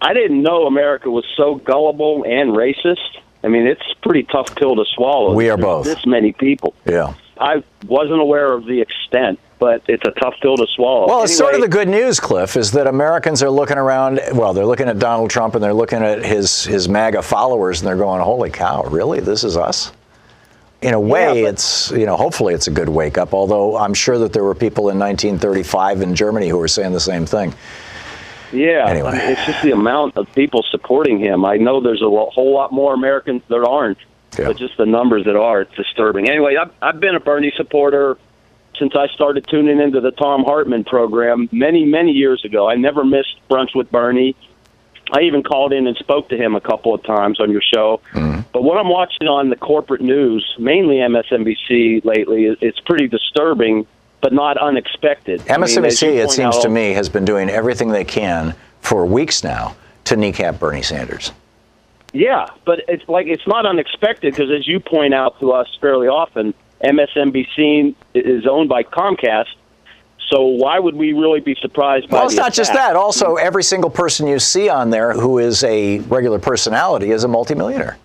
I 0.00 0.12
didn't 0.12 0.42
know 0.42 0.66
America 0.66 1.10
was 1.10 1.24
so 1.36 1.56
gullible 1.56 2.24
and 2.24 2.50
racist. 2.50 3.18
I 3.42 3.48
mean, 3.48 3.66
it's 3.66 3.82
a 3.92 4.00
pretty 4.02 4.24
tough 4.24 4.54
pill 4.54 4.76
to 4.76 4.84
swallow. 4.94 5.34
We 5.34 5.50
are 5.50 5.56
both. 5.56 5.84
This 5.84 6.06
many 6.06 6.32
people. 6.32 6.74
Yeah. 6.84 7.14
I 7.38 7.64
wasn't 7.86 8.20
aware 8.20 8.52
of 8.52 8.66
the 8.66 8.80
extent 8.80 9.40
but 9.58 9.82
it's 9.88 10.04
a 10.06 10.10
tough 10.12 10.34
pill 10.40 10.56
to 10.56 10.66
swallow. 10.74 11.06
Well, 11.06 11.22
it's 11.22 11.36
sort 11.36 11.54
of 11.54 11.60
the 11.60 11.68
good 11.68 11.88
news, 11.88 12.20
Cliff, 12.20 12.56
is 12.56 12.72
that 12.72 12.86
Americans 12.86 13.42
are 13.42 13.50
looking 13.50 13.78
around. 13.78 14.20
Well, 14.32 14.52
they're 14.52 14.66
looking 14.66 14.88
at 14.88 14.98
Donald 14.98 15.30
Trump 15.30 15.54
and 15.54 15.64
they're 15.64 15.74
looking 15.74 16.02
at 16.02 16.24
his 16.24 16.64
his 16.64 16.88
MAGA 16.88 17.22
followers, 17.22 17.80
and 17.80 17.88
they're 17.88 17.96
going, 17.96 18.20
"Holy 18.20 18.50
cow, 18.50 18.82
really? 18.84 19.20
This 19.20 19.44
is 19.44 19.56
us." 19.56 19.92
In 20.82 20.92
a 20.92 21.00
way, 21.00 21.42
yeah, 21.42 21.48
it's 21.48 21.90
you 21.90 22.06
know, 22.06 22.16
hopefully, 22.16 22.54
it's 22.54 22.66
a 22.66 22.70
good 22.70 22.88
wake 22.88 23.18
up. 23.18 23.32
Although 23.32 23.76
I'm 23.76 23.94
sure 23.94 24.18
that 24.18 24.32
there 24.32 24.44
were 24.44 24.54
people 24.54 24.90
in 24.90 24.98
1935 24.98 26.02
in 26.02 26.14
Germany 26.14 26.48
who 26.48 26.58
were 26.58 26.68
saying 26.68 26.92
the 26.92 27.00
same 27.00 27.24
thing. 27.24 27.54
Yeah. 28.52 28.86
Anyway, 28.86 29.12
it's 29.14 29.44
just 29.44 29.62
the 29.62 29.72
amount 29.72 30.16
of 30.16 30.32
people 30.34 30.64
supporting 30.70 31.18
him. 31.18 31.44
I 31.44 31.56
know 31.56 31.80
there's 31.80 32.02
a 32.02 32.08
whole 32.08 32.52
lot 32.54 32.72
more 32.72 32.94
Americans 32.94 33.42
that 33.48 33.64
aren't, 33.64 33.98
yeah. 34.38 34.46
but 34.46 34.56
just 34.56 34.76
the 34.76 34.86
numbers 34.86 35.24
that 35.24 35.36
are, 35.36 35.62
it's 35.62 35.74
disturbing. 35.74 36.28
Anyway, 36.28 36.56
I've, 36.56 36.70
I've 36.80 37.00
been 37.00 37.14
a 37.16 37.20
Bernie 37.20 37.52
supporter 37.56 38.16
since 38.78 38.94
I 38.94 39.08
started 39.08 39.46
tuning 39.48 39.80
into 39.80 40.00
the 40.00 40.10
Thom 40.10 40.44
Hartmann 40.44 40.84
program 40.84 41.48
many, 41.52 41.84
many 41.84 42.12
years 42.12 42.44
ago. 42.44 42.68
I 42.68 42.74
never 42.74 43.04
missed 43.04 43.36
Brunch 43.50 43.74
with 43.74 43.90
Bernie. 43.90 44.36
I 45.12 45.20
even 45.20 45.42
called 45.42 45.72
in 45.72 45.86
and 45.86 45.96
spoke 45.96 46.28
to 46.30 46.36
him 46.36 46.54
a 46.54 46.60
couple 46.60 46.92
of 46.92 47.02
times 47.04 47.40
on 47.40 47.50
your 47.50 47.62
show. 47.62 48.00
Mm-hmm. 48.12 48.40
But 48.52 48.62
what 48.62 48.78
I'm 48.78 48.88
watching 48.88 49.28
on 49.28 49.50
the 49.50 49.56
corporate 49.56 50.00
news, 50.00 50.44
mainly 50.58 50.96
MSNBC 50.96 52.04
lately, 52.04 52.56
it's 52.60 52.80
pretty 52.80 53.06
disturbing, 53.06 53.86
but 54.20 54.32
not 54.32 54.56
unexpected. 54.56 55.40
MSNBC, 55.42 55.76
I 56.06 56.10
mean, 56.10 56.18
it 56.18 56.30
seems 56.30 56.56
out, 56.56 56.62
to 56.62 56.68
me, 56.68 56.92
has 56.94 57.08
been 57.08 57.24
doing 57.24 57.48
everything 57.48 57.90
they 57.90 58.04
can 58.04 58.54
for 58.80 59.06
weeks 59.06 59.44
now 59.44 59.76
to 60.04 60.16
kneecap 60.16 60.58
Bernie 60.58 60.82
Sanders. 60.82 61.32
Yeah, 62.12 62.48
but 62.64 62.80
it's 62.88 63.06
like 63.08 63.26
it's 63.26 63.46
not 63.46 63.66
unexpected 63.66 64.32
because, 64.32 64.50
as 64.50 64.66
you 64.66 64.80
point 64.80 65.12
out 65.12 65.38
to 65.40 65.52
us 65.52 65.68
fairly 65.80 66.08
often, 66.08 66.54
MSNBC 66.82 67.94
is 68.14 68.46
owned 68.46 68.68
by 68.68 68.82
Comcast. 68.82 69.46
So 70.30 70.42
why 70.42 70.78
would 70.78 70.96
we 70.96 71.12
really 71.12 71.40
be 71.40 71.56
surprised 71.60 72.08
by? 72.08 72.18
Well, 72.18 72.26
it's 72.26 72.34
not 72.34 72.48
attack? 72.48 72.54
just 72.54 72.72
that. 72.72 72.96
Also, 72.96 73.36
every 73.36 73.62
single 73.62 73.90
person 73.90 74.26
you 74.26 74.38
see 74.38 74.68
on 74.68 74.90
there 74.90 75.12
who 75.12 75.38
is 75.38 75.62
a 75.62 76.00
regular 76.00 76.38
personality 76.38 77.12
is 77.12 77.22
a 77.22 77.28
multimillionaire. 77.28 77.96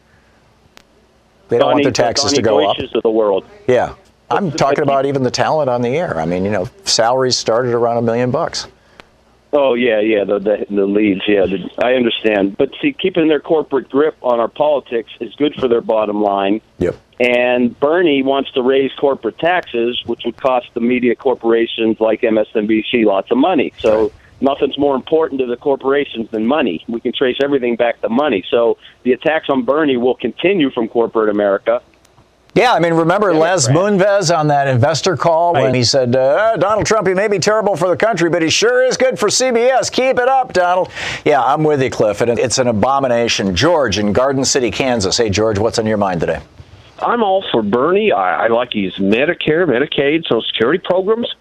They 1.50 1.58
don't 1.58 1.72
want 1.72 1.84
their 1.84 1.92
taxes 1.92 2.32
to 2.34 2.42
go 2.42 2.70
up. 2.70 2.78
Of 2.78 3.02
the 3.02 3.10
world. 3.10 3.46
Yeah, 3.68 3.96
I'm 4.30 4.52
talking 4.52 4.84
about 4.84 5.06
even 5.06 5.24
the 5.24 5.32
talent 5.32 5.70
on 5.70 5.82
the 5.82 5.90
air. 5.90 6.20
I 6.20 6.26
mean, 6.26 6.46
you 6.46 6.52
know, 6.52 6.70
salaries 6.86 7.38
started 7.38 7.74
around 7.74 7.98
a 7.98 8.02
million 8.02 8.32
bucks. 8.32 8.68
Oh 9.54 9.74
yeah, 9.74 10.00
yeah, 10.00 10.24
the 10.24 10.40
the, 10.40 10.66
the 10.70 10.86
leads, 10.86 11.22
yeah, 11.28 11.46
the, 11.46 11.70
I 11.84 11.96
understand. 11.96 12.58
But 12.58 12.70
see, 12.82 12.94
keeping 12.94 13.28
their 13.28 13.42
corporate 13.42 13.90
grip 13.90 14.16
on 14.22 14.40
our 14.40 14.48
politics 14.48 15.12
is 15.20 15.36
good 15.36 15.56
for 15.56 15.68
their 15.68 15.82
bottom 15.82 16.22
line. 16.22 16.62
Yep. 16.80 16.96
And 17.22 17.80
Bernie 17.80 18.24
wants 18.24 18.52
to 18.54 18.64
raise 18.64 18.92
corporate 18.94 19.38
taxes, 19.38 20.02
which 20.08 20.24
would 20.26 20.38
cost 20.38 20.74
the 20.74 20.80
media 20.80 21.14
corporations 21.14 22.00
like 22.00 22.22
MSNBC 22.22 23.06
lots 23.06 23.30
of 23.30 23.38
money. 23.38 23.74
So 23.78 24.12
nothing's 24.40 24.76
more 24.76 24.96
important 24.96 25.40
to 25.42 25.46
the 25.46 25.56
corporations 25.56 26.32
than 26.32 26.48
money. 26.48 26.84
We 26.88 27.00
can 27.00 27.14
trace 27.14 27.38
everything 27.44 27.76
back 27.76 28.02
to 28.02 28.10
money. 28.10 28.44
So 28.50 28.80
the 29.04 29.12
attacks 29.12 29.52
on 29.52 29.66
Bernie 29.66 29.98
will 29.98 30.16
continue 30.16 30.72
from 30.72 30.88
corporate 30.88 31.30
America. 31.30 31.84
Yeah, 32.56 32.74
I 32.74 32.80
mean, 32.80 32.96
remember 32.96 33.36
Les 33.36 33.68
Moonves 33.68 34.36
on 34.36 34.48
that 34.48 34.68
investor 34.68 35.16
call 35.16 35.54
when 35.54 35.76
he 35.76 35.84
said, 35.84 36.16
uh, 36.16 36.58
Donald 36.58 36.88
Trump, 36.88 37.08
he 37.08 37.14
may 37.14 37.28
be 37.28 37.38
terrible 37.38 37.78
for 37.78 37.88
the 37.88 37.96
country, 37.96 38.32
but 38.32 38.42
he 38.42 38.50
sure 38.50 38.84
is 38.84 38.98
good 38.98 39.20
for 39.20 39.30
CBS. 39.30 39.92
Keep 39.92 40.18
it 40.18 40.28
up, 40.28 40.54
Donald. 40.54 40.90
Yeah, 41.24 41.44
I'm 41.44 41.64
with 41.64 41.84
you, 41.84 41.92
Cliff. 41.92 42.20
And 42.20 42.40
it's 42.40 42.58
an 42.58 42.68
abomination. 42.68 43.56
George 43.56 44.00
in 44.00 44.12
Garden 44.12 44.44
City, 44.44 44.72
Kansas. 44.72 45.18
Hey, 45.18 45.30
George, 45.30 45.60
what's 45.60 45.78
on 45.78 45.86
your 45.86 45.98
mind 45.98 46.20
today? 46.20 46.42
I'm 47.02 47.24
all 47.24 47.44
for 47.52 47.62
Bernie. 47.62 48.12
I, 48.12 48.46
I 48.46 48.48
like 48.48 48.74
his 48.74 48.96
Medicare, 48.96 49.66
Medicaid, 49.68 50.24
Social 50.24 50.42
Security 50.44 50.84
programs. 50.84 51.34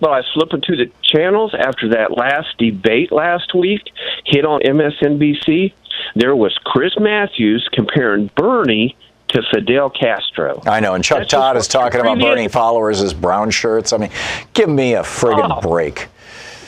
But 0.00 0.10
I 0.10 0.22
flip 0.34 0.52
into 0.52 0.74
the 0.76 0.90
channels 1.02 1.54
after 1.56 1.90
that 1.90 2.16
last 2.16 2.56
debate 2.58 3.12
last 3.12 3.54
week 3.54 3.82
hit 4.24 4.44
on 4.44 4.60
MSNBC. 4.62 5.72
There 6.14 6.34
was 6.34 6.56
Chris 6.64 6.98
Matthews 6.98 7.68
comparing 7.72 8.28
Bernie 8.34 8.96
to 9.28 9.42
Fidel 9.52 9.90
Castro. 9.90 10.62
I 10.66 10.80
know, 10.80 10.94
and 10.94 11.04
Chuck 11.04 11.18
That's 11.20 11.30
Todd 11.30 11.56
is 11.56 11.68
talking 11.68 12.00
about 12.00 12.18
Bernie 12.18 12.48
followers 12.48 13.00
as 13.02 13.12
brown 13.12 13.50
shirts. 13.50 13.92
I 13.92 13.98
mean, 13.98 14.10
give 14.54 14.68
me 14.68 14.94
a 14.94 15.02
friggin' 15.02 15.56
Oh. 15.56 15.60
break. 15.60 16.08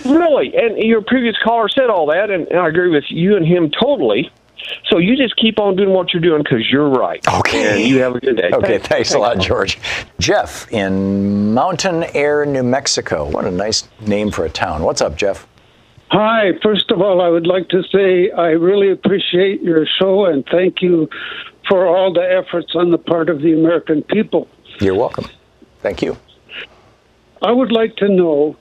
Really, 0.05 0.55
and 0.57 0.76
your 0.78 1.03
previous 1.03 1.36
caller 1.43 1.68
said 1.68 1.91
all 1.91 2.07
that, 2.07 2.30
and, 2.30 2.47
and 2.49 2.59
I 2.61 2.68
agree 2.68 2.91
with 2.91 3.05
you 3.09 3.36
and 3.36 3.47
him 3.47 3.70
totally. 3.70 4.30
So 4.89 4.99
you 4.99 5.17
just 5.17 5.37
keep 5.37 5.59
on 5.59 5.77
doing 5.77 5.91
what 5.91 6.13
you're 6.13 6.23
doing 6.23 6.43
because 6.43 6.71
you're 6.71 6.89
right. 6.89 7.27
Okay. 7.29 7.83
And 7.83 7.89
you 7.89 8.01
have 8.01 8.17
a 8.17 8.21
good 8.21 8.37
day. 8.37 8.51
Okay, 8.53 8.79
thanks 8.79 9.15
a 9.15 9.19
lot, 9.19 9.39
George. 9.39 9.79
Jeff 10.19 10.71
in 10.73 11.55
Mountain 11.55 12.05
Air, 12.15 12.45
New 12.47 12.63
Mexico. 12.63 13.29
What 13.29 13.45
a 13.45 13.51
nice 13.51 13.89
name 14.01 14.31
for 14.31 14.45
a 14.45 14.51
town. 14.51 14.83
What's 14.83 15.01
up, 15.01 15.17
Jeff? 15.17 15.47
Hi. 16.11 16.53
First 16.63 16.91
of 16.91 17.01
all, 17.01 17.21
I 17.21 17.29
would 17.29 17.47
like 17.47 17.69
to 17.69 17.83
say 17.93 18.31
I 18.31 18.49
really 18.49 18.91
appreciate 18.91 19.63
your 19.63 19.87
show 19.87 20.25
and 20.27 20.45
thank 20.51 20.81
you 20.81 21.09
for 21.69 21.87
all 21.87 22.13
the 22.13 22.23
efforts 22.23 22.75
on 22.75 22.91
the 22.91 22.99
part 22.99 23.29
of 23.29 23.43
the 23.43 23.53
American 23.53 24.03
people. 24.03 24.49
You're 24.81 24.95
welcome. 24.95 25.27
Thank 25.81 26.03
you. 26.03 26.17
I 27.43 27.53
would 27.53 27.71
like 27.71 27.97
to 27.97 28.09
know 28.09 28.57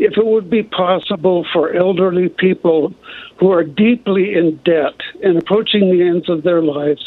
if 0.00 0.16
it 0.16 0.24
would 0.24 0.48
be 0.48 0.62
possible 0.62 1.46
for 1.52 1.74
elderly 1.74 2.30
people 2.30 2.94
who 3.38 3.52
are 3.52 3.62
deeply 3.62 4.34
in 4.34 4.56
debt 4.64 4.94
and 5.22 5.36
approaching 5.36 5.90
the 5.90 6.02
ends 6.02 6.28
of 6.30 6.42
their 6.42 6.62
lives 6.62 7.04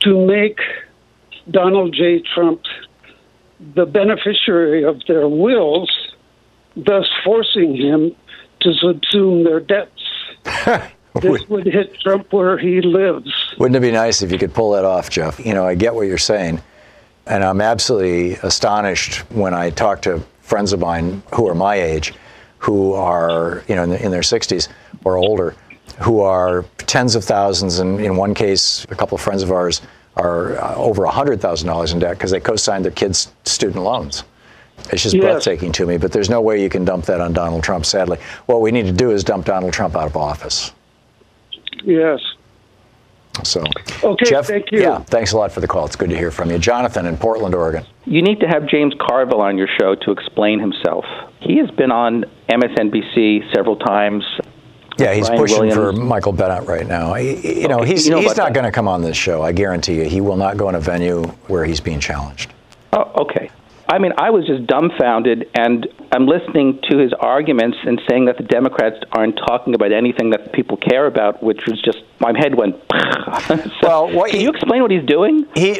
to 0.00 0.26
make 0.26 0.58
Donald 1.50 1.94
J. 1.94 2.22
Trump 2.34 2.62
the 3.74 3.84
beneficiary 3.84 4.84
of 4.84 5.02
their 5.06 5.28
wills, 5.28 5.90
thus 6.76 7.06
forcing 7.24 7.76
him 7.76 8.16
to 8.60 8.70
subsume 8.70 9.44
their 9.44 9.60
debts. 9.60 10.90
this 11.20 11.46
would 11.48 11.66
hit 11.66 11.94
Trump 12.00 12.32
where 12.32 12.56
he 12.56 12.80
lives. 12.80 13.30
Wouldn't 13.58 13.76
it 13.76 13.80
be 13.80 13.92
nice 13.92 14.22
if 14.22 14.32
you 14.32 14.38
could 14.38 14.54
pull 14.54 14.72
that 14.72 14.86
off, 14.86 15.10
Jeff? 15.10 15.44
You 15.44 15.52
know, 15.52 15.66
I 15.66 15.74
get 15.74 15.94
what 15.94 16.06
you're 16.06 16.16
saying. 16.16 16.62
And 17.26 17.44
I'm 17.44 17.60
absolutely 17.60 18.34
astonished 18.42 19.30
when 19.30 19.52
I 19.52 19.68
talk 19.68 20.02
to 20.02 20.22
friends 20.48 20.72
of 20.72 20.80
mine 20.80 21.22
who 21.34 21.46
are 21.46 21.54
my 21.54 21.74
age, 21.76 22.14
who 22.58 22.94
are, 22.94 23.62
you 23.68 23.74
know, 23.76 23.84
in, 23.84 23.92
in 23.92 24.10
their 24.10 24.22
60s 24.22 24.68
or 25.04 25.16
older, 25.18 25.54
who 26.00 26.20
are 26.20 26.64
tens 26.78 27.14
of 27.14 27.22
thousands, 27.24 27.78
and 27.80 28.00
in 28.00 28.16
one 28.16 28.32
case, 28.34 28.84
a 28.90 28.94
couple 28.94 29.14
of 29.14 29.20
friends 29.20 29.42
of 29.42 29.52
ours 29.52 29.82
are 30.16 30.58
uh, 30.58 30.74
over 30.76 31.02
$100,000 31.04 31.92
in 31.92 31.98
debt 31.98 32.16
because 32.16 32.30
they 32.30 32.40
co 32.40 32.56
signed 32.56 32.84
their 32.84 32.92
kids' 32.92 33.30
student 33.44 33.84
loans. 33.84 34.24
It's 34.90 35.02
just 35.02 35.14
Yes. 35.14 35.22
breathtaking 35.22 35.72
to 35.72 35.86
me, 35.86 35.98
but 35.98 36.12
there's 36.12 36.30
no 36.30 36.40
way 36.40 36.62
you 36.62 36.70
can 36.70 36.84
dump 36.84 37.04
that 37.06 37.20
on 37.20 37.32
Donald 37.34 37.62
Trump, 37.62 37.84
sadly. 37.84 38.18
What 38.46 38.62
we 38.62 38.70
need 38.70 38.86
to 38.86 38.92
do 38.92 39.10
is 39.10 39.22
dump 39.22 39.44
Donald 39.44 39.72
Trump 39.72 39.94
out 39.96 40.06
of 40.06 40.16
office. 40.16 40.72
Yes. 41.84 42.20
So, 43.44 43.64
Okay, 44.04 44.26
Jeff, 44.26 44.46
thank 44.46 44.70
you. 44.72 44.80
yeah, 44.80 44.98
thanks 45.04 45.32
a 45.32 45.36
lot 45.36 45.52
for 45.52 45.60
the 45.60 45.66
call. 45.68 45.86
It's 45.86 45.96
good 45.96 46.10
to 46.10 46.16
hear 46.16 46.30
from 46.30 46.50
you. 46.50 46.58
Jonathan 46.58 47.06
in 47.06 47.16
Portland, 47.16 47.54
Oregon. 47.54 47.84
You 48.04 48.22
need 48.22 48.40
to 48.40 48.46
have 48.48 48.66
James 48.66 48.94
Carville 49.00 49.40
on 49.40 49.56
your 49.58 49.68
show 49.80 49.94
to 49.94 50.10
explain 50.10 50.58
himself. 50.60 51.04
He 51.40 51.58
has 51.58 51.70
been 51.72 51.90
on 51.92 52.24
MSNBC 52.50 53.54
several 53.54 53.76
times. 53.76 54.24
Yeah, 54.98 55.14
he's 55.14 55.26
Brian 55.28 55.40
pushing 55.40 55.70
for 55.70 55.92
Michael 55.92 56.32
Bennet 56.32 56.66
right 56.66 56.86
now. 56.86 57.14
He- 57.14 57.60
you 57.62 57.68
know, 57.68 57.80
Okay, 57.80 57.90
he's 57.90 58.06
you 58.06 58.12
know 58.12 58.20
he's 58.20 58.36
not 58.36 58.52
going 58.52 58.64
to 58.64 58.72
come 58.72 58.88
on 58.88 59.00
this 59.02 59.16
show. 59.16 59.42
I 59.42 59.52
guarantee 59.52 59.94
you, 59.94 60.04
he 60.08 60.20
will 60.20 60.36
not 60.36 60.56
go 60.56 60.68
in 60.68 60.74
a 60.74 60.80
venue 60.80 61.22
where 61.46 61.64
he's 61.64 61.80
being 61.80 62.00
challenged. 62.00 62.52
Oh, 62.92 63.10
okay. 63.22 63.50
I 63.90 63.98
mean, 63.98 64.12
I 64.18 64.30
was 64.30 64.46
just 64.46 64.66
dumbfounded, 64.66 65.48
and 65.54 65.86
I'm 66.12 66.26
listening 66.26 66.78
to 66.90 66.98
his 66.98 67.12
arguments 67.18 67.78
and 67.84 68.00
saying 68.08 68.26
that 68.26 68.36
the 68.36 68.42
Democrats 68.42 68.96
aren't 69.12 69.36
talking 69.36 69.74
about 69.74 69.92
anything 69.92 70.30
that 70.30 70.52
people 70.52 70.76
care 70.76 71.06
about, 71.06 71.42
which 71.42 71.64
was 71.66 71.80
just 71.80 71.98
my 72.20 72.32
head 72.38 72.54
went. 72.54 72.76
so, 73.80 74.14
well, 74.14 74.28
can 74.28 74.40
you 74.40 74.50
explain 74.50 74.82
what 74.82 74.90
he's 74.90 75.06
doing? 75.06 75.46
He 75.54 75.74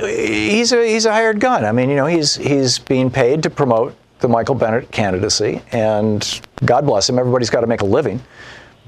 he's 0.50 0.72
a 0.72 0.86
he's 0.86 1.04
a 1.04 1.12
hired 1.12 1.38
gun. 1.38 1.66
I 1.66 1.72
mean, 1.72 1.90
you 1.90 1.96
know, 1.96 2.06
he's 2.06 2.34
he's 2.34 2.78
being 2.78 3.10
paid 3.10 3.42
to 3.42 3.50
promote 3.50 3.94
the 4.20 4.28
Michael 4.28 4.54
Bennet 4.54 4.90
candidacy, 4.90 5.60
and 5.70 6.40
God 6.64 6.86
bless 6.86 7.10
him. 7.10 7.18
Everybody's 7.18 7.50
got 7.50 7.60
to 7.60 7.66
make 7.66 7.82
a 7.82 7.86
living, 7.86 8.22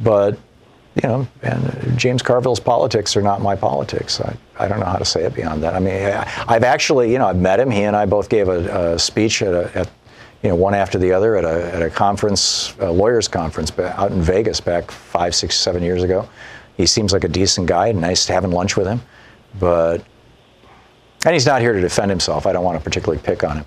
but 0.03 0.39
you 0.97 1.09
know, 1.09 1.29
and 1.43 1.99
James 1.99 2.23
Carville's 2.23 2.61
politics 2.61 3.17
are 3.17 3.23
not 3.23 3.41
my 3.41 3.55
politics. 3.55 4.21
I, 4.21 4.37
I 4.59 4.69
don't 4.69 4.81
know 4.81 4.87
how 4.87 4.99
to 4.99 5.05
say 5.05 5.25
it 5.25 5.35
beyond 5.35 5.63
that. 5.63 5.75
I 5.75 5.79
mean, 5.79 5.95
I, 5.95 6.45
I've 6.49 6.65
actually, 6.65 7.13
you 7.13 7.19
know, 7.19 7.27
I've 7.27 7.37
met 7.37 7.61
him. 7.61 7.71
He 7.71 7.83
and 7.83 7.95
I 7.95 8.07
both 8.07 8.29
gave 8.29 8.49
a, 8.49 8.95
a 8.95 8.99
speech 8.99 9.43
at, 9.43 9.55
a, 9.55 9.79
at, 9.79 9.91
you 10.43 10.49
know, 10.49 10.57
one 10.57 10.75
after 10.75 10.99
the 10.99 11.13
other 11.13 11.37
at 11.37 11.45
a, 11.45 11.75
at 11.75 11.83
a 11.83 11.91
conference, 11.91 12.75
a 12.81 12.91
lawyers 12.91 13.29
conference 13.29 13.77
out 13.79 14.11
in 14.11 14.21
Vegas 14.21 14.61
back 14.61 14.91
five, 14.91 15.35
six, 15.35 15.57
seven 15.57 15.83
years 15.83 16.03
ago. 16.03 16.29
He 16.77 16.87
seems 16.87 17.13
like 17.13 17.25
a 17.25 17.29
decent 17.29 17.67
guy. 17.67 17.93
Nice 17.93 18.27
having 18.27 18.51
lunch 18.51 18.77
with 18.77 18.87
him, 18.87 19.01
but 19.59 20.05
and 21.25 21.35
he's 21.35 21.45
not 21.45 21.61
here 21.61 21.75
to 21.75 21.81
defend 21.81 22.11
himself. 22.11 22.47
I 22.47 22.53
don't 22.53 22.65
want 22.65 22.79
to 22.79 22.83
particularly 22.83 23.23
pick 23.23 23.45
on 23.45 23.59
him. 23.59 23.67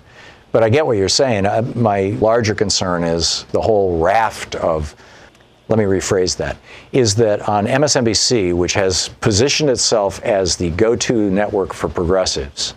But 0.50 0.64
I 0.64 0.68
get 0.68 0.84
what 0.84 0.96
you're 0.96 1.08
saying. 1.08 1.46
Uh, 1.46 1.62
my 1.74 2.16
larger 2.20 2.54
concern 2.54 3.04
is 3.04 3.44
the 3.52 3.60
whole 3.60 3.98
raft 4.00 4.56
of, 4.56 4.94
let 5.68 5.78
me 5.78 5.84
rephrase 5.84 6.36
that, 6.36 6.56
is 6.92 7.14
that 7.14 7.48
on 7.48 7.66
MSNBC, 7.66 8.54
which 8.54 8.74
has 8.74 9.08
positioned 9.20 9.70
itself 9.70 10.22
as 10.22 10.56
the 10.56 10.70
go 10.70 10.94
to 10.96 11.30
network 11.30 11.72
for 11.72 11.88
progressives, 11.88 12.74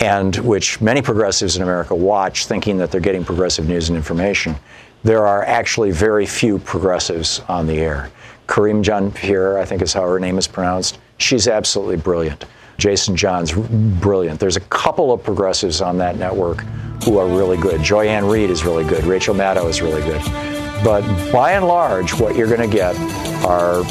and 0.00 0.34
which 0.36 0.80
many 0.80 1.00
progressives 1.00 1.56
in 1.56 1.62
America 1.62 1.94
watch 1.94 2.46
thinking 2.46 2.76
that 2.78 2.90
they're 2.90 3.00
getting 3.00 3.24
progressive 3.24 3.68
news 3.68 3.88
and 3.88 3.96
information, 3.96 4.56
there 5.04 5.26
are 5.26 5.44
actually 5.44 5.92
very 5.92 6.26
few 6.26 6.58
progressives 6.58 7.40
on 7.48 7.66
the 7.66 7.78
air. 7.78 8.10
Karine 8.48 8.82
Jean-Pierre, 8.82 9.58
I 9.58 9.64
think 9.64 9.82
is 9.82 9.92
how 9.92 10.02
her 10.02 10.18
name 10.18 10.38
is 10.38 10.48
pronounced, 10.48 10.98
she's 11.18 11.46
absolutely 11.46 11.96
brilliant. 11.96 12.46
Jason 12.78 13.16
Johnson's 13.16 13.68
brilliant. 14.00 14.38
There's 14.38 14.56
a 14.56 14.60
couple 14.60 15.12
of 15.12 15.22
progressives 15.22 15.80
on 15.80 15.98
that 15.98 16.16
network 16.16 16.60
who 17.04 17.18
are 17.18 17.28
really 17.28 17.56
good. 17.56 17.82
Joy-Ann 17.82 18.24
Reid 18.24 18.50
is 18.50 18.64
really 18.64 18.84
good. 18.84 19.04
Rachel 19.04 19.34
Maddow 19.34 19.68
is 19.68 19.82
really 19.82 20.02
good. 20.02 20.57
But 20.84 21.02
by 21.32 21.52
and 21.52 21.66
large, 21.66 22.14
what 22.14 22.36
you're 22.36 22.48
going 22.48 22.68
to 22.68 22.74
get 22.74 22.96
are, 23.44 23.82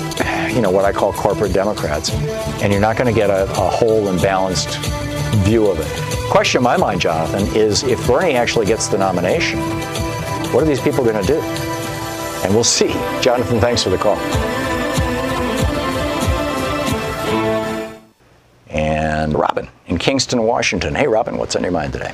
you 0.49 0.61
know, 0.61 0.71
what 0.71 0.85
I 0.85 0.91
call 0.91 1.11
corporate 1.13 1.53
Democrats, 1.53 2.11
and 2.61 2.71
you're 2.71 2.81
not 2.81 2.97
going 2.97 3.13
to 3.13 3.17
get 3.17 3.29
a, 3.29 3.43
a 3.43 3.69
whole 3.69 4.07
and 4.07 4.21
balanced 4.21 4.77
view 5.43 5.67
of 5.67 5.79
it. 5.79 6.31
Question 6.31 6.59
in 6.59 6.63
my 6.63 6.77
mind, 6.77 7.01
Jonathan, 7.01 7.47
is 7.55 7.83
if 7.83 8.05
Bernie 8.07 8.35
actually 8.35 8.65
gets 8.65 8.87
the 8.87 8.97
nomination, 8.97 9.59
what 10.53 10.63
are 10.63 10.65
these 10.65 10.81
people 10.81 11.03
going 11.03 11.21
to 11.21 11.27
do? 11.27 11.39
And 12.43 12.53
we'll 12.53 12.63
see. 12.63 12.93
Jonathan, 13.21 13.59
thanks 13.59 13.83
for 13.83 13.89
the 13.89 13.97
call. 13.97 14.17
And 18.69 19.33
Robin 19.33 19.67
in 19.87 19.97
Kingston, 19.97 20.43
Washington. 20.43 20.95
Hey, 20.95 21.07
Robin, 21.07 21.37
what's 21.37 21.55
on 21.55 21.63
your 21.63 21.71
mind 21.71 21.93
today? 21.93 22.13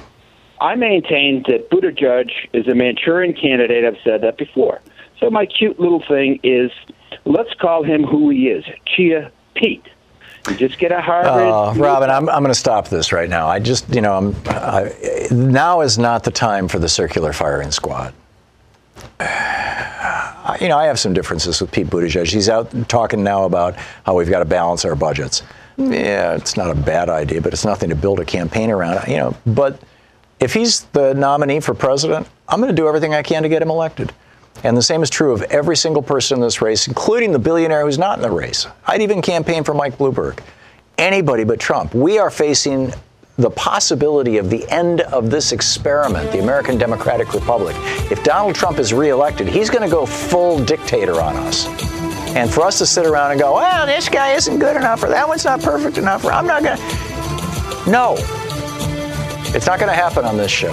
I 0.63 0.75
maintain 0.75 1.43
that 1.49 1.69
Buttigieg 1.69 2.31
is 2.53 2.69
a 2.69 2.73
Manchurian 2.73 3.33
candidate. 3.33 3.83
I've 3.83 4.01
said 4.01 4.21
that 4.21 4.37
before. 4.37 4.79
So 5.19 5.29
my 5.29 5.45
cute 5.45 5.77
little 5.77 6.01
thing 6.07 6.39
is, 6.41 6.71
let's 7.25 7.53
call 7.55 7.83
him 7.83 8.03
who 8.03 8.29
he 8.29 8.47
is, 8.47 8.63
Chia 8.85 9.29
Pete. 9.55 9.85
You 10.49 10.55
just 10.55 10.79
get 10.79 10.93
a 10.93 11.01
Harvard. 11.01 11.31
Uh, 11.31 11.73
Robin, 11.75 12.09
I'm, 12.09 12.29
I'm 12.29 12.43
going 12.43 12.53
to 12.53 12.59
stop 12.59 12.87
this 12.87 13.11
right 13.11 13.29
now. 13.29 13.47
I 13.47 13.59
just, 13.59 13.93
you 13.93 13.99
know, 13.99 14.13
I'm, 14.13 14.35
I, 14.45 15.27
now 15.31 15.81
is 15.81 15.97
not 15.97 16.23
the 16.23 16.31
time 16.31 16.69
for 16.69 16.79
the 16.79 16.89
circular 16.89 17.33
firing 17.33 17.71
squad. 17.71 18.13
You 20.59 20.67
know, 20.67 20.77
I 20.77 20.85
have 20.85 20.99
some 20.99 21.13
differences 21.13 21.61
with 21.61 21.71
Pete 21.71 21.87
Buttigieg. 21.87 22.29
He's 22.29 22.49
out 22.49 22.69
talking 22.89 23.23
now 23.23 23.45
about 23.45 23.75
how 24.05 24.15
we've 24.15 24.29
got 24.29 24.39
to 24.39 24.45
balance 24.45 24.83
our 24.83 24.93
budgets. 24.93 25.41
Yeah, 25.77 26.35
it's 26.35 26.57
not 26.57 26.69
a 26.69 26.75
bad 26.75 27.09
idea, 27.09 27.41
but 27.41 27.53
it's 27.53 27.63
nothing 27.63 27.89
to 27.89 27.95
build 27.95 28.19
a 28.19 28.25
campaign 28.25 28.69
around. 28.69 29.07
You 29.07 29.17
know, 29.17 29.37
but 29.45 29.81
if 30.43 30.53
he's 30.53 30.81
the 30.91 31.13
nominee 31.13 31.61
for 31.61 31.73
president, 31.73 32.27
I'm 32.49 32.59
going 32.59 32.69
to 32.69 32.75
do 32.75 32.87
everything 32.87 33.13
I 33.13 33.23
can 33.23 33.43
to 33.43 33.49
get 33.49 33.61
him 33.61 33.69
elected. 33.69 34.11
And 34.65 34.75
the 34.75 34.81
same 34.81 35.01
is 35.01 35.09
true 35.09 35.31
of 35.31 35.41
every 35.43 35.77
single 35.77 36.01
person 36.01 36.37
in 36.37 36.41
this 36.41 36.61
race, 36.61 36.87
including 36.87 37.31
the 37.31 37.39
billionaire 37.39 37.85
who's 37.85 37.97
not 37.97 38.17
in 38.17 38.21
the 38.21 38.29
race. 38.29 38.67
I'd 38.85 39.01
even 39.01 39.21
campaign 39.21 39.63
for 39.63 39.73
Mike 39.73 39.97
Bloomberg. 39.97 40.39
Anybody 40.97 41.45
but 41.45 41.59
Trump. 41.59 41.95
We 41.95 42.19
are 42.19 42.29
facing 42.29 42.93
the 43.37 43.49
possibility 43.49 44.37
of 44.37 44.49
the 44.49 44.69
end 44.69 45.01
of 45.01 45.31
this 45.31 45.53
experiment, 45.53 46.31
the 46.31 46.39
American 46.39 46.77
Democratic 46.77 47.33
Republic. 47.33 47.75
If 48.11 48.21
Donald 48.23 48.53
Trump 48.53 48.79
is 48.79 48.93
reelected, 48.93 49.47
he's 49.47 49.69
going 49.69 49.81
to 49.81 49.89
go 49.89 50.05
full 50.05 50.63
dictator 50.63 51.19
on 51.21 51.37
us. 51.37 51.65
And 52.35 52.51
for 52.51 52.61
us 52.61 52.77
to 52.79 52.85
sit 52.85 53.05
around 53.05 53.31
and 53.31 53.39
go, 53.39 53.55
well, 53.55 53.85
this 53.85 54.09
guy 54.09 54.33
isn't 54.33 54.59
good 54.59 54.75
enough, 54.75 55.03
or 55.03 55.07
that 55.07 55.27
one's 55.27 55.45
not 55.45 55.61
perfect 55.61 55.97
enough, 55.97 56.25
or 56.25 56.31
I'm 56.31 56.45
not 56.45 56.63
going 56.63 56.77
to. 56.77 57.89
No. 57.89 58.42
It's 59.55 59.67
not 59.67 59.77
going 59.77 59.91
to 59.91 59.95
happen 59.95 60.25
on 60.25 60.35
this 60.35 60.49
show. 60.49 60.71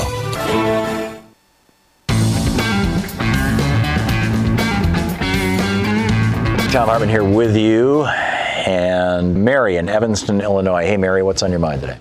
Thom 6.70 6.88
Hartmann 6.88 7.10
here 7.10 7.22
with 7.22 7.56
you, 7.58 8.04
and 8.04 9.44
Mary 9.44 9.76
in 9.76 9.90
Evanston, 9.90 10.40
Illinois. 10.40 10.86
Hey, 10.86 10.96
Mary, 10.96 11.22
what's 11.22 11.42
on 11.42 11.50
your 11.50 11.60
mind 11.60 11.82
today? 11.82 11.98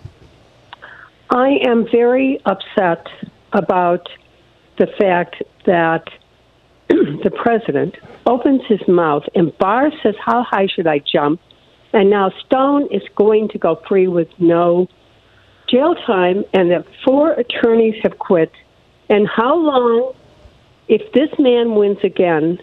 I 1.29 1.57
am 1.67 1.85
very 1.91 2.39
upset 2.45 3.05
about 3.51 4.07
the 4.77 4.87
fact 4.97 5.43
that 5.65 6.05
the 6.87 7.31
president 7.43 7.97
opens 8.25 8.61
his 8.69 8.79
mouth 8.87 9.23
and 9.35 9.55
Barr 9.57 9.91
says, 10.01 10.15
How 10.23 10.43
high 10.43 10.67
should 10.67 10.87
I 10.87 10.99
jump? 10.99 11.41
And 11.91 12.09
now 12.09 12.31
Stone 12.45 12.87
is 12.89 13.01
going 13.17 13.49
to 13.49 13.57
go 13.57 13.81
free 13.85 14.07
with 14.07 14.29
no 14.39 14.87
jail 15.69 15.95
time, 15.95 16.43
and 16.53 16.71
that 16.71 16.85
four 17.05 17.31
attorneys 17.31 17.95
have 18.03 18.17
quit. 18.19 18.51
And 19.09 19.27
how 19.27 19.55
long, 19.55 20.13
if 20.87 21.11
this 21.13 21.29
man 21.39 21.75
wins 21.75 21.99
again, 22.03 22.59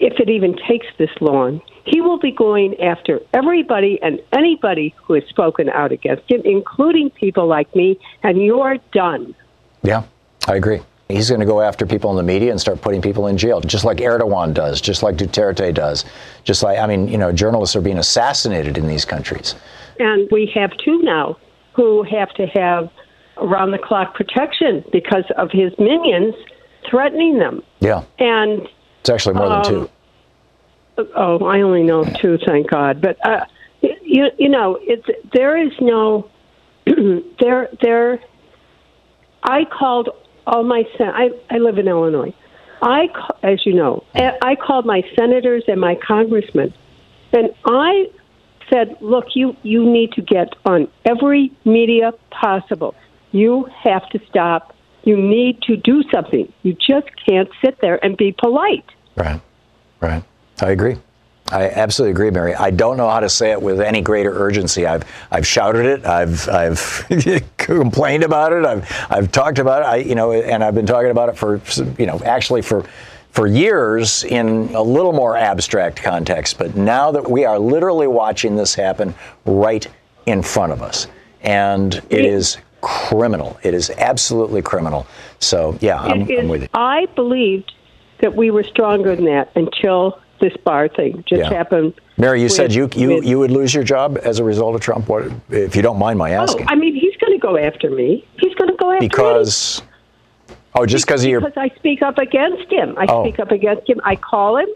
if 0.00 0.20
it 0.20 0.28
even 0.28 0.56
takes 0.68 0.86
this 0.98 1.10
long, 1.20 1.60
he 1.84 2.00
will 2.00 2.18
be 2.18 2.30
going 2.30 2.80
after 2.80 3.20
everybody 3.32 3.98
and 4.02 4.20
anybody 4.32 4.94
who 5.02 5.14
has 5.14 5.24
spoken 5.28 5.68
out 5.70 5.90
against 5.90 6.30
him, 6.30 6.42
including 6.44 7.10
people 7.10 7.46
like 7.46 7.74
me, 7.74 7.98
and 8.22 8.42
you're 8.42 8.76
done. 8.92 9.34
Yeah, 9.82 10.04
I 10.46 10.56
agree. 10.56 10.80
He's 11.08 11.30
going 11.30 11.40
to 11.40 11.46
go 11.46 11.62
after 11.62 11.86
people 11.86 12.10
in 12.10 12.16
the 12.18 12.22
media 12.22 12.50
and 12.50 12.60
start 12.60 12.82
putting 12.82 13.00
people 13.00 13.28
in 13.28 13.38
jail, 13.38 13.62
just 13.62 13.84
like 13.84 13.96
Erdogan 13.98 14.52
does, 14.52 14.80
just 14.80 15.02
like 15.02 15.16
Duterte 15.16 15.72
does, 15.72 16.04
just 16.44 16.62
like, 16.62 16.78
I 16.78 16.86
mean, 16.86 17.08
you 17.08 17.16
know, 17.16 17.32
journalists 17.32 17.74
are 17.74 17.80
being 17.80 17.98
assassinated 17.98 18.76
in 18.76 18.86
these 18.86 19.06
countries. 19.06 19.54
And 19.98 20.28
we 20.30 20.52
have 20.54 20.70
two 20.84 21.00
now 21.02 21.38
who 21.78 22.02
have 22.02 22.34
to 22.34 22.44
have 22.46 22.90
around 23.36 23.70
the 23.70 23.78
clock 23.78 24.12
protection 24.14 24.84
because 24.90 25.22
of 25.36 25.48
his 25.52 25.72
minions 25.78 26.34
threatening 26.90 27.38
them. 27.38 27.62
Yeah. 27.78 28.02
And 28.18 28.68
it's 29.00 29.10
actually 29.10 29.36
more 29.36 29.48
than 29.48 29.64
two. 29.64 29.90
Um, 30.98 31.08
oh, 31.14 31.44
I 31.46 31.60
only 31.60 31.84
know 31.84 32.02
two, 32.02 32.36
thank 32.44 32.68
God. 32.68 33.00
But 33.00 33.24
uh, 33.24 33.44
you 33.80 34.26
you 34.38 34.48
know, 34.48 34.76
it's 34.82 35.06
there 35.32 35.56
is 35.56 35.70
no 35.80 36.28
there 37.40 37.68
there. 37.80 38.18
I 39.44 39.64
called 39.66 40.08
all 40.44 40.64
my 40.64 40.82
sen- 40.96 41.14
I 41.14 41.30
I 41.48 41.58
live 41.58 41.78
in 41.78 41.86
Illinois. 41.86 42.34
I 42.82 43.06
as 43.44 43.64
you 43.64 43.72
know, 43.72 44.02
I 44.16 44.56
called 44.56 44.84
my 44.84 45.02
senators 45.16 45.62
and 45.68 45.80
my 45.80 45.94
congressmen, 45.94 46.74
and 47.32 47.50
I 47.64 48.10
said, 48.70 48.96
"Look, 49.00 49.34
you 49.34 49.56
you 49.62 49.84
need 49.84 50.12
to 50.12 50.22
get 50.22 50.54
on 50.64 50.88
every 51.04 51.52
media 51.64 52.12
possible. 52.30 52.94
You 53.32 53.68
have 53.82 54.08
to 54.10 54.20
stop. 54.28 54.74
You 55.04 55.16
need 55.16 55.62
to 55.62 55.76
do 55.76 56.02
something. 56.10 56.52
You 56.62 56.74
just 56.74 57.08
can't 57.26 57.48
sit 57.62 57.80
there 57.80 58.02
and 58.04 58.16
be 58.16 58.32
polite." 58.32 58.84
Right. 59.16 59.40
Right. 60.00 60.22
I 60.60 60.70
agree. 60.70 60.96
I 61.50 61.70
absolutely 61.70 62.10
agree, 62.10 62.30
Mary. 62.30 62.54
I 62.54 62.70
don't 62.70 62.96
know 62.96 63.08
how 63.08 63.20
to 63.20 63.28
say 63.28 63.52
it 63.52 63.62
with 63.62 63.80
any 63.80 64.02
greater 64.02 64.32
urgency. 64.32 64.86
I've 64.86 65.04
I've 65.30 65.46
shouted 65.46 65.86
it. 65.86 66.04
I've 66.04 66.48
I've 66.48 67.06
complained 67.56 68.22
about 68.22 68.52
it. 68.52 68.66
I've 68.66 69.06
I've 69.08 69.32
talked 69.32 69.58
about 69.58 69.82
it. 69.82 69.86
I 69.86 69.96
you 69.96 70.14
know, 70.14 70.32
and 70.32 70.62
I've 70.62 70.74
been 70.74 70.86
talking 70.86 71.10
about 71.10 71.30
it 71.30 71.38
for 71.38 71.60
you 71.98 72.06
know 72.06 72.20
actually 72.24 72.62
for 72.62 72.84
for 73.32 73.46
years 73.46 74.24
in 74.24 74.74
a 74.74 74.82
little 74.82 75.12
more 75.12 75.36
abstract 75.36 76.02
context. 76.02 76.58
But 76.58 76.76
now 76.76 77.10
that 77.12 77.30
we 77.30 77.44
are 77.44 77.58
literally 77.58 78.06
watching 78.06 78.56
this 78.56 78.74
happen 78.74 79.14
right 79.44 79.86
in 80.26 80.42
front 80.42 80.72
of 80.72 80.82
us, 80.82 81.06
and 81.42 81.94
it 82.10 82.24
is 82.24 82.58
criminal. 82.80 83.58
It 83.62 83.74
is 83.74 83.90
absolutely 83.90 84.62
criminal. 84.62 85.06
So 85.40 85.76
yeah, 85.80 85.98
I'm, 86.00 86.22
is, 86.22 86.38
I'm 86.40 86.48
with 86.48 86.62
you. 86.62 86.68
I 86.74 87.06
believed 87.14 87.72
that 88.20 88.34
we 88.34 88.50
were 88.50 88.64
stronger 88.64 89.14
than 89.14 89.26
that 89.26 89.50
until 89.54 90.20
this 90.40 90.56
bar 90.64 90.88
thing 90.88 91.24
just 91.26 91.42
Yeah. 91.42 91.50
happened. 91.50 91.94
Mary, 92.16 92.40
you 92.40 92.44
with- 92.44 92.52
said 92.52 92.72
you 92.72 92.88
you 92.94 93.08
with- 93.08 93.24
you 93.24 93.38
would 93.38 93.50
lose 93.50 93.74
your 93.74 93.84
job 93.84 94.18
as 94.22 94.38
a 94.38 94.44
result 94.44 94.74
of 94.74 94.80
Trump. 94.80 95.08
What, 95.08 95.30
if 95.50 95.74
you 95.74 95.82
don't 95.82 95.98
mind 95.98 96.18
my 96.18 96.34
oh, 96.34 96.42
asking? 96.42 96.62
Oh, 96.68 96.72
I 96.72 96.76
mean, 96.76 96.94
he's 96.94 97.16
going 97.16 97.32
to 97.32 97.38
go 97.38 97.56
after 97.56 97.90
me. 97.90 98.24
He's 98.38 98.54
going 98.54 98.70
to 98.70 98.76
go 98.76 98.92
after 98.92 99.02
me. 99.02 99.08
because 99.08 99.82
oh, 100.78 100.86
just 100.86 101.06
because 101.06 101.24
of 101.24 101.30
your 101.30 101.40
because 101.40 101.56
I 101.56 101.68
speak 101.76 102.02
up 102.02 102.18
against 102.18 102.70
him. 102.72 102.96
I 102.98 103.06
Oh. 103.08 103.24
speak 103.24 103.38
up 103.38 103.50
against 103.50 103.88
him. 103.88 104.00
I 104.04 104.16
call 104.16 104.56
him. 104.58 104.68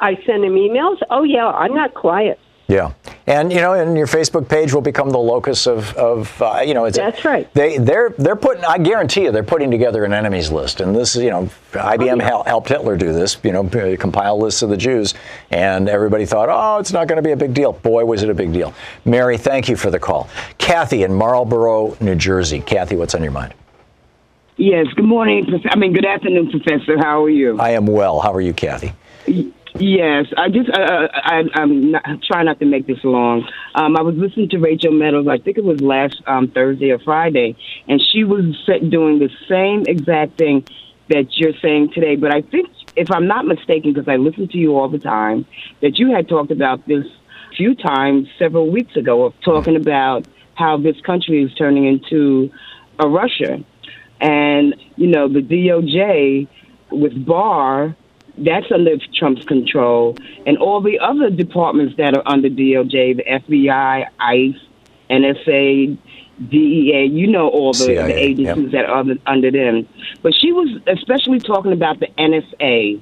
I 0.00 0.16
send 0.26 0.44
him 0.44 0.54
emails. 0.54 0.98
Oh 1.10 1.22
yeah, 1.24 1.46
I'm 1.48 1.74
not 1.74 1.94
quiet. 1.94 2.38
yeah, 2.68 2.90
and 3.28 3.52
you 3.52 3.60
know, 3.60 3.74
and 3.74 3.96
your 3.96 4.08
Facebook 4.08 4.48
page 4.48 4.74
will 4.74 4.80
become 4.82 5.08
the 5.10 5.18
locus 5.18 5.66
of 5.68 5.94
of 5.96 6.42
uh, 6.42 6.60
you 6.66 6.74
know. 6.74 6.84
It's, 6.84 6.96
That's 6.98 7.24
right. 7.24 7.52
They 7.54 7.78
they're 7.78 8.10
they're 8.18 8.36
putting. 8.36 8.64
I 8.64 8.76
guarantee 8.78 9.22
you, 9.22 9.30
they're 9.32 9.42
putting 9.44 9.70
together 9.70 10.04
an 10.04 10.12
enemies 10.12 10.50
list, 10.50 10.80
and 10.80 10.94
this 10.94 11.14
is 11.16 11.22
you 11.22 11.30
know, 11.30 11.48
Oh, 11.74 11.78
IBM 11.78 12.20
hel- 12.20 12.42
helped 12.44 12.68
Hitler 12.68 12.96
do 12.96 13.12
this. 13.12 13.38
You 13.44 13.52
know, 13.52 13.64
compile 13.96 14.38
lists 14.38 14.62
of 14.62 14.68
the 14.70 14.76
Jews, 14.76 15.14
and 15.50 15.88
everybody 15.88 16.26
thought, 16.26 16.48
oh, 16.50 16.78
it's 16.80 16.92
not 16.92 17.06
going 17.08 17.16
to 17.16 17.22
be 17.22 17.30
a 17.32 17.36
big 17.36 17.54
deal. 17.54 17.72
Boy, 17.72 18.04
was 18.04 18.22
it 18.22 18.30
a 18.30 18.34
big 18.34 18.52
deal. 18.52 18.74
Mary, 19.04 19.38
thank 19.38 19.68
you 19.68 19.76
for 19.76 19.90
the 19.90 19.98
call. 20.00 20.28
Kathy 20.58 21.04
in 21.04 21.14
Marlboro, 21.14 21.96
New 22.00 22.16
Jersey. 22.16 22.60
Kathy, 22.60 22.96
what's 22.96 23.14
on 23.14 23.22
your 23.22 23.32
mind? 23.32 23.54
Yes. 24.56 24.86
Good 24.94 25.04
morning. 25.04 25.46
I 25.70 25.76
mean, 25.76 25.92
good 25.92 26.06
afternoon, 26.06 26.50
Professor. 26.50 26.96
How 26.98 27.24
are 27.24 27.30
you? 27.30 27.58
I 27.60 27.70
am 27.70 27.86
well. 27.86 28.20
How 28.20 28.32
are 28.32 28.40
you, 28.40 28.54
Kathy? 28.54 28.92
Yes, 29.78 30.24
I 30.38 30.48
just 30.48 30.70
uh, 30.70 30.80
uh, 30.80 31.08
I, 31.12 31.42
I'm 31.52 31.90
not, 31.90 32.02
trying 32.22 32.46
not 32.46 32.58
to 32.60 32.64
make 32.64 32.86
this 32.86 33.04
long. 33.04 33.46
Um, 33.74 33.94
I 33.94 34.00
was 34.00 34.14
listening 34.16 34.48
to 34.50 34.58
Rachel 34.58 34.92
Meadows. 34.92 35.28
I 35.28 35.36
think 35.36 35.58
it 35.58 35.64
was 35.64 35.82
last 35.82 36.22
um, 36.26 36.48
Thursday 36.48 36.92
or 36.92 36.98
Friday, 36.98 37.56
and 37.86 38.00
she 38.12 38.24
was 38.24 38.56
doing 38.88 39.18
the 39.18 39.28
same 39.46 39.84
exact 39.86 40.38
thing 40.38 40.66
that 41.08 41.26
you're 41.36 41.52
saying 41.60 41.90
today. 41.92 42.16
But 42.16 42.34
I 42.34 42.40
think, 42.40 42.70
if 42.96 43.10
I'm 43.10 43.26
not 43.26 43.44
mistaken, 43.44 43.92
because 43.92 44.08
I 44.08 44.16
listen 44.16 44.48
to 44.48 44.56
you 44.56 44.78
all 44.78 44.88
the 44.88 44.98
time, 44.98 45.44
that 45.82 45.98
you 45.98 46.10
had 46.10 46.26
talked 46.26 46.50
about 46.50 46.86
this 46.86 47.04
a 47.52 47.56
few 47.56 47.74
times 47.74 48.28
several 48.38 48.70
weeks 48.70 48.96
ago 48.96 49.26
of 49.26 49.34
talking 49.44 49.76
about 49.76 50.26
how 50.54 50.78
this 50.78 50.98
country 51.02 51.42
is 51.42 51.52
turning 51.54 51.86
into 51.86 52.50
a 52.98 53.06
Russia, 53.06 53.62
and 54.20 54.74
you 54.96 55.06
know 55.06 55.28
the 55.28 55.40
DOJ 55.40 56.48
with 56.90 57.26
Barr 57.26 57.96
that's 58.38 58.70
under 58.70 58.96
Trump's 59.14 59.44
control, 59.44 60.16
and 60.46 60.58
all 60.58 60.80
the 60.80 60.98
other 60.98 61.30
departments 61.30 61.96
that 61.96 62.14
are 62.16 62.22
under 62.26 62.50
DOJ, 62.50 63.16
the 63.16 63.24
FBI, 63.24 64.08
ICE, 64.18 64.60
NSA, 65.10 65.98
DEA, 66.50 67.06
you 67.06 67.26
know 67.28 67.48
all 67.48 67.72
the, 67.72 67.78
CIA, 67.78 68.06
the 68.06 68.18
agencies 68.18 68.72
that 68.72 68.84
are 68.84 68.98
under, 68.98 69.14
under 69.26 69.50
them. 69.50 69.88
But 70.22 70.34
she 70.34 70.52
was 70.52 70.68
especially 70.86 71.40
talking 71.40 71.72
about 71.72 72.00
the 72.00 72.08
NSA 72.18 73.00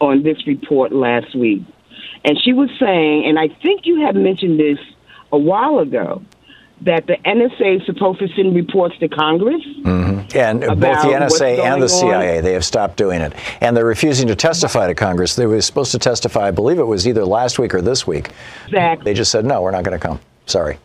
on 0.00 0.22
this 0.22 0.46
report 0.46 0.92
last 0.92 1.34
week. 1.34 1.62
And 2.24 2.38
she 2.42 2.52
was 2.52 2.68
saying, 2.78 3.24
and 3.24 3.38
I 3.38 3.48
think 3.48 3.86
you 3.86 4.00
had 4.02 4.16
mentioned 4.16 4.60
this 4.60 4.78
a 5.32 5.38
while 5.38 5.78
ago, 5.78 6.22
that 6.82 7.06
the 7.06 7.16
NSA 7.24 7.80
is 7.80 7.86
supposed 7.86 8.20
to 8.20 8.28
send 8.28 8.54
reports 8.54 8.96
to 8.98 9.08
Congress. 9.08 9.62
Mm-hmm. 9.80 10.38
And 10.38 10.60
both 10.60 11.02
the 11.02 11.08
NSA 11.08 11.58
and 11.58 11.58
going 11.58 11.80
the 11.80 11.84
on? 11.84 11.88
CIA, 11.88 12.40
they 12.40 12.52
have 12.52 12.64
stopped 12.64 12.96
doing 12.96 13.20
it. 13.20 13.32
And 13.60 13.76
they're 13.76 13.84
refusing 13.84 14.28
to 14.28 14.36
testify 14.36 14.86
to 14.86 14.94
Congress. 14.94 15.34
They 15.36 15.46
were 15.46 15.60
supposed 15.60 15.92
to 15.92 15.98
testify, 15.98 16.48
I 16.48 16.50
believe 16.50 16.78
it 16.78 16.84
was 16.84 17.08
either 17.08 17.24
last 17.24 17.58
week 17.58 17.74
or 17.74 17.82
this 17.82 18.06
week. 18.06 18.30
Exactly. 18.66 19.04
They 19.04 19.14
just 19.14 19.30
said, 19.30 19.44
no, 19.44 19.62
we're 19.62 19.70
not 19.70 19.84
going 19.84 19.98
to 19.98 20.06
come. 20.06 20.20
Sorry. 20.46 20.78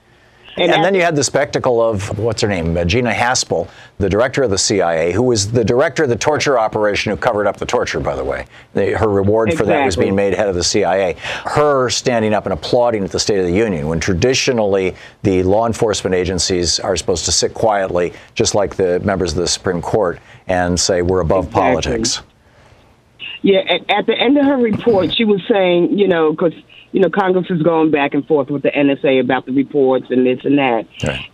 And 0.55 0.71
And, 0.71 0.83
then 0.83 0.93
you 0.93 1.01
had 1.01 1.15
the 1.15 1.23
spectacle 1.23 1.81
of, 1.81 2.17
what's 2.19 2.41
her 2.41 2.47
name, 2.47 2.77
uh, 2.77 2.85
Gina 2.85 3.11
Haspel, 3.11 3.67
the 3.97 4.09
director 4.09 4.43
of 4.43 4.51
the 4.51 4.57
CIA, 4.57 5.11
who 5.11 5.23
was 5.23 5.51
the 5.51 5.63
director 5.63 6.03
of 6.03 6.09
the 6.09 6.15
torture 6.15 6.59
operation 6.59 7.09
who 7.11 7.17
covered 7.17 7.47
up 7.47 7.57
the 7.57 7.65
torture, 7.65 7.99
by 7.99 8.15
the 8.15 8.23
way. 8.23 8.45
The, 8.73 8.91
her 8.97 9.07
reward 9.07 9.53
for 9.53 9.65
that 9.65 9.83
was 9.83 9.95
being 9.95 10.15
made 10.15 10.33
head 10.33 10.47
of 10.47 10.55
the 10.55 10.63
CIA. 10.63 11.15
Her 11.45 11.89
standing 11.89 12.33
up 12.33 12.45
and 12.45 12.53
applauding 12.53 13.03
at 13.03 13.11
the 13.11 13.19
State 13.19 13.39
of 13.39 13.45
the 13.45 13.53
Union, 13.53 13.87
when 13.87 13.99
traditionally 13.99 14.95
the 15.23 15.41
law 15.43 15.65
enforcement 15.65 16.15
agencies 16.15 16.79
are 16.79 16.95
supposed 16.95 17.25
to 17.25 17.31
sit 17.31 17.53
quietly, 17.53 18.13
just 18.35 18.53
like 18.53 18.75
the 18.75 18.99
members 18.99 19.31
of 19.31 19.39
the 19.39 19.47
Supreme 19.47 19.81
Court, 19.81 20.19
and 20.47 20.79
say, 20.79 21.01
we're 21.01 21.21
above 21.21 21.45
Exactly. 21.45 21.61
politics. 21.61 22.21
Yeah, 23.41 23.59
at, 23.59 23.89
at 23.89 24.05
the 24.05 24.17
end 24.17 24.37
of 24.37 24.45
her 24.45 24.57
report, 24.57 25.13
she 25.13 25.25
was 25.25 25.41
saying, 25.49 25.97
you 25.97 26.07
know, 26.07 26.31
because 26.31 26.53
you 26.93 27.01
know 27.01 27.09
Congress 27.09 27.47
is 27.49 27.61
going 27.61 27.91
back 27.91 28.13
and 28.13 28.25
forth 28.25 28.49
with 28.49 28.61
the 28.63 28.69
NSA 28.71 29.19
about 29.19 29.45
the 29.45 29.51
reports 29.51 30.05
and 30.09 30.25
this 30.25 30.39
and 30.45 30.57
that. 30.57 30.87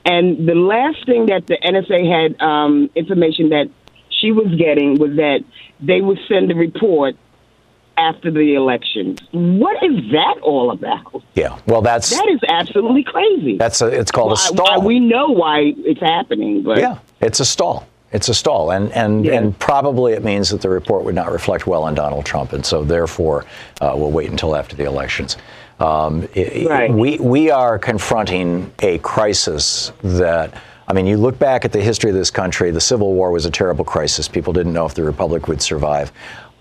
And 0.05 0.47
the 0.47 0.55
last 0.55 1.05
thing 1.05 1.27
that 1.27 1.45
the 1.47 1.57
NSA 1.63 2.09
had 2.09 2.41
um, 2.41 2.89
information 2.95 3.49
that 3.49 3.69
she 4.09 4.31
was 4.31 4.47
getting 4.57 4.97
was 4.97 5.15
that 5.17 5.43
they 5.79 6.01
would 6.01 6.17
send 6.27 6.51
a 6.51 6.55
report 6.55 7.15
after 7.97 8.31
the 8.31 8.55
elections. 8.55 9.19
What 9.31 9.83
is 9.83 10.11
that 10.13 10.39
all 10.41 10.71
about? 10.71 11.21
Yeah, 11.35 11.59
well, 11.67 11.81
that's 11.81 12.09
That 12.09 12.29
is 12.29 12.39
absolutely 12.47 13.03
crazy. 13.03 13.57
that's 13.57 13.81
a, 13.81 13.87
it's 13.87 14.11
called 14.11 14.31
a 14.31 14.37
stall. 14.37 14.81
we 14.81 14.99
know 14.99 15.27
why 15.27 15.73
it's 15.77 15.99
happening, 15.99 16.63
but 16.63 16.77
Yeah, 16.77 16.99
it's 17.19 17.39
a 17.41 17.45
stall. 17.45 17.85
It's 18.11 18.27
a 18.27 18.33
stall, 18.33 18.71
and 18.71 18.91
and 18.93 19.25
and 19.27 19.59
probably 19.59 20.13
it 20.13 20.23
means 20.23 20.49
that 20.49 20.61
the 20.61 20.69
report 20.69 21.03
would 21.03 21.15
not 21.15 21.31
reflect 21.31 21.67
well 21.67 21.83
on 21.83 21.93
Donald 21.93 22.25
Trump, 22.25 22.53
and 22.53 22.65
so 22.65 22.83
therefore 22.83 23.45
uh, 23.81 23.93
we'll 23.95 24.11
wait 24.11 24.29
until 24.31 24.55
after 24.55 24.75
the 24.75 24.85
elections. 24.85 25.37
Um, 25.79 26.27
Right. 26.67 26.91
We 26.91 27.19
we 27.19 27.51
are 27.51 27.77
confronting 27.77 28.71
a 28.79 28.97
crisis 28.99 29.91
that. 30.03 30.53
I 30.87 30.93
mean, 30.93 31.05
you 31.05 31.17
look 31.17 31.37
back 31.37 31.65
at 31.65 31.71
the 31.71 31.79
history 31.79 32.09
of 32.09 32.15
this 32.15 32.31
country, 32.31 32.71
the 32.71 32.81
Civil 32.81 33.13
War 33.13 33.29
was 33.29 33.45
a 33.45 33.51
terrible 33.51 33.85
crisis. 33.85 34.27
People 34.27 34.53
didn't 34.53 34.73
know 34.73 34.87
if 34.87 34.95
the 34.95 35.03
Republic 35.03 35.47
would 35.47 35.61
survive. 35.61 36.11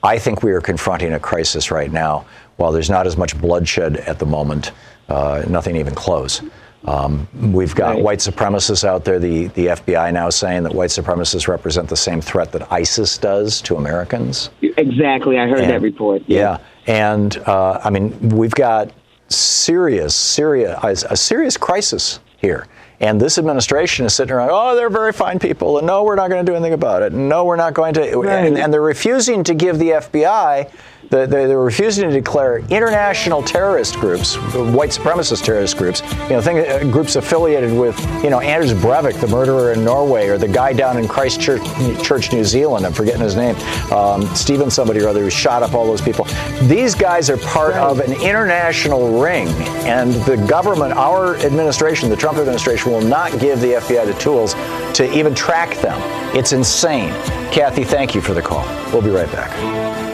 I 0.03 0.19
think 0.19 0.43
we 0.43 0.53
are 0.53 0.61
confronting 0.61 1.15
a 1.15 1.19
crisis 1.19 1.71
right 1.71 1.91
now. 1.91 2.27
While 2.57 2.71
there's 2.73 2.91
not 2.91 3.07
as 3.07 3.17
much 3.17 3.41
bloodshed 3.41 3.97
at 3.97 4.19
the 4.19 4.27
moment, 4.27 4.73
uh, 5.09 5.45
nothing 5.49 5.77
even 5.77 5.95
close. 5.95 6.43
Um, 6.85 7.27
we've 7.53 7.75
got 7.75 7.97
right. 7.97 8.03
white 8.03 8.19
supremacists 8.21 8.85
out 8.85 9.05
there. 9.05 9.19
The, 9.19 9.49
the 9.49 9.67
FBI 9.67 10.13
now 10.13 10.31
saying 10.31 10.63
that 10.63 10.75
white 10.75 10.91
supremacists 10.91 11.49
represent 11.49 11.89
the 11.89 11.97
same 11.97 12.21
threat 12.21 12.53
that 12.53 12.71
ISIS 12.73 13.19
does 13.19 13.61
to 13.63 13.77
Americans. 13.77 14.51
Exactly. 14.63 15.39
I 15.39 15.49
heard 15.49 15.61
and, 15.61 15.71
that 15.71 15.83
report. 15.83 16.23
Yeah. 16.27 16.59
yeah. 16.87 17.05
And 17.11 17.37
uh, 17.39 17.81
I 17.83 17.91
mean, 17.91 18.17
we've 18.31 18.55
got 18.55 18.93
serious, 19.29 20.15
serious, 20.15 20.79
a 20.83 21.17
serious 21.17 21.57
crisis 21.57 22.21
here. 22.39 22.67
And 23.01 23.21
this 23.21 23.39
administration 23.39 24.07
is 24.07 24.15
sitting 24.15 24.35
around, 24.35 24.51
oh, 24.53 24.75
they're 24.75 24.91
very 24.91 25.13
fine 25.13 25.39
people, 25.39 25.79
and 25.79 25.87
no, 25.87 26.03
we're 26.03 26.17
not 26.17 26.31
going 26.31 26.45
to 26.45 26.51
do 26.51 26.57
anything 26.57 26.73
about 26.73 27.03
it. 27.03 27.13
And 27.13 27.29
no, 27.29 27.45
we're 27.45 27.57
not 27.57 27.73
going 27.73 27.95
to. 27.95 28.01
Right. 28.01 28.47
And, 28.47 28.59
and, 28.59 28.73
they're 28.73 28.81
refusing 28.81 29.45
to 29.45 29.55
give 29.55 29.79
the 29.79 29.91
FBI 29.91 30.73
they're 31.11 31.59
refusing 31.59 32.09
to 32.09 32.15
declare 32.15 32.59
international 32.71 33.43
terrorist 33.43 33.97
groups, 33.97 34.37
white 34.37 34.91
supremacist 34.91 35.45
terrorist 35.45 35.77
groups, 35.77 36.03
you 36.25 36.31
know, 36.31 36.41
thing, 36.41 36.59
uh, 36.59 36.81
groups 36.91 37.17
affiliated 37.17 37.73
with, 37.73 37.99
you 38.23 38.31
know, 38.31 38.41
Anders 38.41 38.73
Breivik, 38.73 39.19
the 39.21 39.29
murderer 39.29 39.73
in 39.73 39.85
Norway, 39.85 40.29
or 40.29 40.37
the 40.37 40.49
guy 40.49 40.73
down 40.73 40.99
in 40.99 41.09
Christchurch, 41.09 41.63
Church, 42.03 42.33
New 42.33 42.45
Zealand. 42.45 42.85
I'm 42.85 42.93
forgetting 42.93 43.23
his 43.23 43.37
name. 43.37 43.57
Um, 43.91 44.27
Stephen, 44.35 44.71
somebody 44.71 45.01
or 45.01 45.09
other, 45.09 45.23
who 45.23 45.31
shot 45.31 45.63
up 45.63 45.75
all 45.75 45.87
those 45.87 46.03
people. 46.03 46.27
These 46.63 46.95
guys 46.95 47.31
are 47.31 47.39
part 47.39 47.75
right. 47.75 47.83
of 47.83 48.01
an 48.01 48.13
international 48.21 49.21
ring, 49.21 49.49
and 49.87 50.13
the 50.25 50.37
government, 50.47 50.93
our 50.93 51.37
administration, 51.37 52.11
the 52.11 52.17
Trump 52.17 52.39
administration, 52.39 52.93
will 52.93 53.01
not 53.01 53.33
give 53.41 53.61
the 53.61 53.73
FBI 53.75 54.05
the 54.05 54.15
tools 54.15 54.55
to 54.95 55.11
even 55.17 55.35
track 55.35 55.77
them. 55.79 55.99
It's 56.37 56.53
insane. 56.53 57.13
Kathy, 57.51 57.85
thank 57.85 58.15
you 58.15 58.21
for 58.21 58.35
the 58.35 58.43
call. 58.43 58.65
We'll 58.93 59.03
be 59.03 59.11
right 59.11 59.31
back. 59.33 60.08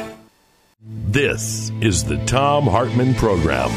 This 1.14 1.70
is 1.80 2.02
the 2.02 2.16
Thom 2.26 2.64
Hartmann 2.64 3.14
Program. 3.14 3.70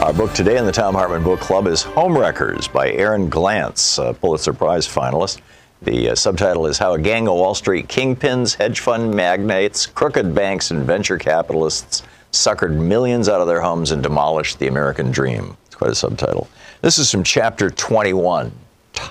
Our 0.00 0.12
book 0.12 0.32
today 0.34 0.56
in 0.56 0.66
the 0.66 0.70
Thom 0.70 0.94
Hartmann 0.94 1.24
Book 1.24 1.40
Club 1.40 1.66
is 1.66 1.82
Homewreckers 1.82 2.72
by 2.72 2.92
Aaron 2.92 3.28
Glantz, 3.28 3.98
a 3.98 4.14
Pulitzer 4.14 4.52
Prize 4.52 4.86
finalist. 4.86 5.40
The 5.82 6.10
uh, 6.10 6.14
subtitle 6.14 6.64
is 6.66 6.78
How 6.78 6.94
a 6.94 6.98
Gang 7.00 7.26
of 7.26 7.34
Wall 7.34 7.56
Street 7.56 7.88
Kingpins, 7.88 8.54
Hedge 8.54 8.78
Fund 8.78 9.12
Magnates, 9.12 9.84
Crooked 9.84 10.32
Banks, 10.32 10.70
and 10.70 10.84
Venture 10.84 11.18
Capitalists 11.18 12.04
Suckered 12.30 12.78
Millions 12.78 13.28
Out 13.28 13.40
of 13.40 13.48
Their 13.48 13.62
Homes 13.62 13.90
and 13.90 14.00
Demolished 14.00 14.60
the 14.60 14.68
American 14.68 15.10
Dream. 15.10 15.56
It's 15.66 15.74
quite 15.74 15.90
a 15.90 15.94
subtitle. 15.96 16.46
This 16.82 17.00
is 17.00 17.10
from 17.10 17.24
chapter 17.24 17.68
21, 17.68 18.52
t- 18.92 19.02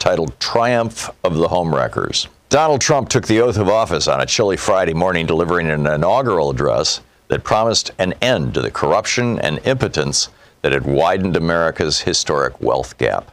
titled 0.00 0.40
Triumph 0.40 1.08
of 1.22 1.36
the 1.36 1.46
Homewreckers. 1.46 2.26
Donald 2.48 2.80
Trump 2.80 3.08
took 3.08 3.28
the 3.28 3.40
oath 3.40 3.56
of 3.56 3.68
office 3.68 4.08
on 4.08 4.20
a 4.20 4.26
chilly 4.26 4.56
Friday 4.56 4.94
morning, 4.94 5.26
delivering 5.26 5.70
an 5.70 5.86
inaugural 5.86 6.50
address 6.50 7.00
that 7.30 7.44
promised 7.44 7.92
an 7.96 8.12
end 8.20 8.52
to 8.54 8.60
the 8.60 8.72
corruption 8.72 9.38
and 9.38 9.64
impotence 9.64 10.28
that 10.62 10.72
had 10.72 10.84
widened 10.84 11.36
America's 11.36 12.00
historic 12.00 12.60
wealth 12.60 12.98
gap. 12.98 13.30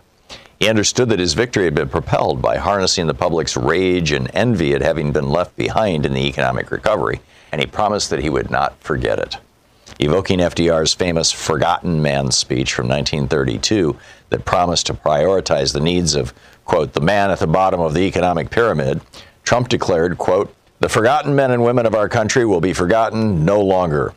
He 0.60 0.70
understood 0.70 1.10
that 1.10 1.20
his 1.20 1.34
victory 1.34 1.66
had 1.66 1.74
been 1.74 1.90
propelled 1.90 2.42
by 2.42 2.58
harnessing 2.58 3.08
the 3.08 3.16
public's 3.16 3.58
rage 3.58 4.12
and 4.12 4.30
envy 4.36 4.74
at 4.74 4.82
having 4.82 5.12
been 5.12 5.30
left 5.30 5.56
behind 5.56 6.06
in 6.06 6.14
the 6.14 6.28
economic 6.28 6.70
recovery, 6.70 7.22
and 7.52 7.60
he 7.60 7.68
promised 7.68 8.12
that 8.12 8.22
he 8.22 8.30
would 8.30 8.52
not 8.52 8.80
forget 8.80 9.18
it. 9.18 9.38
Evoking 10.00 10.40
FDR's 10.40 10.94
famous 10.94 11.32
Forgotten 11.32 12.00
Man 12.00 12.30
speech 12.30 12.74
from 12.74 12.88
1932 12.88 13.98
that 14.30 14.46
promised 14.46 14.86
to 14.88 14.94
prioritize 14.94 15.74
the 15.74 15.80
needs 15.80 16.14
of, 16.14 16.36
quote, 16.66 16.94
the 16.94 17.02
man 17.02 17.32
at 17.32 17.40
the 17.40 17.48
bottom 17.48 17.80
of 17.80 17.96
the 17.96 18.02
economic 18.02 18.52
pyramid, 18.52 19.02
Trump 19.44 19.70
declared, 19.70 20.20
quote, 20.20 20.54
the 20.88 20.94
forgotten 20.94 21.36
men 21.36 21.52
and 21.52 21.62
women 21.62 21.86
of 21.86 21.96
our 21.96 22.08
country 22.08 22.46
will 22.46 22.62
be 22.62 22.72
forgotten 22.72 23.44
no 23.44 23.60
longer. 23.60 24.14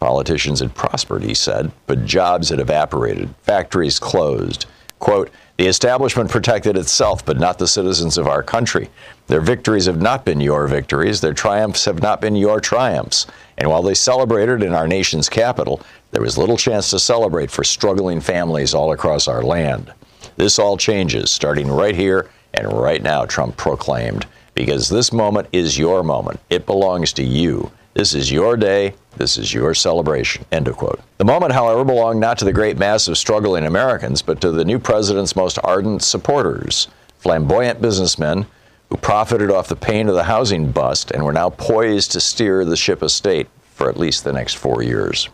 Politicians 0.00 0.58
had 0.58 0.74
prospered, 0.74 1.22
he 1.22 1.34
said, 1.34 1.70
but 1.86 2.04
jobs 2.04 2.48
had 2.48 2.58
evaporated, 2.58 3.32
factories 3.44 4.00
closed. 4.00 4.66
Quote, 4.98 5.30
the 5.56 5.68
establishment 5.68 6.28
protected 6.28 6.76
itself, 6.76 7.24
but 7.24 7.38
not 7.38 7.58
the 7.58 7.68
citizens 7.68 8.18
of 8.18 8.26
our 8.26 8.42
country. 8.42 8.90
Their 9.28 9.40
victories 9.40 9.86
have 9.86 10.02
not 10.02 10.24
been 10.24 10.40
your 10.40 10.66
victories. 10.66 11.20
Their 11.20 11.32
triumphs 11.32 11.84
have 11.84 12.02
not 12.02 12.20
been 12.20 12.34
your 12.34 12.58
triumphs. 12.58 13.28
And 13.58 13.70
while 13.70 13.82
they 13.84 13.94
celebrated 13.94 14.64
in 14.64 14.74
our 14.74 14.88
nation's 14.88 15.28
capital, 15.28 15.80
there 16.10 16.22
was 16.22 16.36
little 16.36 16.56
chance 16.56 16.90
to 16.90 16.98
celebrate 16.98 17.52
for 17.52 17.62
struggling 17.62 18.20
families 18.20 18.74
all 18.74 18.90
across 18.90 19.28
our 19.28 19.44
land. 19.44 19.92
This 20.36 20.58
all 20.58 20.76
changes 20.76 21.30
starting 21.30 21.70
right 21.70 21.94
here 21.94 22.28
and 22.52 22.72
right 22.72 23.02
now, 23.02 23.26
Trump 23.26 23.56
proclaimed 23.56 24.26
because 24.60 24.90
this 24.90 25.10
moment 25.10 25.48
is 25.52 25.78
your 25.78 26.02
moment. 26.02 26.38
It 26.50 26.66
belongs 26.66 27.14
to 27.14 27.24
you. 27.24 27.72
This 27.94 28.12
is 28.12 28.30
your 28.30 28.58
day. 28.58 28.92
This 29.16 29.38
is 29.38 29.54
your 29.54 29.74
celebration. 29.74 30.44
End 30.52 30.68
of 30.68 30.76
quote. 30.76 31.00
The 31.16 31.24
moment, 31.24 31.54
however, 31.54 31.82
belonged 31.82 32.20
not 32.20 32.36
to 32.38 32.44
the 32.44 32.52
great 32.52 32.76
mass 32.76 33.08
of 33.08 33.16
struggling 33.16 33.64
Americans, 33.64 34.20
but 34.20 34.38
to 34.42 34.50
the 34.50 34.66
new 34.66 34.78
president's 34.78 35.34
most 35.34 35.58
ardent 35.64 36.02
supporters, 36.02 36.88
flamboyant 37.20 37.80
businessmen 37.80 38.44
who 38.90 38.98
profited 38.98 39.50
off 39.50 39.68
the 39.68 39.76
pain 39.76 40.10
of 40.10 40.14
the 40.14 40.24
housing 40.24 40.70
bust 40.70 41.10
and 41.10 41.24
were 41.24 41.32
now 41.32 41.48
poised 41.48 42.12
to 42.12 42.20
steer 42.20 42.62
the 42.66 42.76
ship 42.76 43.00
of 43.00 43.10
state 43.10 43.48
for 43.74 43.88
at 43.88 43.96
least 43.96 44.24
the 44.24 44.32
next 44.32 44.58
four 44.58 44.82
years. 44.82 45.30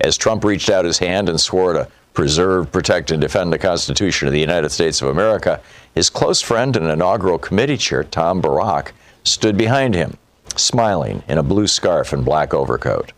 As 0.00 0.18
Trump 0.18 0.44
reached 0.44 0.68
out 0.68 0.84
his 0.84 0.98
hand 0.98 1.30
and 1.30 1.40
swore 1.40 1.72
to 1.72 1.88
preserve, 2.20 2.70
protect, 2.70 3.10
and 3.10 3.22
defend 3.22 3.50
the 3.50 3.58
Constitution 3.58 4.28
of 4.28 4.34
the 4.34 4.40
United 4.40 4.68
States 4.68 5.00
of 5.00 5.08
America, 5.08 5.58
his 5.94 6.10
close 6.10 6.42
friend 6.42 6.76
and 6.76 6.86
inaugural 6.86 7.38
committee 7.38 7.78
chair, 7.78 8.04
Tom 8.04 8.42
Barrack, 8.42 8.92
stood 9.24 9.56
behind 9.56 9.94
him, 9.94 10.18
smiling 10.54 11.22
in 11.28 11.38
a 11.38 11.42
blue 11.42 11.66
scarf 11.66 12.12
and 12.12 12.22
black 12.22 12.52
overcoat. 12.52 13.12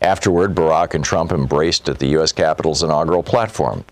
Afterward, 0.00 0.54
Barrack 0.54 0.94
and 0.94 1.04
Trump 1.04 1.32
embraced 1.32 1.88
at 1.88 1.98
the 1.98 2.06
U.S. 2.10 2.30
Capitol's 2.30 2.84
inaugural 2.84 3.24
platform. 3.24 3.84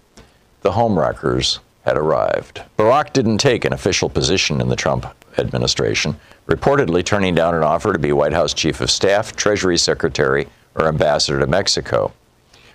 The 0.61 0.71
homewreckers 0.71 1.59
had 1.85 1.97
arrived. 1.97 2.63
Barrack 2.77 3.13
didn't 3.13 3.39
take 3.39 3.65
an 3.65 3.73
official 3.73 4.09
position 4.09 4.61
in 4.61 4.69
the 4.69 4.77
Trump 4.77 5.13
administration, 5.39 6.15
reportedly 6.47 7.05
turning 7.05 7.35
down 7.35 7.57
an 7.57 7.65
offer 7.65 7.93
to 7.93 7.99
be 7.99 8.13
White 8.13 8.33
House 8.33 8.55
Chief 8.55 8.81
of 8.81 8.93
Staff, 8.93 9.35
Treasury 9.35 9.77
Secretary, 9.77 10.47
or 10.77 10.87
Ambassador 10.87 11.41
to 11.41 11.49
Mexico. 11.49 12.13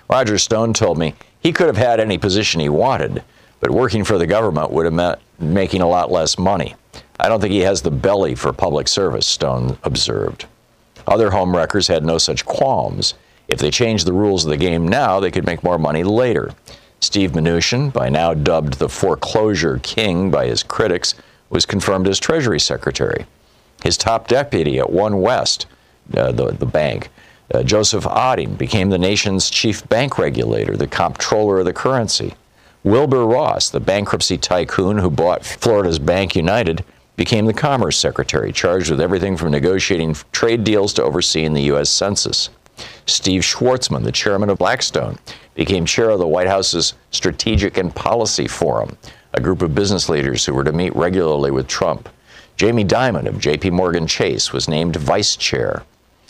Roger 0.09 0.37
Stone 0.37 0.73
told 0.73 0.97
me 0.97 1.15
he 1.47 1.53
could 1.53 1.67
have 1.67 1.77
had 1.77 2.01
any 2.01 2.17
position 2.17 2.59
he 2.59 2.67
wanted, 2.67 3.23
but 3.61 3.71
working 3.71 4.03
for 4.03 4.17
the 4.17 4.27
government 4.27 4.69
would 4.69 4.83
have 4.83 4.93
meant 4.93 5.17
making 5.39 5.81
a 5.81 5.87
lot 5.87 6.11
less 6.11 6.37
money. 6.37 6.75
I 7.21 7.29
don't 7.29 7.39
think 7.39 7.53
he 7.53 7.61
has 7.61 7.81
the 7.81 7.89
belly 7.89 8.35
for 8.35 8.51
public 8.51 8.89
service, 8.89 9.25
Stone 9.25 9.77
observed. 9.83 10.45
Other 11.07 11.29
homewreckers 11.29 11.87
had 11.87 12.03
no 12.03 12.17
such 12.17 12.45
qualms. 12.45 13.13
If 13.47 13.59
they 13.59 13.71
changed 13.71 14.05
the 14.05 14.11
rules 14.11 14.43
of 14.43 14.49
the 14.49 14.57
game 14.57 14.89
now, 14.89 15.21
they 15.21 15.31
could 15.31 15.45
make 15.45 15.63
more 15.63 15.79
money 15.79 16.03
later. 16.03 16.53
Steve 16.99 17.31
Mnuchin, 17.31 17.93
by 17.93 18.09
now 18.09 18.33
dubbed 18.33 18.73
the 18.73 18.89
foreclosure 18.89 19.79
king 19.81 20.29
by 20.29 20.47
his 20.47 20.63
critics, 20.63 21.15
was 21.49 21.65
confirmed 21.65 22.09
as 22.09 22.19
Treasury 22.19 22.59
Secretary. 22.59 23.25
His 23.81 23.95
top 23.95 24.27
deputy 24.27 24.79
at 24.79 24.87
OneWest, 24.87 25.65
uh, 26.13 26.33
the, 26.33 26.51
the 26.51 26.65
bank, 26.65 27.07
uh, 27.53 27.63
Joseph 27.63 28.03
Otting, 28.05 28.57
became 28.57 28.89
the 28.89 28.97
nation's 28.97 29.49
chief 29.49 29.87
bank 29.89 30.17
regulator, 30.17 30.75
the 30.75 30.87
comptroller 30.87 31.59
of 31.59 31.65
the 31.65 31.73
currency. 31.73 32.33
Wilbur 32.83 33.25
Ross, 33.25 33.69
the 33.69 33.79
bankruptcy 33.79 34.37
tycoon 34.37 34.97
who 34.97 35.09
bought 35.09 35.45
Florida's 35.45 35.99
BankUnited, 35.99 36.83
became 37.17 37.45
the 37.45 37.53
Commerce 37.53 37.97
Secretary, 37.97 38.51
charged 38.51 38.91
with 38.91 39.01
everything 39.01 39.35
from 39.35 39.51
negotiating 39.51 40.15
trade 40.31 40.63
deals 40.63 40.93
to 40.93 41.03
overseeing 41.03 41.53
the 41.53 41.63
U.S. 41.63 41.89
Census. 41.89 42.49
Steve 43.07 43.41
Schwarzman, 43.41 44.03
the 44.03 44.11
chairman 44.11 44.49
of 44.49 44.59
Blackstone, 44.59 45.17
became 45.55 45.85
chair 45.85 46.11
of 46.11 46.19
the 46.19 46.27
White 46.27 46.47
House's 46.47 46.93
Strategic 47.09 47.77
and 47.77 47.93
Policy 47.93 48.47
Forum, 48.47 48.95
a 49.33 49.41
group 49.41 49.63
of 49.63 49.73
business 49.73 50.07
leaders 50.09 50.45
who 50.45 50.53
were 50.53 50.63
to 50.63 50.71
meet 50.71 50.95
regularly 50.95 51.49
with 51.49 51.67
Trump. 51.67 52.07
Jamie 52.55 52.85
Dimon 52.85 53.27
of 53.27 53.35
JP 53.35 53.71
Morgan 53.71 54.07
Chase 54.07 54.53
was 54.53 54.67
named 54.67 54.95
vice 54.95 55.35
chair. 55.35 55.83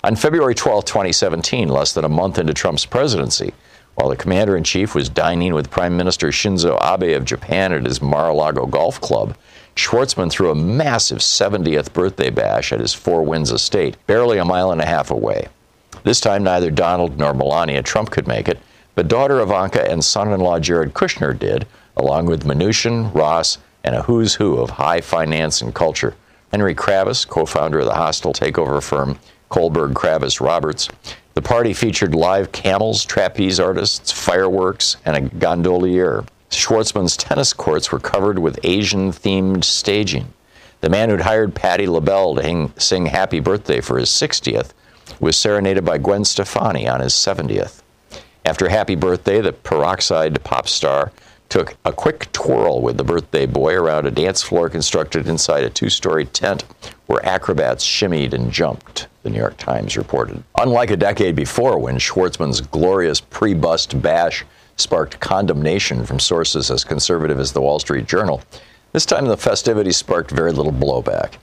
On 0.03 0.15
February 0.15 0.53
12, 0.53 0.85
2017, 0.85 1.69
less 1.69 1.91
than 1.93 2.05
a 2.05 2.09
month 2.09 2.37
into 2.37 2.53
Trump's 2.53 2.85
presidency, 2.85 3.51
while 3.95 4.09
the 4.09 4.15
commander 4.15 4.55
in 4.55 4.63
chief 4.63 4.93
was 4.93 5.09
dining 5.09 5.55
with 5.55 5.71
Prime 5.71 5.97
Minister 5.97 6.27
Shinzo 6.27 6.77
Abe 6.83 7.17
of 7.17 7.25
Japan 7.25 7.73
at 7.73 7.83
his 7.83 7.99
Mar 7.99 8.29
a 8.29 8.33
Lago 8.33 8.67
golf 8.67 9.01
club, 9.01 9.35
Schwarzman 9.75 10.29
threw 10.29 10.51
a 10.51 10.55
massive 10.55 11.17
70th 11.17 11.93
birthday 11.93 12.29
bash 12.29 12.71
at 12.71 12.79
his 12.79 12.93
Four 12.93 13.23
Winds 13.23 13.51
estate, 13.51 13.97
barely 14.05 14.37
a 14.37 14.45
mile 14.45 14.71
and 14.71 14.81
a 14.81 14.85
half 14.85 15.09
away. 15.09 15.47
This 16.03 16.19
time, 16.19 16.43
neither 16.43 16.69
Donald 16.69 17.17
nor 17.17 17.33
Melania 17.33 17.81
Trump 17.81 18.11
could 18.11 18.27
make 18.27 18.47
it, 18.47 18.59
but 18.93 19.07
daughter 19.07 19.41
Ivanka 19.41 19.89
and 19.89 20.05
son 20.05 20.31
in 20.31 20.41
law 20.41 20.59
Jared 20.59 20.93
Kushner 20.93 21.37
did, 21.37 21.65
along 21.95 22.27
with 22.27 22.45
Mnuchin, 22.45 23.11
Ross, 23.15 23.57
and 23.83 23.95
a 23.95 24.03
who's 24.03 24.35
who 24.35 24.57
of 24.57 24.69
high 24.69 25.01
finance 25.01 25.59
and 25.63 25.73
culture. 25.73 26.13
Henry 26.51 26.75
Kravis, 26.75 27.27
co 27.27 27.47
founder 27.47 27.79
of 27.79 27.85
the 27.85 27.95
hostile 27.95 28.31
takeover 28.31 28.81
firm 28.81 29.17
Kohlberg 29.49 29.93
Kravis 29.93 30.39
Roberts, 30.39 30.89
the 31.33 31.41
party 31.41 31.73
featured 31.73 32.15
live 32.15 32.51
camels, 32.51 33.05
trapeze 33.05 33.59
artists, 33.59 34.11
fireworks, 34.11 34.97
and 35.05 35.15
a 35.15 35.21
gondolier. 35.21 36.25
Schwarzman's 36.49 37.15
tennis 37.15 37.53
courts 37.53 37.91
were 37.91 37.99
covered 37.99 38.39
with 38.39 38.59
Asian 38.63 39.11
themed 39.11 39.63
staging. 39.63 40.33
The 40.81 40.89
man 40.89 41.09
who'd 41.09 41.21
hired 41.21 41.55
Patti 41.55 41.87
LaBelle 41.87 42.35
to 42.35 42.43
hang, 42.43 42.73
sing 42.77 43.05
Happy 43.05 43.39
Birthday 43.39 43.81
for 43.81 43.97
his 43.97 44.09
60th 44.09 44.71
was 45.19 45.37
serenaded 45.37 45.85
by 45.85 45.97
Gwen 45.97 46.25
Stefani 46.25 46.87
on 46.87 46.99
his 46.99 47.13
70th. 47.13 47.81
After 48.45 48.69
Happy 48.69 48.95
Birthday, 48.95 49.41
the 49.41 49.53
peroxide 49.53 50.43
pop 50.43 50.67
star 50.67 51.11
took 51.49 51.75
a 51.85 51.91
quick 51.91 52.31
twirl 52.31 52.81
with 52.81 52.97
the 52.97 53.03
birthday 53.03 53.45
boy 53.45 53.75
around 53.75 54.05
a 54.05 54.11
dance 54.11 54.41
floor 54.41 54.69
constructed 54.69 55.27
inside 55.27 55.63
a 55.63 55.69
two 55.69 55.89
story 55.89 56.25
tent 56.25 56.63
where 57.07 57.25
acrobats 57.25 57.85
shimmied 57.85 58.33
and 58.33 58.51
jumped, 58.51 59.07
the 59.23 59.29
New 59.29 59.37
York 59.39 59.57
Times 59.57 59.97
reported. 59.97 60.43
Unlike 60.59 60.91
a 60.91 60.97
decade 60.97 61.35
before, 61.35 61.79
when 61.79 61.97
Schwarzman's 61.97 62.61
glorious 62.61 63.21
pre 63.21 63.53
bust 63.53 64.01
bash 64.01 64.45
sparked 64.75 65.19
condemnation 65.19 66.05
from 66.05 66.19
sources 66.19 66.69
as 66.69 66.83
conservative 66.83 67.39
as 67.39 67.51
the 67.51 67.61
Wall 67.61 67.79
Street 67.79 68.07
Journal, 68.07 68.41
this 68.93 69.05
time 69.05 69.25
the 69.25 69.37
festivities 69.37 69.97
sparked 69.97 70.31
very 70.31 70.51
little 70.51 70.71
blowback. 70.71 71.35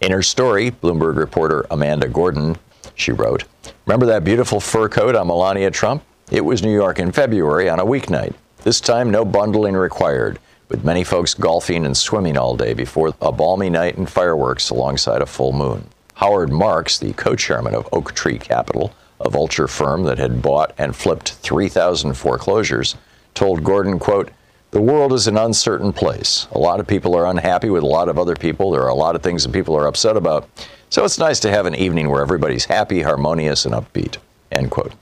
In 0.00 0.12
her 0.12 0.22
story, 0.22 0.70
Bloomberg 0.70 1.16
reporter 1.16 1.66
Amanda 1.70 2.08
Gordon, 2.08 2.56
she 2.94 3.12
wrote, 3.12 3.44
Remember 3.86 4.06
that 4.06 4.24
beautiful 4.24 4.60
fur 4.60 4.88
coat 4.88 5.14
on 5.14 5.26
Melania 5.26 5.70
Trump? 5.70 6.02
It 6.30 6.44
was 6.44 6.62
New 6.62 6.72
York 6.72 6.98
in 6.98 7.12
February 7.12 7.68
on 7.68 7.80
a 7.80 7.84
weeknight. 7.84 8.34
This 8.62 8.80
time, 8.80 9.10
no 9.10 9.24
bundling 9.24 9.74
required, 9.74 10.38
with 10.68 10.84
many 10.84 11.02
folks 11.02 11.32
golfing 11.32 11.86
and 11.86 11.96
swimming 11.96 12.36
all 12.36 12.56
day 12.56 12.74
before 12.74 13.14
a 13.22 13.32
balmy 13.32 13.70
night 13.70 13.96
and 13.96 14.08
fireworks 14.08 14.68
alongside 14.68 15.22
a 15.22 15.26
full 15.26 15.52
moon. 15.52 15.86
Howard 16.16 16.52
Marks, 16.52 16.98
the 16.98 17.14
co 17.14 17.34
chairman 17.34 17.74
of 17.74 17.88
Oaktree 17.90 18.36
Capital, 18.36 18.92
a 19.18 19.30
vulture 19.30 19.66
firm 19.66 20.02
that 20.02 20.18
had 20.18 20.42
bought 20.42 20.74
and 20.76 20.94
flipped 20.94 21.32
3,000 21.32 22.12
foreclosures, 22.12 22.96
told 23.32 23.64
Gordon, 23.64 23.98
quote, 23.98 24.30
the 24.72 24.82
world 24.82 25.14
is 25.14 25.26
an 25.26 25.38
uncertain 25.38 25.92
place. 25.92 26.46
A 26.52 26.58
lot 26.58 26.80
of 26.80 26.86
people 26.86 27.16
are 27.16 27.26
unhappy 27.26 27.70
with 27.70 27.82
a 27.82 27.86
lot 27.86 28.10
of 28.10 28.18
other 28.18 28.36
people. 28.36 28.70
There 28.70 28.82
are 28.82 28.88
a 28.88 28.94
lot 28.94 29.16
of 29.16 29.22
things 29.22 29.42
that 29.42 29.52
people 29.52 29.74
are 29.74 29.86
upset 29.86 30.18
about. 30.18 30.48
So 30.90 31.04
it's 31.04 31.18
nice 31.18 31.40
to 31.40 31.50
have 31.50 31.64
an 31.64 31.74
evening 31.74 32.10
where 32.10 32.20
everybody's 32.20 32.66
happy, 32.66 33.00
harmonious, 33.00 33.64
and 33.64 33.74
upbeat. 33.74 34.18
End 34.52 34.70
quote. 34.70 34.92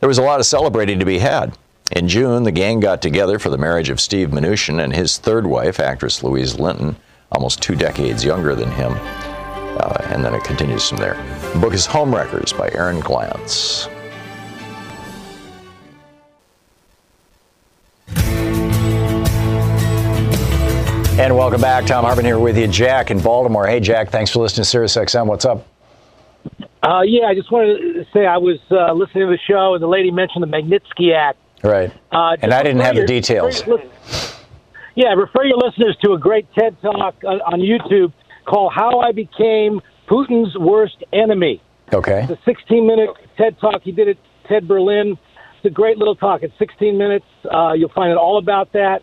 There 0.00 0.08
was 0.08 0.18
a 0.18 0.22
lot 0.22 0.40
of 0.40 0.46
celebrating 0.46 0.98
to 0.98 1.06
be 1.06 1.18
had. 1.20 1.56
In 1.92 2.06
June, 2.06 2.44
the 2.44 2.52
gang 2.52 2.78
got 2.78 3.02
together 3.02 3.40
for 3.40 3.50
the 3.50 3.58
marriage 3.58 3.90
of 3.90 4.00
Steve 4.00 4.28
Mnuchin 4.28 4.80
and 4.80 4.94
his 4.94 5.18
third 5.18 5.44
wife, 5.44 5.80
actress 5.80 6.22
Louise 6.22 6.56
Linton, 6.56 6.94
almost 7.32 7.60
two 7.60 7.74
decades 7.74 8.24
younger 8.24 8.54
than 8.54 8.70
him. 8.70 8.92
Uh, 8.94 9.96
and 10.04 10.24
then 10.24 10.32
it 10.32 10.44
continues 10.44 10.88
from 10.88 10.98
there. 10.98 11.14
The 11.52 11.58
book 11.58 11.74
is 11.74 11.88
Homewreckers 11.88 12.56
by 12.56 12.70
Aaron 12.70 13.00
Glantz. 13.00 13.88
And 21.18 21.36
welcome 21.36 21.60
back. 21.60 21.86
Thom 21.86 22.04
Hartmann 22.04 22.24
here 22.24 22.38
with 22.38 22.56
you. 22.56 22.68
Jack 22.68 23.10
in 23.10 23.18
Baltimore. 23.18 23.66
Hey, 23.66 23.80
Jack, 23.80 24.10
thanks 24.10 24.30
for 24.30 24.38
listening 24.38 24.64
to 24.64 24.78
SiriusXM. 24.78 25.26
What's 25.26 25.44
up? 25.44 25.66
Uh, 26.84 27.02
yeah, 27.02 27.26
I 27.26 27.34
just 27.34 27.50
wanted 27.50 27.78
to 27.94 28.06
say 28.12 28.26
I 28.26 28.38
was 28.38 28.58
uh, 28.70 28.92
listening 28.92 29.26
to 29.26 29.32
the 29.32 29.38
show, 29.46 29.74
and 29.74 29.82
the 29.82 29.88
lady 29.88 30.12
mentioned 30.12 30.44
the 30.44 30.46
Magnitsky 30.46 31.14
Act. 31.14 31.36
Right. 31.62 31.92
Uh, 32.10 32.36
and 32.40 32.52
I 32.52 32.62
didn't 32.62 32.80
have 32.80 32.94
your, 32.94 33.06
the 33.06 33.12
details. 33.12 33.62
Yeah, 34.94 35.14
refer 35.14 35.44
your 35.44 35.58
listeners 35.58 35.96
to 36.04 36.12
a 36.12 36.18
great 36.18 36.46
TED 36.54 36.80
Talk 36.82 37.16
on, 37.24 37.40
on 37.42 37.60
YouTube 37.60 38.12
called 38.46 38.72
How 38.74 39.00
I 39.00 39.12
Became 39.12 39.80
Putin's 40.08 40.56
Worst 40.58 41.02
Enemy. 41.12 41.62
Okay. 41.92 42.22
It's 42.28 42.32
a 42.32 42.44
16 42.44 42.86
minute 42.86 43.10
TED 43.36 43.58
Talk. 43.60 43.82
He 43.82 43.92
did 43.92 44.08
it 44.08 44.18
TED 44.48 44.66
Berlin. 44.66 45.18
It's 45.56 45.66
a 45.66 45.70
great 45.70 45.98
little 45.98 46.16
talk. 46.16 46.42
It's 46.42 46.56
16 46.58 46.96
minutes. 46.96 47.26
Uh, 47.44 47.72
you'll 47.74 47.90
find 47.90 48.10
out 48.10 48.16
all 48.16 48.38
about 48.38 48.72
that 48.72 49.02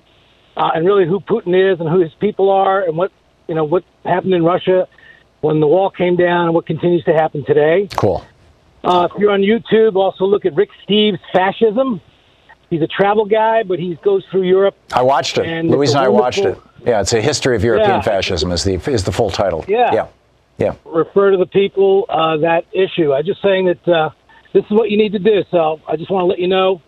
uh, 0.57 0.71
and 0.73 0.85
really 0.85 1.05
who 1.05 1.19
Putin 1.19 1.73
is 1.73 1.79
and 1.79 1.87
who 1.87 1.99
his 1.99 2.11
people 2.19 2.49
are 2.49 2.83
and 2.83 2.97
what 2.97 3.11
you 3.47 3.55
know 3.55 3.63
what 3.63 3.83
happened 4.03 4.33
in 4.33 4.43
Russia 4.43 4.87
when 5.41 5.59
the 5.59 5.67
wall 5.67 5.89
came 5.89 6.15
down 6.15 6.45
and 6.45 6.53
what 6.53 6.65
continues 6.65 7.03
to 7.05 7.13
happen 7.13 7.45
today. 7.45 7.87
Cool. 7.95 8.25
Uh, 8.83 9.07
if 9.11 9.19
you're 9.19 9.31
on 9.31 9.41
YouTube, 9.41 9.95
also 9.95 10.25
look 10.25 10.45
at 10.45 10.55
Rick 10.55 10.69
Steves' 10.87 11.19
Fascism. 11.31 12.01
He's 12.69 12.81
a 12.81 12.87
travel 12.87 13.25
guy, 13.25 13.63
but 13.63 13.79
he 13.79 13.95
goes 14.03 14.25
through 14.29 14.43
Europe. 14.43 14.75
I 14.93 15.01
watched 15.01 15.37
it. 15.37 15.45
And 15.45 15.69
Louise 15.69 15.91
and 15.91 15.99
I 16.01 16.09
watched 16.09 16.39
it. 16.39 16.57
Yeah, 16.85 17.01
it's 17.01 17.13
a 17.13 17.21
history 17.21 17.55
of 17.55 17.63
European 17.63 17.89
Yeah. 17.89 18.01
fascism 18.01 18.51
is 18.51 18.63
the 18.63 18.75
is 18.91 19.03
the 19.03 19.11
full 19.11 19.29
title. 19.29 19.63
Yeah. 19.67 19.93
Yeah. 19.93 20.07
Yeah. 20.57 20.73
Refer 20.85 21.31
to 21.31 21.37
the 21.37 21.45
people 21.45 22.05
uh, 22.09 22.37
that 22.37 22.65
issue. 22.73 23.13
I'm 23.13 23.23
just 23.25 23.41
saying 23.41 23.65
that 23.67 23.87
uh, 23.87 24.09
this 24.53 24.65
is 24.65 24.71
what 24.71 24.89
you 24.89 24.97
need 24.97 25.13
to 25.13 25.19
do. 25.19 25.43
So 25.51 25.79
I 25.87 25.95
just 25.95 26.09
want 26.11 26.23
to 26.23 26.27
let 26.27 26.39
you 26.39 26.47
know 26.47 26.81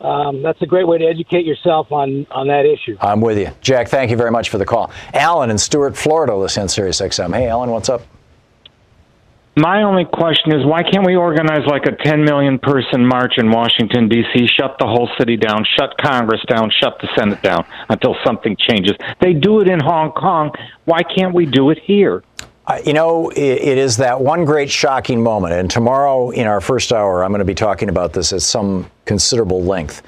um, 0.00 0.42
that's 0.42 0.60
a 0.62 0.66
great 0.66 0.86
way 0.88 0.98
to 0.98 1.04
educate 1.04 1.44
yourself 1.46 1.92
on 1.92 2.26
on 2.30 2.48
that 2.48 2.66
issue. 2.66 2.96
I'm 3.00 3.20
with 3.20 3.38
you. 3.38 3.50
Jack, 3.60 3.88
thank 3.88 4.10
you 4.10 4.16
very 4.16 4.30
much 4.32 4.48
for 4.50 4.58
the 4.58 4.66
call. 4.66 4.90
Alan 5.14 5.50
in 5.50 5.58
Stuart, 5.58 5.96
Florida, 5.96 6.34
listen 6.34 6.66
to 6.66 6.80
SiriusXM. 6.80 7.34
Hey, 7.34 7.48
Alan, 7.48 7.70
what's 7.70 7.88
up? 7.88 8.02
My 9.54 9.82
only 9.82 10.06
question 10.06 10.54
is 10.54 10.64
why 10.64 10.82
can't 10.82 11.04
we 11.04 11.14
organize 11.14 11.66
like 11.66 11.84
a 11.84 11.94
10 11.94 12.24
million 12.24 12.58
person 12.58 13.06
march 13.06 13.34
in 13.36 13.50
Washington, 13.50 14.08
D.C., 14.08 14.46
shut 14.46 14.76
the 14.78 14.86
whole 14.86 15.10
city 15.18 15.36
down, 15.36 15.66
shut 15.78 15.94
Congress 15.98 16.40
down, 16.48 16.70
shut 16.80 16.98
the 17.02 17.08
Senate 17.14 17.42
down 17.42 17.66
until 17.90 18.16
something 18.24 18.56
changes? 18.56 18.96
They 19.20 19.34
do 19.34 19.60
it 19.60 19.68
in 19.68 19.78
Hong 19.78 20.12
Kong. 20.12 20.52
Why 20.86 21.02
can't 21.02 21.34
we 21.34 21.44
do 21.44 21.68
it 21.68 21.78
here? 21.84 22.24
Uh, 22.66 22.78
you 22.86 22.94
know, 22.94 23.28
it, 23.30 23.38
it 23.38 23.78
is 23.78 23.98
that 23.98 24.22
one 24.22 24.46
great 24.46 24.70
shocking 24.70 25.22
moment. 25.22 25.52
And 25.52 25.70
tomorrow 25.70 26.30
in 26.30 26.46
our 26.46 26.62
first 26.62 26.90
hour, 26.90 27.22
I'm 27.22 27.30
going 27.30 27.40
to 27.40 27.44
be 27.44 27.54
talking 27.54 27.90
about 27.90 28.14
this 28.14 28.32
at 28.32 28.40
some 28.40 28.90
considerable 29.04 29.62
length. 29.62 30.02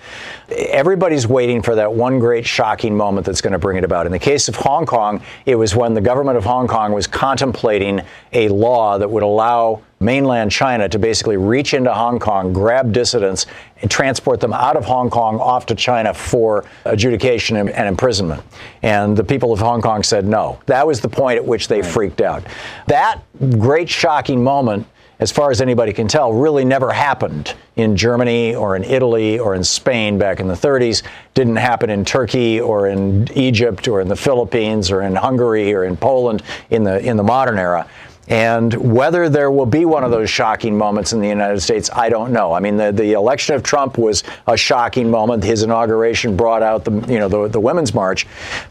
Everybody's 0.48 1.26
waiting 1.26 1.62
for 1.62 1.74
that 1.74 1.92
one 1.92 2.18
great 2.18 2.46
shocking 2.46 2.96
moment 2.96 3.26
that's 3.26 3.40
going 3.40 3.52
to 3.52 3.58
bring 3.58 3.76
it 3.76 3.84
about. 3.84 4.06
In 4.06 4.12
the 4.12 4.18
case 4.18 4.48
of 4.48 4.54
Hong 4.56 4.86
Kong, 4.86 5.22
it 5.46 5.56
was 5.56 5.74
when 5.74 5.94
the 5.94 6.00
government 6.00 6.36
of 6.36 6.44
Hong 6.44 6.68
Kong 6.68 6.92
was 6.92 7.06
contemplating 7.06 8.02
a 8.32 8.48
law 8.48 8.98
that 8.98 9.10
would 9.10 9.22
allow 9.22 9.82
mainland 10.00 10.52
China 10.52 10.88
to 10.88 10.98
basically 10.98 11.36
reach 11.36 11.72
into 11.74 11.92
Hong 11.92 12.18
Kong, 12.18 12.52
grab 12.52 12.92
dissidents, 12.92 13.46
and 13.80 13.90
transport 13.90 14.40
them 14.40 14.52
out 14.52 14.76
of 14.76 14.84
Hong 14.84 15.10
Kong 15.10 15.40
off 15.40 15.66
to 15.66 15.74
China 15.74 16.12
for 16.12 16.64
adjudication 16.84 17.56
and, 17.56 17.70
and 17.70 17.88
imprisonment. 17.88 18.42
And 18.82 19.16
the 19.16 19.24
people 19.24 19.52
of 19.52 19.60
Hong 19.60 19.80
Kong 19.80 20.02
said 20.02 20.26
no. 20.26 20.60
That 20.66 20.86
was 20.86 21.00
the 21.00 21.08
point 21.08 21.38
at 21.38 21.44
which 21.44 21.68
they 21.68 21.82
freaked 21.82 22.20
out. 22.20 22.44
That 22.86 23.22
great 23.58 23.88
shocking 23.88 24.44
moment 24.44 24.86
as 25.24 25.32
far 25.32 25.50
as 25.50 25.62
anybody 25.62 25.94
can 25.94 26.06
tell, 26.06 26.34
really 26.34 26.66
never 26.66 26.92
happened 26.92 27.54
in 27.76 27.96
Germany 27.96 28.54
or 28.54 28.76
in 28.76 28.84
Italy 28.84 29.38
or 29.38 29.54
in 29.54 29.64
Spain 29.64 30.18
back 30.18 30.38
in 30.38 30.48
the 30.48 30.54
30s. 30.54 31.02
Didn't 31.32 31.56
happen 31.56 31.88
in 31.88 32.04
Turkey 32.04 32.60
or 32.60 32.88
in 32.88 33.26
Egypt 33.32 33.88
or 33.88 34.02
in 34.02 34.08
the 34.08 34.16
Philippines 34.16 34.90
or 34.90 35.00
in 35.00 35.14
Hungary 35.14 35.72
or 35.72 35.84
in 35.84 35.96
Poland 35.96 36.42
in 36.68 36.84
the 36.84 37.00
in 37.00 37.16
the 37.16 37.22
modern 37.22 37.58
era. 37.58 37.88
And 38.28 38.74
whether 38.74 39.30
there 39.30 39.50
will 39.50 39.64
be 39.64 39.86
one 39.86 40.04
of 40.04 40.10
those 40.10 40.28
shocking 40.28 40.76
moments 40.76 41.14
in 41.14 41.20
the 41.20 41.28
United 41.28 41.60
States, 41.60 41.88
I 41.90 42.10
don't 42.10 42.30
know. 42.30 42.52
I 42.52 42.60
mean, 42.60 42.76
the, 42.76 42.92
the 42.92 43.12
election 43.12 43.54
of 43.54 43.62
Trump 43.62 43.96
was 43.96 44.24
a 44.46 44.58
shocking 44.58 45.10
moment. 45.10 45.42
His 45.42 45.62
inauguration 45.62 46.36
brought 46.36 46.62
out 46.62 46.84
the 46.84 46.92
you 47.10 47.18
know 47.18 47.28
the, 47.28 47.48
the 47.48 47.60
women's 47.60 47.94
march, 47.94 48.26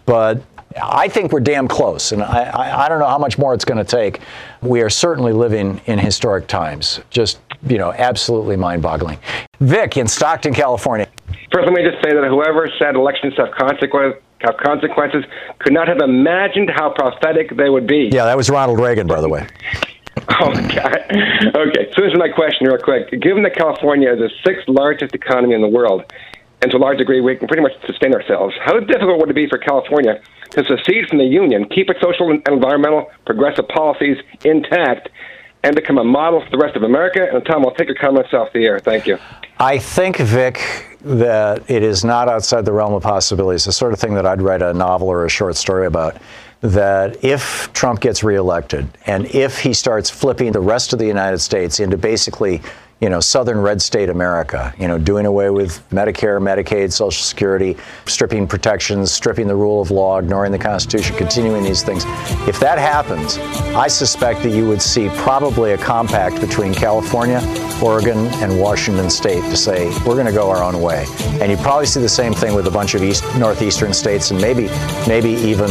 but 0.06 0.44
I 0.82 1.08
think 1.08 1.32
we're 1.32 1.40
damn 1.40 1.68
close, 1.68 2.12
and 2.12 2.24
I, 2.24 2.44
I, 2.44 2.86
I 2.86 2.90
don't 2.90 3.00
know 3.00 3.08
how 3.08 3.18
much 3.18 3.38
more 3.38 3.54
it's 3.54 3.66
going 3.66 3.84
to 3.84 3.90
take. 3.90 4.20
We 4.62 4.82
are 4.82 4.90
certainly 4.90 5.34
living 5.34 5.82
in 5.86 6.00
historic 6.00 6.48
times. 6.48 7.00
Just 7.10 7.40
you 7.68 7.78
know, 7.78 7.94
absolutely 7.94 8.56
mind-boggling. 8.56 9.20
Vic 9.60 9.98
in 9.98 10.08
Stockton, 10.08 10.54
California. 10.54 11.08
First, 11.52 11.66
let 11.66 11.74
me 11.74 11.84
just 11.84 12.04
say 12.04 12.14
that 12.14 12.26
whoever 12.28 12.70
said 12.80 12.96
elections 12.96 13.36
have 13.38 13.52
consequences, 13.52 14.22
have 14.42 14.58
consequences 14.58 15.24
could 15.60 15.74
not 15.74 15.88
have 15.88 16.00
imagined 16.00 16.70
how 16.70 16.92
prophetic 16.92 17.56
they 17.56 17.70
would 17.70 17.88
be. 17.88 18.10
Yeah, 18.12 18.26
that 18.26 18.36
was 18.36 18.50
Ronald 18.50 18.80
Reagan, 18.80 19.08
by 19.08 19.22
the 19.22 19.30
way. 19.30 19.48
Oh, 20.30 20.54
God. 20.54 21.00
Okay, 21.56 21.92
so 21.92 22.02
this 22.02 22.14
is 22.14 22.18
my 22.18 22.30
question, 22.30 22.68
real 22.68 22.78
quick. 22.78 23.10
Given 23.20 23.44
that 23.44 23.56
California 23.56 24.14
is 24.14 24.20
the 24.20 24.30
sixth 24.46 24.70
largest 24.70 25.14
economy 25.16 25.54
in 25.54 25.62
the 25.62 25.68
world, 25.68 26.04
and 26.64 26.72
to 26.72 26.78
a 26.78 26.80
large 26.80 26.98
degree 26.98 27.20
we 27.20 27.36
can 27.36 27.46
pretty 27.46 27.62
much 27.62 27.74
sustain 27.86 28.14
ourselves, 28.14 28.56
how 28.64 28.80
difficult 28.80 29.20
would 29.20 29.30
it 29.30 29.36
be 29.36 29.50
for 29.50 29.58
California 29.58 30.22
to 30.52 30.64
secede 30.64 31.10
from 31.10 31.18
the 31.18 31.26
Union, 31.26 31.68
keep 31.68 31.90
its 31.90 32.00
social 32.00 32.32
and 32.32 32.42
environmental 32.48 33.12
progressive 33.26 33.68
policies 33.68 34.18
intact, 34.46 35.10
and 35.66 35.76
become 35.76 35.98
a 35.98 36.04
model 36.06 36.42
for 36.42 36.50
the 36.50 36.58
rest 36.58 36.78
of 36.78 36.84
America? 36.84 37.28
And 37.34 37.46
Tom, 37.46 37.66
I'll 37.66 37.76
take 37.76 37.88
your 37.88 37.98
comments 37.98 38.34
off 38.34 38.54
the 38.54 38.66
air. 38.66 38.80
Thank 38.80 39.08
you. 39.08 39.20
I 39.60 39.78
think, 39.78 40.18
Vic, 40.18 40.62
that 41.02 41.70
it 41.70 41.84
is 41.84 42.06
not 42.06 42.30
outside 42.30 42.64
the 42.64 42.72
realm 42.72 42.94
of 42.94 43.04
possibilities. 43.04 43.66
The 43.66 43.74
sort 43.74 43.92
of 43.92 44.00
thing 44.00 44.14
that 44.14 44.26
I'd 44.26 44.42
write 44.42 44.62
a 44.62 44.74
novel 44.74 45.10
or 45.10 45.26
a 45.26 45.30
short 45.30 45.58
story 45.58 45.86
about. 45.86 46.18
That 46.62 47.26
if 47.26 47.74
Trump 47.74 48.00
gets 48.00 48.24
reelected 48.24 48.88
and 49.06 49.26
if 49.36 49.60
he 49.60 49.74
starts 49.74 50.10
flipping 50.10 50.54
the 50.54 50.62
rest 50.62 50.94
of 50.94 51.00
the 51.00 51.06
United 51.06 51.40
States 51.40 51.82
into 51.82 51.98
basically, 51.98 52.62
you 53.04 53.10
know, 53.10 53.20
southern 53.20 53.60
red 53.60 53.82
state 53.82 54.08
America, 54.08 54.74
you 54.80 54.88
know, 54.88 54.98
doing 54.98 55.26
away 55.26 55.50
with 55.50 55.84
Medicare, 55.90 56.40
Medicaid, 56.40 56.90
Social 56.90 57.22
Security, 57.22 57.76
stripping 58.06 58.48
protections, 58.48 59.12
stripping 59.12 59.46
the 59.46 59.56
rule 59.56 59.82
of 59.82 59.92
law, 59.92 60.20
ignoring 60.20 60.54
the 60.54 60.58
Constitution, 60.58 61.14
continuing 61.18 61.64
these 61.66 61.84
things. 61.84 62.06
If 62.48 62.62
that 62.62 62.78
happens, 62.78 63.40
I 63.76 63.90
suspect 63.90 64.42
that 64.44 64.52
you 64.52 64.70
would 64.70 64.82
see 64.82 65.10
probably 65.18 65.74
a 65.74 65.78
compact 65.78 66.40
between 66.40 66.74
California, 66.74 67.42
Oregon, 67.84 68.20
and 68.42 68.58
Washington 68.58 69.10
State 69.10 69.42
to 69.42 69.58
say 69.58 69.90
we're 70.06 70.16
going 70.16 70.26
to 70.26 70.32
go 70.32 70.50
our 70.50 70.64
own 70.64 70.82
way. 70.82 71.06
And 71.42 71.52
you 71.52 71.58
probably 71.58 71.88
see 71.88 72.00
the 72.00 72.08
same 72.08 72.34
thing 72.34 72.56
with 72.56 72.68
a 72.68 72.72
bunch 72.72 72.96
of 72.96 73.04
east 73.04 73.26
northeastern 73.36 73.94
states, 73.94 74.32
and 74.32 74.40
maybe 74.40 74.70
maybe 75.10 75.32
even 75.42 75.68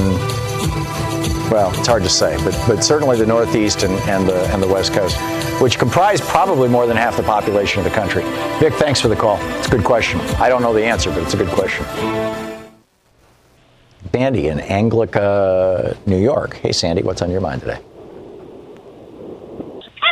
well, 1.53 1.71
it's 1.79 1.87
hard 1.87 2.03
to 2.03 2.09
say, 2.09 2.35
but 2.45 2.59
but 2.67 2.83
certainly 2.83 3.19
the 3.19 3.27
Northeast 3.27 3.83
and, 3.83 3.93
and 4.09 4.27
the 4.27 4.43
and 4.55 4.63
the 4.63 4.67
West 4.67 4.95
Coast, 4.95 5.19
which 5.61 5.79
comprise 5.79 6.19
probably 6.19 6.67
more 6.67 6.87
than 6.87 6.97
half 6.97 7.19
the 7.19 7.23
population 7.23 7.79
of 7.79 7.85
the 7.85 7.91
country. 7.91 8.23
Vic, 8.59 8.73
thanks 8.75 9.03
for 9.03 9.09
the 9.09 9.17
call. 9.17 9.37
It's 9.59 9.69
a 9.69 9.71
good 9.71 9.85
question. 9.85 10.19
I 10.41 10.49
don't 10.49 10.63
know 10.63 10.73
the 10.73 10.83
answer, 10.83 11.11
but 11.11 11.23
it's 11.23 11.35
a 11.35 11.37
good 11.37 11.51
question. 11.51 11.85
Sandy 14.13 14.49
in 14.49 14.61
Angelica, 14.61 15.95
New 16.07 16.19
York. 16.19 16.57
Hey, 16.57 16.73
Sandy, 16.73 17.03
what's 17.03 17.21
on 17.21 17.31
your 17.31 17.43
mind 17.43 17.61
today? 17.61 17.81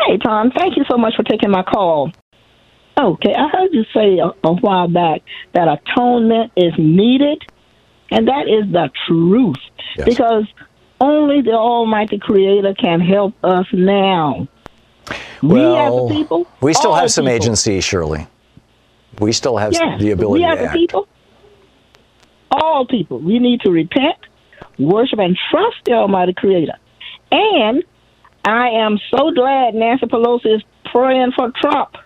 Hey, 0.07 0.19
Tom. 0.19 0.51
Thank 0.51 0.77
you 0.77 0.85
so 0.91 0.99
much 0.99 1.15
for 1.17 1.23
taking 1.23 1.51
my 1.51 1.63
call. 1.63 2.13
Okay, 2.99 3.35
I 3.35 3.49
heard 3.49 3.71
you 3.73 3.85
say 3.95 4.19
a, 4.19 4.31
a 4.47 4.55
while 4.57 4.89
back 4.89 5.23
that 5.55 5.69
atonement 5.69 6.53
is 6.55 6.75
needed, 6.77 7.43
and 8.11 8.29
that 8.29 8.47
is 8.47 8.71
the 8.73 8.91
truth. 9.07 9.57
Yes. 9.97 10.07
Because 10.07 10.45
only 11.01 11.41
the 11.43 11.53
Almighty 11.53 12.19
Creator 12.19 12.75
can 12.75 13.01
help 13.01 13.35
us 13.43 13.67
now. 13.73 14.47
we 15.43 15.49
Well, 15.55 16.07
a 16.09 16.11
people, 16.15 16.47
we 16.61 16.75
still 16.75 16.95
have 16.95 17.11
some 17.11 17.25
people, 17.25 17.35
agency, 17.37 17.81
Shirley. 17.81 18.27
We 19.19 19.33
still 19.33 19.57
have 19.57 19.73
Yes, 19.73 20.01
the 20.01 20.11
ability 20.13 20.45
we 20.45 20.51
as 20.51 20.59
to 20.59 20.65
act. 20.65 20.75
people, 20.75 21.09
all 22.51 22.87
people, 22.87 23.19
we 23.19 23.39
need 23.39 23.61
to 23.63 23.71
repent, 23.71 24.17
worship, 24.79 25.19
and 25.19 25.37
trust 25.51 25.77
the 25.85 25.93
Almighty 25.93 26.33
Creator. 26.35 26.75
And 27.33 27.83
I 28.45 28.69
am 28.71 28.99
so 29.11 29.31
glad 29.33 29.75
Nancy 29.75 30.07
Pelosi 30.07 30.57
is 30.57 30.63
praying 30.93 31.33
for 31.37 31.51
Trump. 31.61 31.97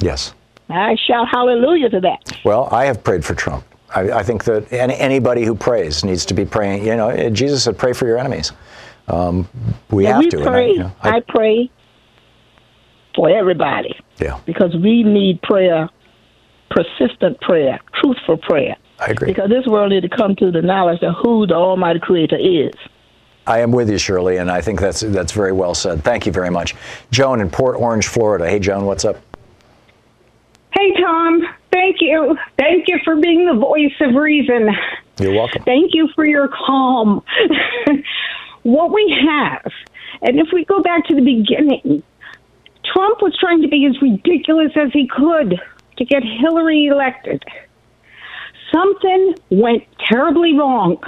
Yes. 0.00 0.34
I 0.68 0.96
shout 1.06 1.26
hallelujah 1.30 1.90
to 1.90 2.00
that. 2.00 2.38
Well, 2.44 2.68
I 2.70 2.84
have 2.84 3.02
prayed 3.02 3.24
for 3.24 3.34
Trump. 3.34 3.64
I, 3.94 4.10
I 4.12 4.22
think 4.22 4.44
that 4.44 4.72
any, 4.72 4.94
anybody 4.96 5.44
who 5.44 5.54
prays 5.54 6.04
needs 6.04 6.24
to 6.26 6.34
be 6.34 6.44
praying. 6.44 6.86
You 6.86 6.96
know, 6.96 7.30
Jesus 7.30 7.64
said, 7.64 7.76
"Pray 7.78 7.92
for 7.92 8.06
your 8.06 8.18
enemies." 8.18 8.52
Um, 9.08 9.48
we 9.90 10.06
And 10.06 10.14
have 10.14 10.24
we 10.24 10.30
to. 10.30 10.38
and 10.38 10.48
I- 10.48 10.52
pray. 10.52 10.70
you 10.70 10.78
know, 10.78 10.92
I- 11.02 11.16
I 11.16 11.20
pray 11.28 11.70
for 13.16 13.28
everybody. 13.28 13.94
Yeah. 14.18 14.38
Because 14.46 14.74
we 14.74 15.02
need 15.02 15.42
prayer, 15.42 15.88
persistent 16.70 17.40
prayer, 17.40 17.80
truthful 18.00 18.36
prayer. 18.38 18.76
I 19.00 19.06
agree. 19.06 19.28
Because 19.28 19.48
this 19.48 19.66
world 19.66 19.90
needs 19.90 20.08
to 20.08 20.14
come 20.16 20.36
to 20.36 20.50
the 20.50 20.62
knowledge 20.62 21.02
of 21.02 21.14
who 21.22 21.46
the 21.46 21.54
Almighty 21.54 21.98
Creator 22.00 22.36
is. 22.38 22.72
I 23.46 23.60
am 23.60 23.72
with 23.72 23.90
you, 23.90 23.98
Shirley, 23.98 24.36
and 24.36 24.50
I 24.50 24.60
think 24.60 24.78
that's 24.80 25.00
that's 25.00 25.32
very 25.32 25.50
well 25.52 25.74
said. 25.74 26.04
Thank 26.04 26.26
you 26.26 26.32
very 26.32 26.50
much, 26.50 26.74
Joan 27.10 27.40
in 27.40 27.50
Port 27.50 27.76
Orange, 27.76 28.06
Florida. 28.06 28.48
Hey, 28.48 28.58
Joan, 28.60 28.84
what's 28.84 29.04
up? 29.04 29.16
Hey, 30.72 30.94
Tom. 31.00 31.42
Thank 31.72 31.96
you. 32.00 32.36
Thank 32.58 32.88
you 32.88 32.98
for 33.04 33.16
being 33.16 33.46
the 33.46 33.58
voice 33.58 33.94
of 34.00 34.14
reason. 34.14 34.68
You're 35.18 35.34
welcome. 35.34 35.62
Thank 35.64 35.94
you 35.94 36.08
for 36.14 36.24
your 36.24 36.48
calm. 36.48 37.22
what 38.62 38.92
we 38.92 39.14
have, 39.26 39.70
and 40.22 40.38
if 40.38 40.48
we 40.52 40.64
go 40.64 40.82
back 40.82 41.06
to 41.06 41.14
the 41.14 41.22
beginning, 41.22 42.02
Trump 42.92 43.22
was 43.22 43.36
trying 43.38 43.62
to 43.62 43.68
be 43.68 43.86
as 43.86 44.00
ridiculous 44.02 44.72
as 44.76 44.92
he 44.92 45.08
could 45.08 45.60
to 45.96 46.04
get 46.04 46.22
Hillary 46.22 46.86
elected. 46.86 47.42
Something 48.72 49.34
went 49.50 49.84
terribly 50.08 50.54
wrong. 50.54 50.98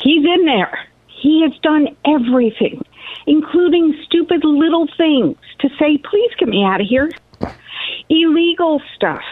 He's 0.00 0.24
in 0.24 0.44
there. 0.44 0.78
He 1.06 1.42
has 1.42 1.58
done 1.60 1.96
everything, 2.06 2.82
including 3.26 3.98
stupid 4.04 4.44
little 4.44 4.88
things 4.96 5.36
to 5.60 5.68
say, 5.78 5.98
please 5.98 6.30
get 6.38 6.48
me 6.48 6.64
out 6.64 6.80
of 6.80 6.86
here. 6.86 7.10
Illegal 8.08 8.80
stuff. 8.94 9.22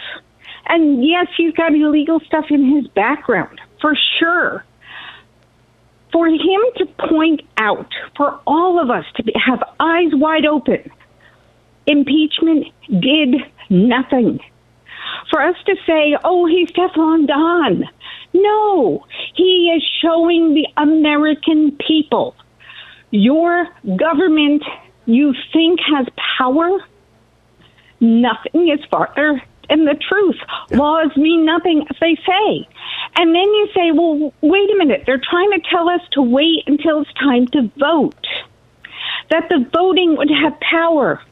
And 0.66 1.04
yes, 1.04 1.26
he's 1.36 1.52
got 1.54 1.74
illegal 1.74 2.20
stuff 2.20 2.46
in 2.50 2.76
his 2.76 2.86
background, 2.88 3.60
for 3.80 3.94
sure. 4.18 4.64
For 6.12 6.26
him 6.26 6.60
to 6.76 6.86
point 7.08 7.42
out, 7.56 7.90
for 8.16 8.38
all 8.46 8.80
of 8.80 8.90
us 8.90 9.04
to 9.16 9.22
be, 9.22 9.32
have 9.44 9.62
eyes 9.80 10.10
wide 10.12 10.46
open, 10.46 10.90
impeachment 11.86 12.66
did 12.88 13.36
nothing. 13.70 14.40
For 15.30 15.42
us 15.42 15.56
to 15.66 15.76
say, 15.86 16.16
oh, 16.22 16.46
he's 16.46 16.70
Teflon 16.70 17.26
Don. 17.26 17.88
No, 18.34 19.04
he 19.34 19.72
is 19.76 19.82
showing 20.00 20.54
the 20.54 20.66
American 20.76 21.76
people 21.86 22.34
your 23.10 23.68
government 23.96 24.62
you 25.06 25.34
think 25.52 25.80
has 25.80 26.06
power. 26.38 26.78
Nothing 28.02 28.68
is 28.68 28.84
farther 28.90 29.40
than 29.68 29.84
the 29.84 29.94
truth. 29.94 30.36
Laws 30.72 31.16
mean 31.16 31.46
nothing, 31.46 31.86
as 31.88 31.96
they 32.00 32.16
say. 32.16 32.68
And 33.16 33.32
then 33.32 33.44
you 33.44 33.68
say, 33.72 33.92
well, 33.92 34.34
wait 34.40 34.70
a 34.70 34.76
minute, 34.76 35.04
they're 35.06 35.22
trying 35.22 35.52
to 35.52 35.60
tell 35.70 35.88
us 35.88 36.00
to 36.12 36.22
wait 36.22 36.64
until 36.66 37.02
it's 37.02 37.12
time 37.14 37.46
to 37.48 37.70
vote, 37.78 38.26
that 39.30 39.48
the 39.48 39.64
voting 39.72 40.16
would 40.16 40.30
have 40.30 40.58
power. 40.60 41.22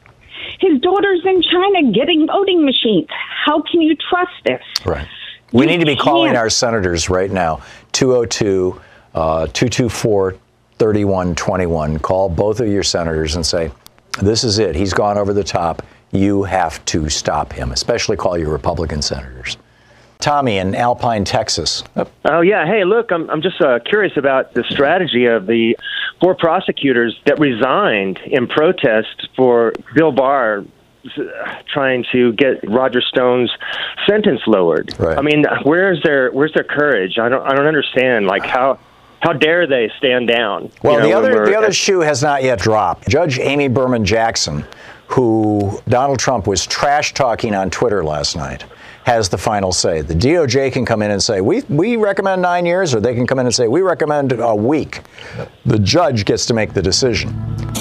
His 0.61 0.79
daughter's 0.79 1.25
in 1.25 1.41
China 1.41 1.91
getting 1.91 2.25
voting 2.25 2.63
machines. 2.65 3.09
How 3.45 3.61
can 3.61 3.81
you 3.81 3.95
trust 4.09 4.31
this? 4.45 4.61
Right. 4.85 5.07
We 5.51 5.65
You 5.65 5.71
need 5.71 5.79
to 5.81 5.85
be 5.85 5.97
calling 5.97 6.29
can't. 6.29 6.37
our 6.37 6.49
senators 6.49 7.09
right 7.09 7.29
now 7.29 7.61
202 7.91 8.79
uh, 9.13 9.47
224 9.47 10.31
3121. 10.79 11.99
Call 11.99 12.29
both 12.29 12.61
of 12.61 12.67
your 12.69 12.83
senators 12.83 13.35
and 13.35 13.45
say, 13.45 13.71
This 14.21 14.45
is 14.45 14.57
it. 14.57 14.73
He's 14.75 14.93
gone 14.93 15.17
over 15.17 15.33
the 15.33 15.43
top. 15.43 15.83
You 16.11 16.43
have 16.43 16.83
to 16.85 17.09
stop 17.09 17.53
him, 17.53 17.71
especially 17.71 18.17
call 18.17 18.37
your 18.37 18.49
Republican 18.49 19.01
senators. 19.01 19.57
Tommy 20.19 20.57
in 20.57 20.75
Alpine, 20.75 21.25
Texas. 21.25 21.83
Oh 22.25 22.41
yeah. 22.41 22.65
Hey, 22.65 22.83
look, 22.83 23.11
I'm 23.11 23.29
I'm 23.29 23.41
just 23.41 23.59
uh, 23.59 23.79
curious 23.79 24.15
about 24.17 24.53
the 24.53 24.63
strategy 24.69 25.25
of 25.25 25.47
the 25.47 25.75
four 26.21 26.35
prosecutors 26.35 27.19
that 27.25 27.39
resigned 27.39 28.19
in 28.19 28.47
protest 28.47 29.27
for 29.35 29.73
Bill 29.95 30.11
Barr 30.11 30.63
uh, 31.17 31.61
trying 31.67 32.05
to 32.11 32.33
get 32.33 32.69
Roger 32.69 33.01
Stone's 33.01 33.51
sentence 34.07 34.41
lowered. 34.45 34.93
Right. 34.99 35.17
I 35.17 35.21
mean, 35.21 35.45
where's 35.63 36.01
their 36.03 36.29
where's 36.31 36.53
their 36.53 36.63
courage? 36.63 37.17
I 37.17 37.27
don't 37.27 37.43
I 37.43 37.55
don't 37.55 37.65
understand. 37.65 38.27
Like 38.27 38.45
how 38.45 38.77
how 39.21 39.33
dare 39.33 39.65
they 39.65 39.91
stand 39.97 40.27
down? 40.27 40.71
Well, 40.83 40.93
you 40.93 40.99
know, 40.99 41.07
the 41.07 41.13
other 41.13 41.45
the 41.45 41.57
other 41.57 41.73
shoe 41.73 42.01
has 42.01 42.21
not 42.21 42.43
yet 42.43 42.59
dropped. 42.59 43.09
Judge 43.09 43.39
Amy 43.39 43.67
Berman 43.67 44.05
Jackson, 44.05 44.63
who 45.11 45.79
Donald 45.89 46.19
Trump 46.19 46.47
was 46.47 46.65
trash 46.65 47.13
talking 47.13 47.53
on 47.53 47.69
Twitter 47.69 48.03
last 48.03 48.35
night, 48.35 48.63
has 49.03 49.29
the 49.29 49.37
final 49.37 49.71
say. 49.71 50.01
The 50.01 50.13
DOJ 50.13 50.71
can 50.71 50.85
come 50.85 51.01
in 51.01 51.11
and 51.11 51.21
say 51.21 51.41
we 51.41 51.61
we 51.69 51.97
recommend 51.97 52.41
nine 52.41 52.65
years, 52.65 52.93
or 52.95 52.99
they 52.99 53.13
can 53.13 53.27
come 53.27 53.39
in 53.39 53.45
and 53.45 53.53
say 53.53 53.67
we 53.67 53.81
recommend 53.81 54.33
a 54.33 54.55
week. 54.55 55.01
The 55.65 55.79
judge 55.79 56.25
gets 56.25 56.45
to 56.47 56.53
make 56.53 56.73
the 56.73 56.81
decision, 56.81 57.29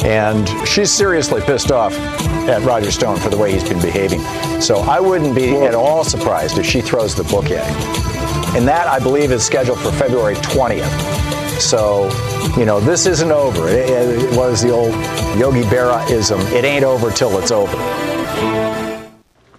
and 0.05 0.49
she's 0.67 0.91
seriously 0.91 1.41
pissed 1.43 1.71
off 1.71 1.97
at 2.49 2.63
Roger 2.63 2.91
Stone 2.91 3.19
for 3.19 3.29
the 3.29 3.37
way 3.37 3.53
he's 3.53 3.69
been 3.69 3.81
behaving. 3.81 4.21
So 4.61 4.79
I 4.79 4.99
wouldn't 4.99 5.35
be 5.35 5.57
at 5.57 5.75
all 5.75 6.05
surprised 6.05 6.59
if 6.59 6.67
she 6.67 6.81
throws 6.81 7.15
the 7.15 7.25
book 7.25 7.51
at 7.51 7.67
him. 7.67 8.57
And 8.57 8.67
that 8.67 8.89
I 8.89 8.99
believe 8.99 9.31
is 9.31 9.45
scheduled 9.45 9.79
for 9.79 9.93
February 9.93 10.35
20th. 10.37 11.40
So, 11.61 12.09
you 12.57 12.65
know, 12.65 12.81
this 12.81 13.07
isn't 13.07 13.31
over. 13.31 13.69
It, 13.69 13.91
it, 13.91 14.33
it 14.33 14.37
was 14.37 14.63
the 14.63 14.71
old 14.71 14.93
Yogi 15.39 15.63
Berra-ism. 15.63 16.41
It 16.53 16.65
ain't 16.65 16.85
over 16.85 17.11
till 17.11 17.39
it's 17.39 17.51
over. 17.51 17.77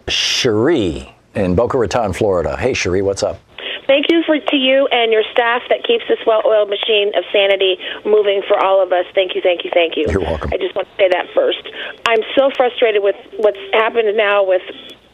Cherie 0.09 1.13
in 1.35 1.55
Boca 1.55 1.77
Raton, 1.77 2.13
Florida. 2.13 2.57
Hey, 2.57 2.73
Cherie, 2.73 3.01
what's 3.01 3.23
up? 3.23 3.39
Thank 3.87 4.07
you 4.09 4.23
for 4.25 4.39
to 4.39 4.55
you 4.55 4.87
and 4.91 5.11
your 5.11 5.23
staff 5.31 5.61
that 5.69 5.83
keeps 5.83 6.03
this 6.07 6.19
well-oiled 6.25 6.69
machine 6.69 7.11
of 7.15 7.23
sanity 7.31 7.77
moving 8.05 8.41
for 8.47 8.57
all 8.57 8.81
of 8.81 8.91
us. 8.91 9.05
Thank 9.13 9.35
you, 9.35 9.41
thank 9.41 9.63
you, 9.63 9.71
thank 9.73 9.97
you. 9.97 10.05
You're 10.09 10.21
welcome. 10.21 10.49
I 10.53 10.57
just 10.57 10.75
want 10.75 10.87
to 10.87 10.95
say 10.95 11.09
that 11.09 11.27
first. 11.35 11.61
I'm 12.07 12.21
so 12.35 12.49
frustrated 12.55 13.03
with 13.03 13.15
what's 13.37 13.59
happened 13.73 14.15
now 14.17 14.43
with 14.43 14.61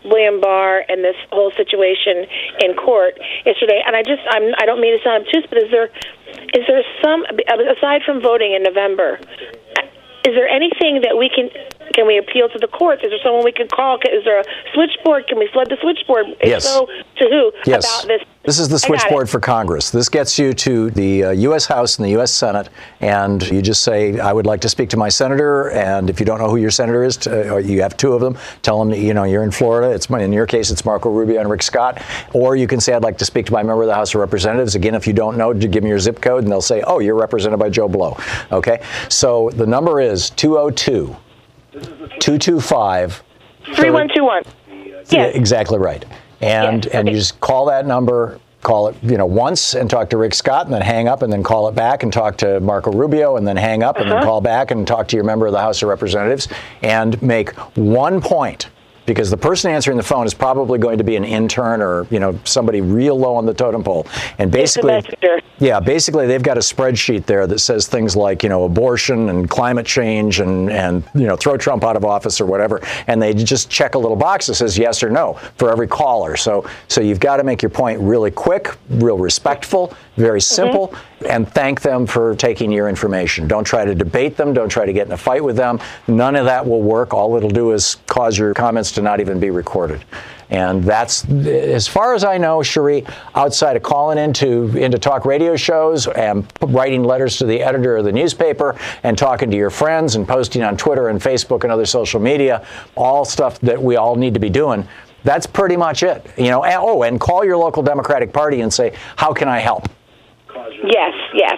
William 0.08 0.42
Barr 0.42 0.84
and 0.88 1.04
this 1.04 1.16
whole 1.32 1.52
situation 1.52 2.26
in 2.64 2.76
court 2.76 3.20
yesterday. 3.46 3.82
And 3.86 3.96
I 3.96 4.04
just, 4.04 4.22
I'm, 4.30 4.54
I 4.58 4.66
don't 4.66 4.82
mean 4.82 4.98
to 4.98 5.04
sound 5.04 5.26
obtuse, 5.26 5.46
but 5.50 5.58
is 5.60 5.72
there, 5.72 5.90
is 6.56 6.64
there 6.68 6.84
some 7.04 7.24
aside 7.24 8.02
from 8.06 8.22
voting 8.22 8.54
in 8.54 8.64
November? 8.64 9.20
Is 10.28 10.36
there 10.36 10.48
anything 10.48 11.02
that 11.08 11.16
we 11.18 11.30
can 11.30 11.50
can 11.94 12.08
we 12.08 12.18
appeal 12.18 12.50
to 12.50 12.60
the 12.60 12.68
courts? 12.68 13.04
Is 13.04 13.10
there 13.12 13.20
someone 13.24 13.44
we 13.44 13.52
can 13.52 13.68
call? 13.68 13.98
Is 13.98 14.24
there 14.26 14.40
a 14.40 14.44
switchboard? 14.74 15.28
Can 15.28 15.38
we 15.40 15.48
flood 15.54 15.70
the 15.70 15.78
switchboard? 15.82 16.26
If 16.42 16.48
Yes. 16.50 16.64
so, 16.66 16.86
to 16.86 17.26
who 17.30 17.52
Yes. 17.66 17.86
about 18.04 18.08
this? 18.08 18.22
This 18.44 18.60
is 18.60 18.70
the 18.70 18.76
I 18.76 18.78
got 18.78 18.84
it. 18.96 19.02
switchboard 19.02 19.30
for 19.30 19.42
Congress. 19.42 19.90
This 19.92 20.08
gets 20.08 20.40
you 20.40 20.54
to 20.54 20.90
the 20.92 21.26
uh, 21.26 21.30
U.S. 21.32 21.66
House 21.66 21.98
and 21.98 22.06
the 22.06 22.12
U.S. 22.12 22.32
Senate, 22.32 22.70
and 23.02 23.46
you 23.50 23.62
just 23.62 23.82
say, 23.84 24.20
"I 24.20 24.32
would 24.32 24.46
like 24.46 24.62
to 24.62 24.70
speak 24.70 24.88
to 24.92 24.98
my 24.98 25.10
senator." 25.10 25.70
And 25.72 26.10
if 26.10 26.18
you 26.22 26.26
don't 26.26 26.40
know 26.40 26.50
who 26.50 26.56
your 26.56 26.72
senator 26.72 27.04
is, 27.04 27.18
to, 27.18 27.50
or 27.52 27.60
you 27.60 27.82
have 27.82 27.98
two 27.98 28.14
of 28.14 28.22
them, 28.22 28.38
tell 28.62 28.80
them 28.80 28.94
you 28.94 29.14
know 29.14 29.26
you're 29.26 29.44
in 29.44 29.52
Florida. 29.52 29.92
It's 29.94 30.10
in 30.10 30.32
your 30.32 30.46
case, 30.46 30.72
it's 30.72 30.86
Marco 30.86 31.10
Rubio 31.10 31.42
and 31.42 31.50
Rick 31.50 31.62
Scott. 31.62 32.02
Or 32.34 32.56
you 32.56 32.68
can 32.68 32.80
say, 32.80 32.94
"I'd 32.94 33.04
like 33.04 33.18
to 33.18 33.26
speak 33.26 33.48
to 33.48 33.52
my 33.52 33.64
member 33.64 33.82
of 33.82 33.88
the 33.90 33.96
House 33.96 34.16
of 34.16 34.22
Representatives." 34.22 34.76
Again, 34.76 34.96
if 34.96 35.06
you 35.08 35.14
don't 35.14 35.36
know, 35.38 35.54
give 35.54 35.74
them 35.74 35.86
your 35.88 36.00
zip 36.00 36.22
code, 36.22 36.44
and 36.44 36.52
they'll 36.52 36.62
say, 36.62 36.82
"Oh, 36.88 37.00
you're 37.00 37.16
represented 37.16 37.60
by 37.60 37.68
Joe 37.70 37.90
Blow." 37.90 38.16
Okay, 38.54 38.82
so 39.10 39.50
the 39.56 39.66
number 39.68 40.00
is 40.00 40.30
202 40.30 41.14
225 42.20 43.24
Three 43.76 43.90
one 43.92 44.10
two 44.14 44.24
one. 44.24 44.44
yeah, 45.10 45.24
exactly 45.26 45.78
right. 45.78 46.06
And 46.42 46.86
and 46.88 47.08
you 47.10 47.16
just 47.16 47.40
call 47.42 47.66
that 47.66 47.86
number, 47.86 48.40
call 48.62 48.88
it 48.88 48.96
you 49.02 49.18
know 49.18 49.26
once, 49.26 49.74
and 49.76 49.90
talk 49.90 50.10
to 50.12 50.18
Rick 50.18 50.34
Scott, 50.34 50.66
and 50.66 50.74
then 50.74 50.82
hang 50.82 51.08
up, 51.08 51.22
and 51.22 51.32
then 51.34 51.44
call 51.44 51.68
it 51.68 51.76
back 51.76 52.04
and 52.04 52.14
talk 52.14 52.38
to 52.38 52.60
Marco 52.62 52.92
Rubio, 52.92 53.36
and 53.38 53.46
then 53.48 53.58
hang 53.58 53.84
up, 53.84 53.98
and 53.98 54.10
then 54.10 54.18
Uh-huh. 54.18 54.26
call 54.26 54.42
back 54.42 54.72
and 54.72 54.88
talk 54.88 55.08
to 55.10 55.16
your 55.18 55.26
member 55.26 55.48
of 55.48 55.52
the 55.52 55.60
House 55.60 55.82
of 55.82 55.90
Representatives, 55.90 56.48
and 56.82 57.22
make 57.22 57.52
one 57.76 58.22
point 58.22 58.68
because 59.08 59.32
the 59.32 59.38
person 59.38 59.72
answering 59.72 59.98
the 59.98 60.04
phone 60.04 60.28
is 60.28 60.34
probably 60.34 60.78
going 60.78 60.98
to 61.00 61.04
be 61.04 61.16
an 61.16 61.24
intern 61.24 61.82
or 61.82 62.06
you 62.12 62.20
know 62.20 62.38
somebody 62.44 62.82
real 62.82 63.18
low 63.18 63.36
on 63.36 63.48
the 63.48 63.54
totem 63.54 63.84
pole, 63.84 64.06
and 64.38 64.52
basically, 64.52 65.02
yeah, 65.58 65.80
basically 65.80 66.28
they've 66.28 66.44
got 66.44 66.58
a 66.58 66.62
spreadsheet 66.62 67.26
there 67.26 67.48
that 67.48 67.60
says 67.60 67.88
things 67.88 68.16
like 68.16 68.44
you 68.44 68.50
know 68.50 68.66
abortion 68.66 69.30
and 69.30 69.50
climate 69.50 69.86
change 69.86 70.40
and 70.40 70.70
and 70.70 71.04
you 71.16 71.26
know 71.26 71.36
throw 71.36 71.58
Trump 71.58 71.84
out 71.84 71.96
of 71.96 72.06
office 72.06 72.40
or 72.40 72.46
whatever, 72.46 72.82
and 73.08 73.20
they 73.20 73.34
just 73.34 73.70
check 73.70 73.96
a 73.96 73.98
little 73.98 74.18
box 74.18 74.46
that 74.48 74.56
says 74.56 74.78
yes 74.78 75.02
or 75.02 75.10
no 75.10 75.34
for 75.56 75.72
every 75.72 75.88
caller. 75.88 76.36
So 76.36 76.70
so 76.90 77.02
you've 77.02 77.22
got 77.22 77.38
to 77.38 77.44
make 77.44 77.62
your 77.62 77.72
point 77.72 78.00
really 78.02 78.30
quick, 78.30 78.76
real 78.90 79.18
respectful, 79.18 79.96
very 80.18 80.42
simple, 80.42 80.90
mm-hmm. 80.90 81.26
and 81.30 81.50
thank 81.50 81.82
them 81.82 82.06
for 82.06 82.36
taking 82.36 82.72
your 82.72 82.90
information. 82.90 83.48
Don't 83.48 83.64
try 83.64 83.86
to 83.86 83.96
debate 83.96 84.36
them. 84.36 84.54
Don't 84.54 84.70
try 84.70 84.86
to 84.86 84.94
get 84.94 85.08
in 85.08 85.14
a 85.14 85.18
fight 85.18 85.44
with 85.44 85.56
them. 85.56 85.80
None 86.08 86.36
of 86.36 86.46
that 86.46 86.68
will 86.68 86.82
work. 86.82 87.14
All 87.14 87.36
it'll 87.38 87.50
do 87.50 87.72
is 87.72 87.98
cause 88.08 88.38
your 88.38 88.54
comments 88.54 88.92
to 88.94 89.02
not 89.02 89.20
even 89.20 89.40
be 89.40 89.50
recorded. 89.50 90.04
And 90.50 90.84
that's, 90.84 91.28
as 91.30 91.88
far 91.88 92.14
as 92.14 92.24
I 92.24 92.38
know, 92.38 92.64
Cherie, 92.64 93.06
outside 93.36 93.76
of 93.76 93.84
calling 93.84 94.18
into, 94.18 94.76
into 94.78 94.98
talk 94.98 95.26
radio 95.26 95.58
shows 95.58 96.08
and 96.08 96.48
writing 96.62 97.04
letters 97.04 97.38
to 97.38 97.46
the 97.46 97.62
editor 97.62 97.98
of 97.98 98.06
the 98.06 98.14
newspaper 98.14 98.80
and 99.04 99.18
talking 99.18 99.52
to 99.52 99.58
your 99.58 99.70
friends 99.70 100.16
and 100.16 100.26
posting 100.26 100.64
on 100.64 100.78
Twitter 100.78 101.10
and 101.10 101.20
Facebook 101.20 101.64
and 101.64 101.72
other 101.72 101.86
social 101.86 102.22
media, 102.22 102.66
all 102.96 103.26
stuff 103.26 103.60
that 103.60 103.82
we 103.82 103.98
all 103.98 104.16
need 104.16 104.34
to 104.36 104.40
be 104.40 104.50
doing. 104.50 104.88
That's 105.26 105.46
pretty 105.46 105.76
much 105.76 106.04
it. 106.04 106.26
You 106.38 106.50
know, 106.50 106.64
and, 106.64 106.76
oh, 106.80 107.04
and 107.04 107.20
call 107.20 107.44
your 107.44 107.58
local 107.58 107.84
Democratic 107.84 108.32
Party 108.32 108.62
and 108.62 108.74
say, 108.74 108.96
how 109.18 109.34
can 109.34 109.50
I 109.50 109.60
help? 109.60 109.90
Yes, 110.84 111.14
yes. 111.34 111.58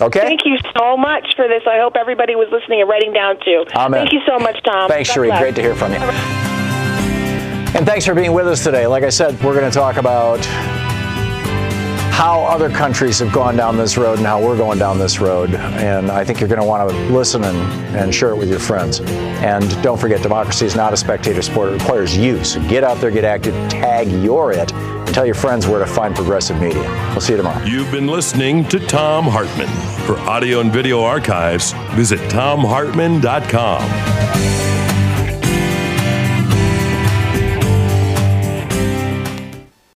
Okay. 0.00 0.20
Thank 0.20 0.44
you 0.44 0.58
so 0.76 0.96
much 0.96 1.26
for 1.34 1.48
this. 1.48 1.62
I 1.66 1.78
hope 1.78 1.96
everybody 1.96 2.36
was 2.36 2.48
listening 2.52 2.80
and 2.80 2.88
writing 2.88 3.12
down 3.12 3.36
too. 3.44 3.64
Amen. 3.74 4.00
Thank 4.00 4.12
you 4.12 4.20
so 4.26 4.38
much, 4.38 4.62
Thom. 4.64 4.88
Thanks, 4.88 5.10
Cherie. 5.10 5.30
Great 5.30 5.56
to 5.56 5.62
hear 5.62 5.74
from 5.74 5.92
you. 5.92 5.98
And 7.74 7.84
thanks 7.84 8.06
for 8.06 8.14
being 8.14 8.32
with 8.32 8.46
us 8.48 8.64
today. 8.64 8.86
Like 8.86 9.02
I 9.02 9.10
said, 9.10 9.42
we're 9.42 9.58
going 9.58 9.70
to 9.70 9.74
talk 9.74 9.96
about 9.96 10.38
how 12.18 12.42
other 12.42 12.68
countries 12.68 13.20
have 13.20 13.32
gone 13.32 13.54
down 13.54 13.76
this 13.76 13.96
road 13.96 14.18
and 14.18 14.26
how 14.26 14.44
we're 14.44 14.56
going 14.56 14.76
down 14.76 14.98
this 14.98 15.20
road. 15.20 15.54
And 15.54 16.10
I 16.10 16.24
think 16.24 16.40
you're 16.40 16.48
going 16.48 16.60
to 16.60 16.66
want 16.66 16.90
to 16.90 16.96
listen 17.14 17.44
and, 17.44 17.56
and 17.96 18.12
share 18.12 18.30
it 18.30 18.36
with 18.36 18.50
your 18.50 18.58
friends. 18.58 18.98
And 18.98 19.70
don't 19.84 20.00
forget, 20.00 20.20
democracy 20.20 20.66
is 20.66 20.74
not 20.74 20.92
a 20.92 20.96
spectator 20.96 21.42
sport. 21.42 21.68
It 21.68 21.74
requires 21.74 22.16
you. 22.16 22.42
So 22.42 22.60
get 22.68 22.82
out 22.82 23.00
there, 23.00 23.12
get 23.12 23.22
active, 23.22 23.54
tag 23.70 24.10
your 24.10 24.50
it, 24.50 24.72
and 24.72 25.14
tell 25.14 25.24
your 25.24 25.36
friends 25.36 25.68
where 25.68 25.78
to 25.78 25.86
find 25.86 26.12
progressive 26.12 26.60
media. 26.60 26.82
We'll 27.12 27.20
see 27.20 27.34
you 27.34 27.36
tomorrow. 27.36 27.64
You've 27.64 27.92
been 27.92 28.08
listening 28.08 28.64
to 28.70 28.80
Thom 28.80 29.26
Hartmann. 29.26 29.68
For 30.04 30.18
audio 30.18 30.58
and 30.58 30.72
video 30.72 31.04
archives, 31.04 31.70
visit 31.94 32.18
thomhartmann.com. 32.32 34.77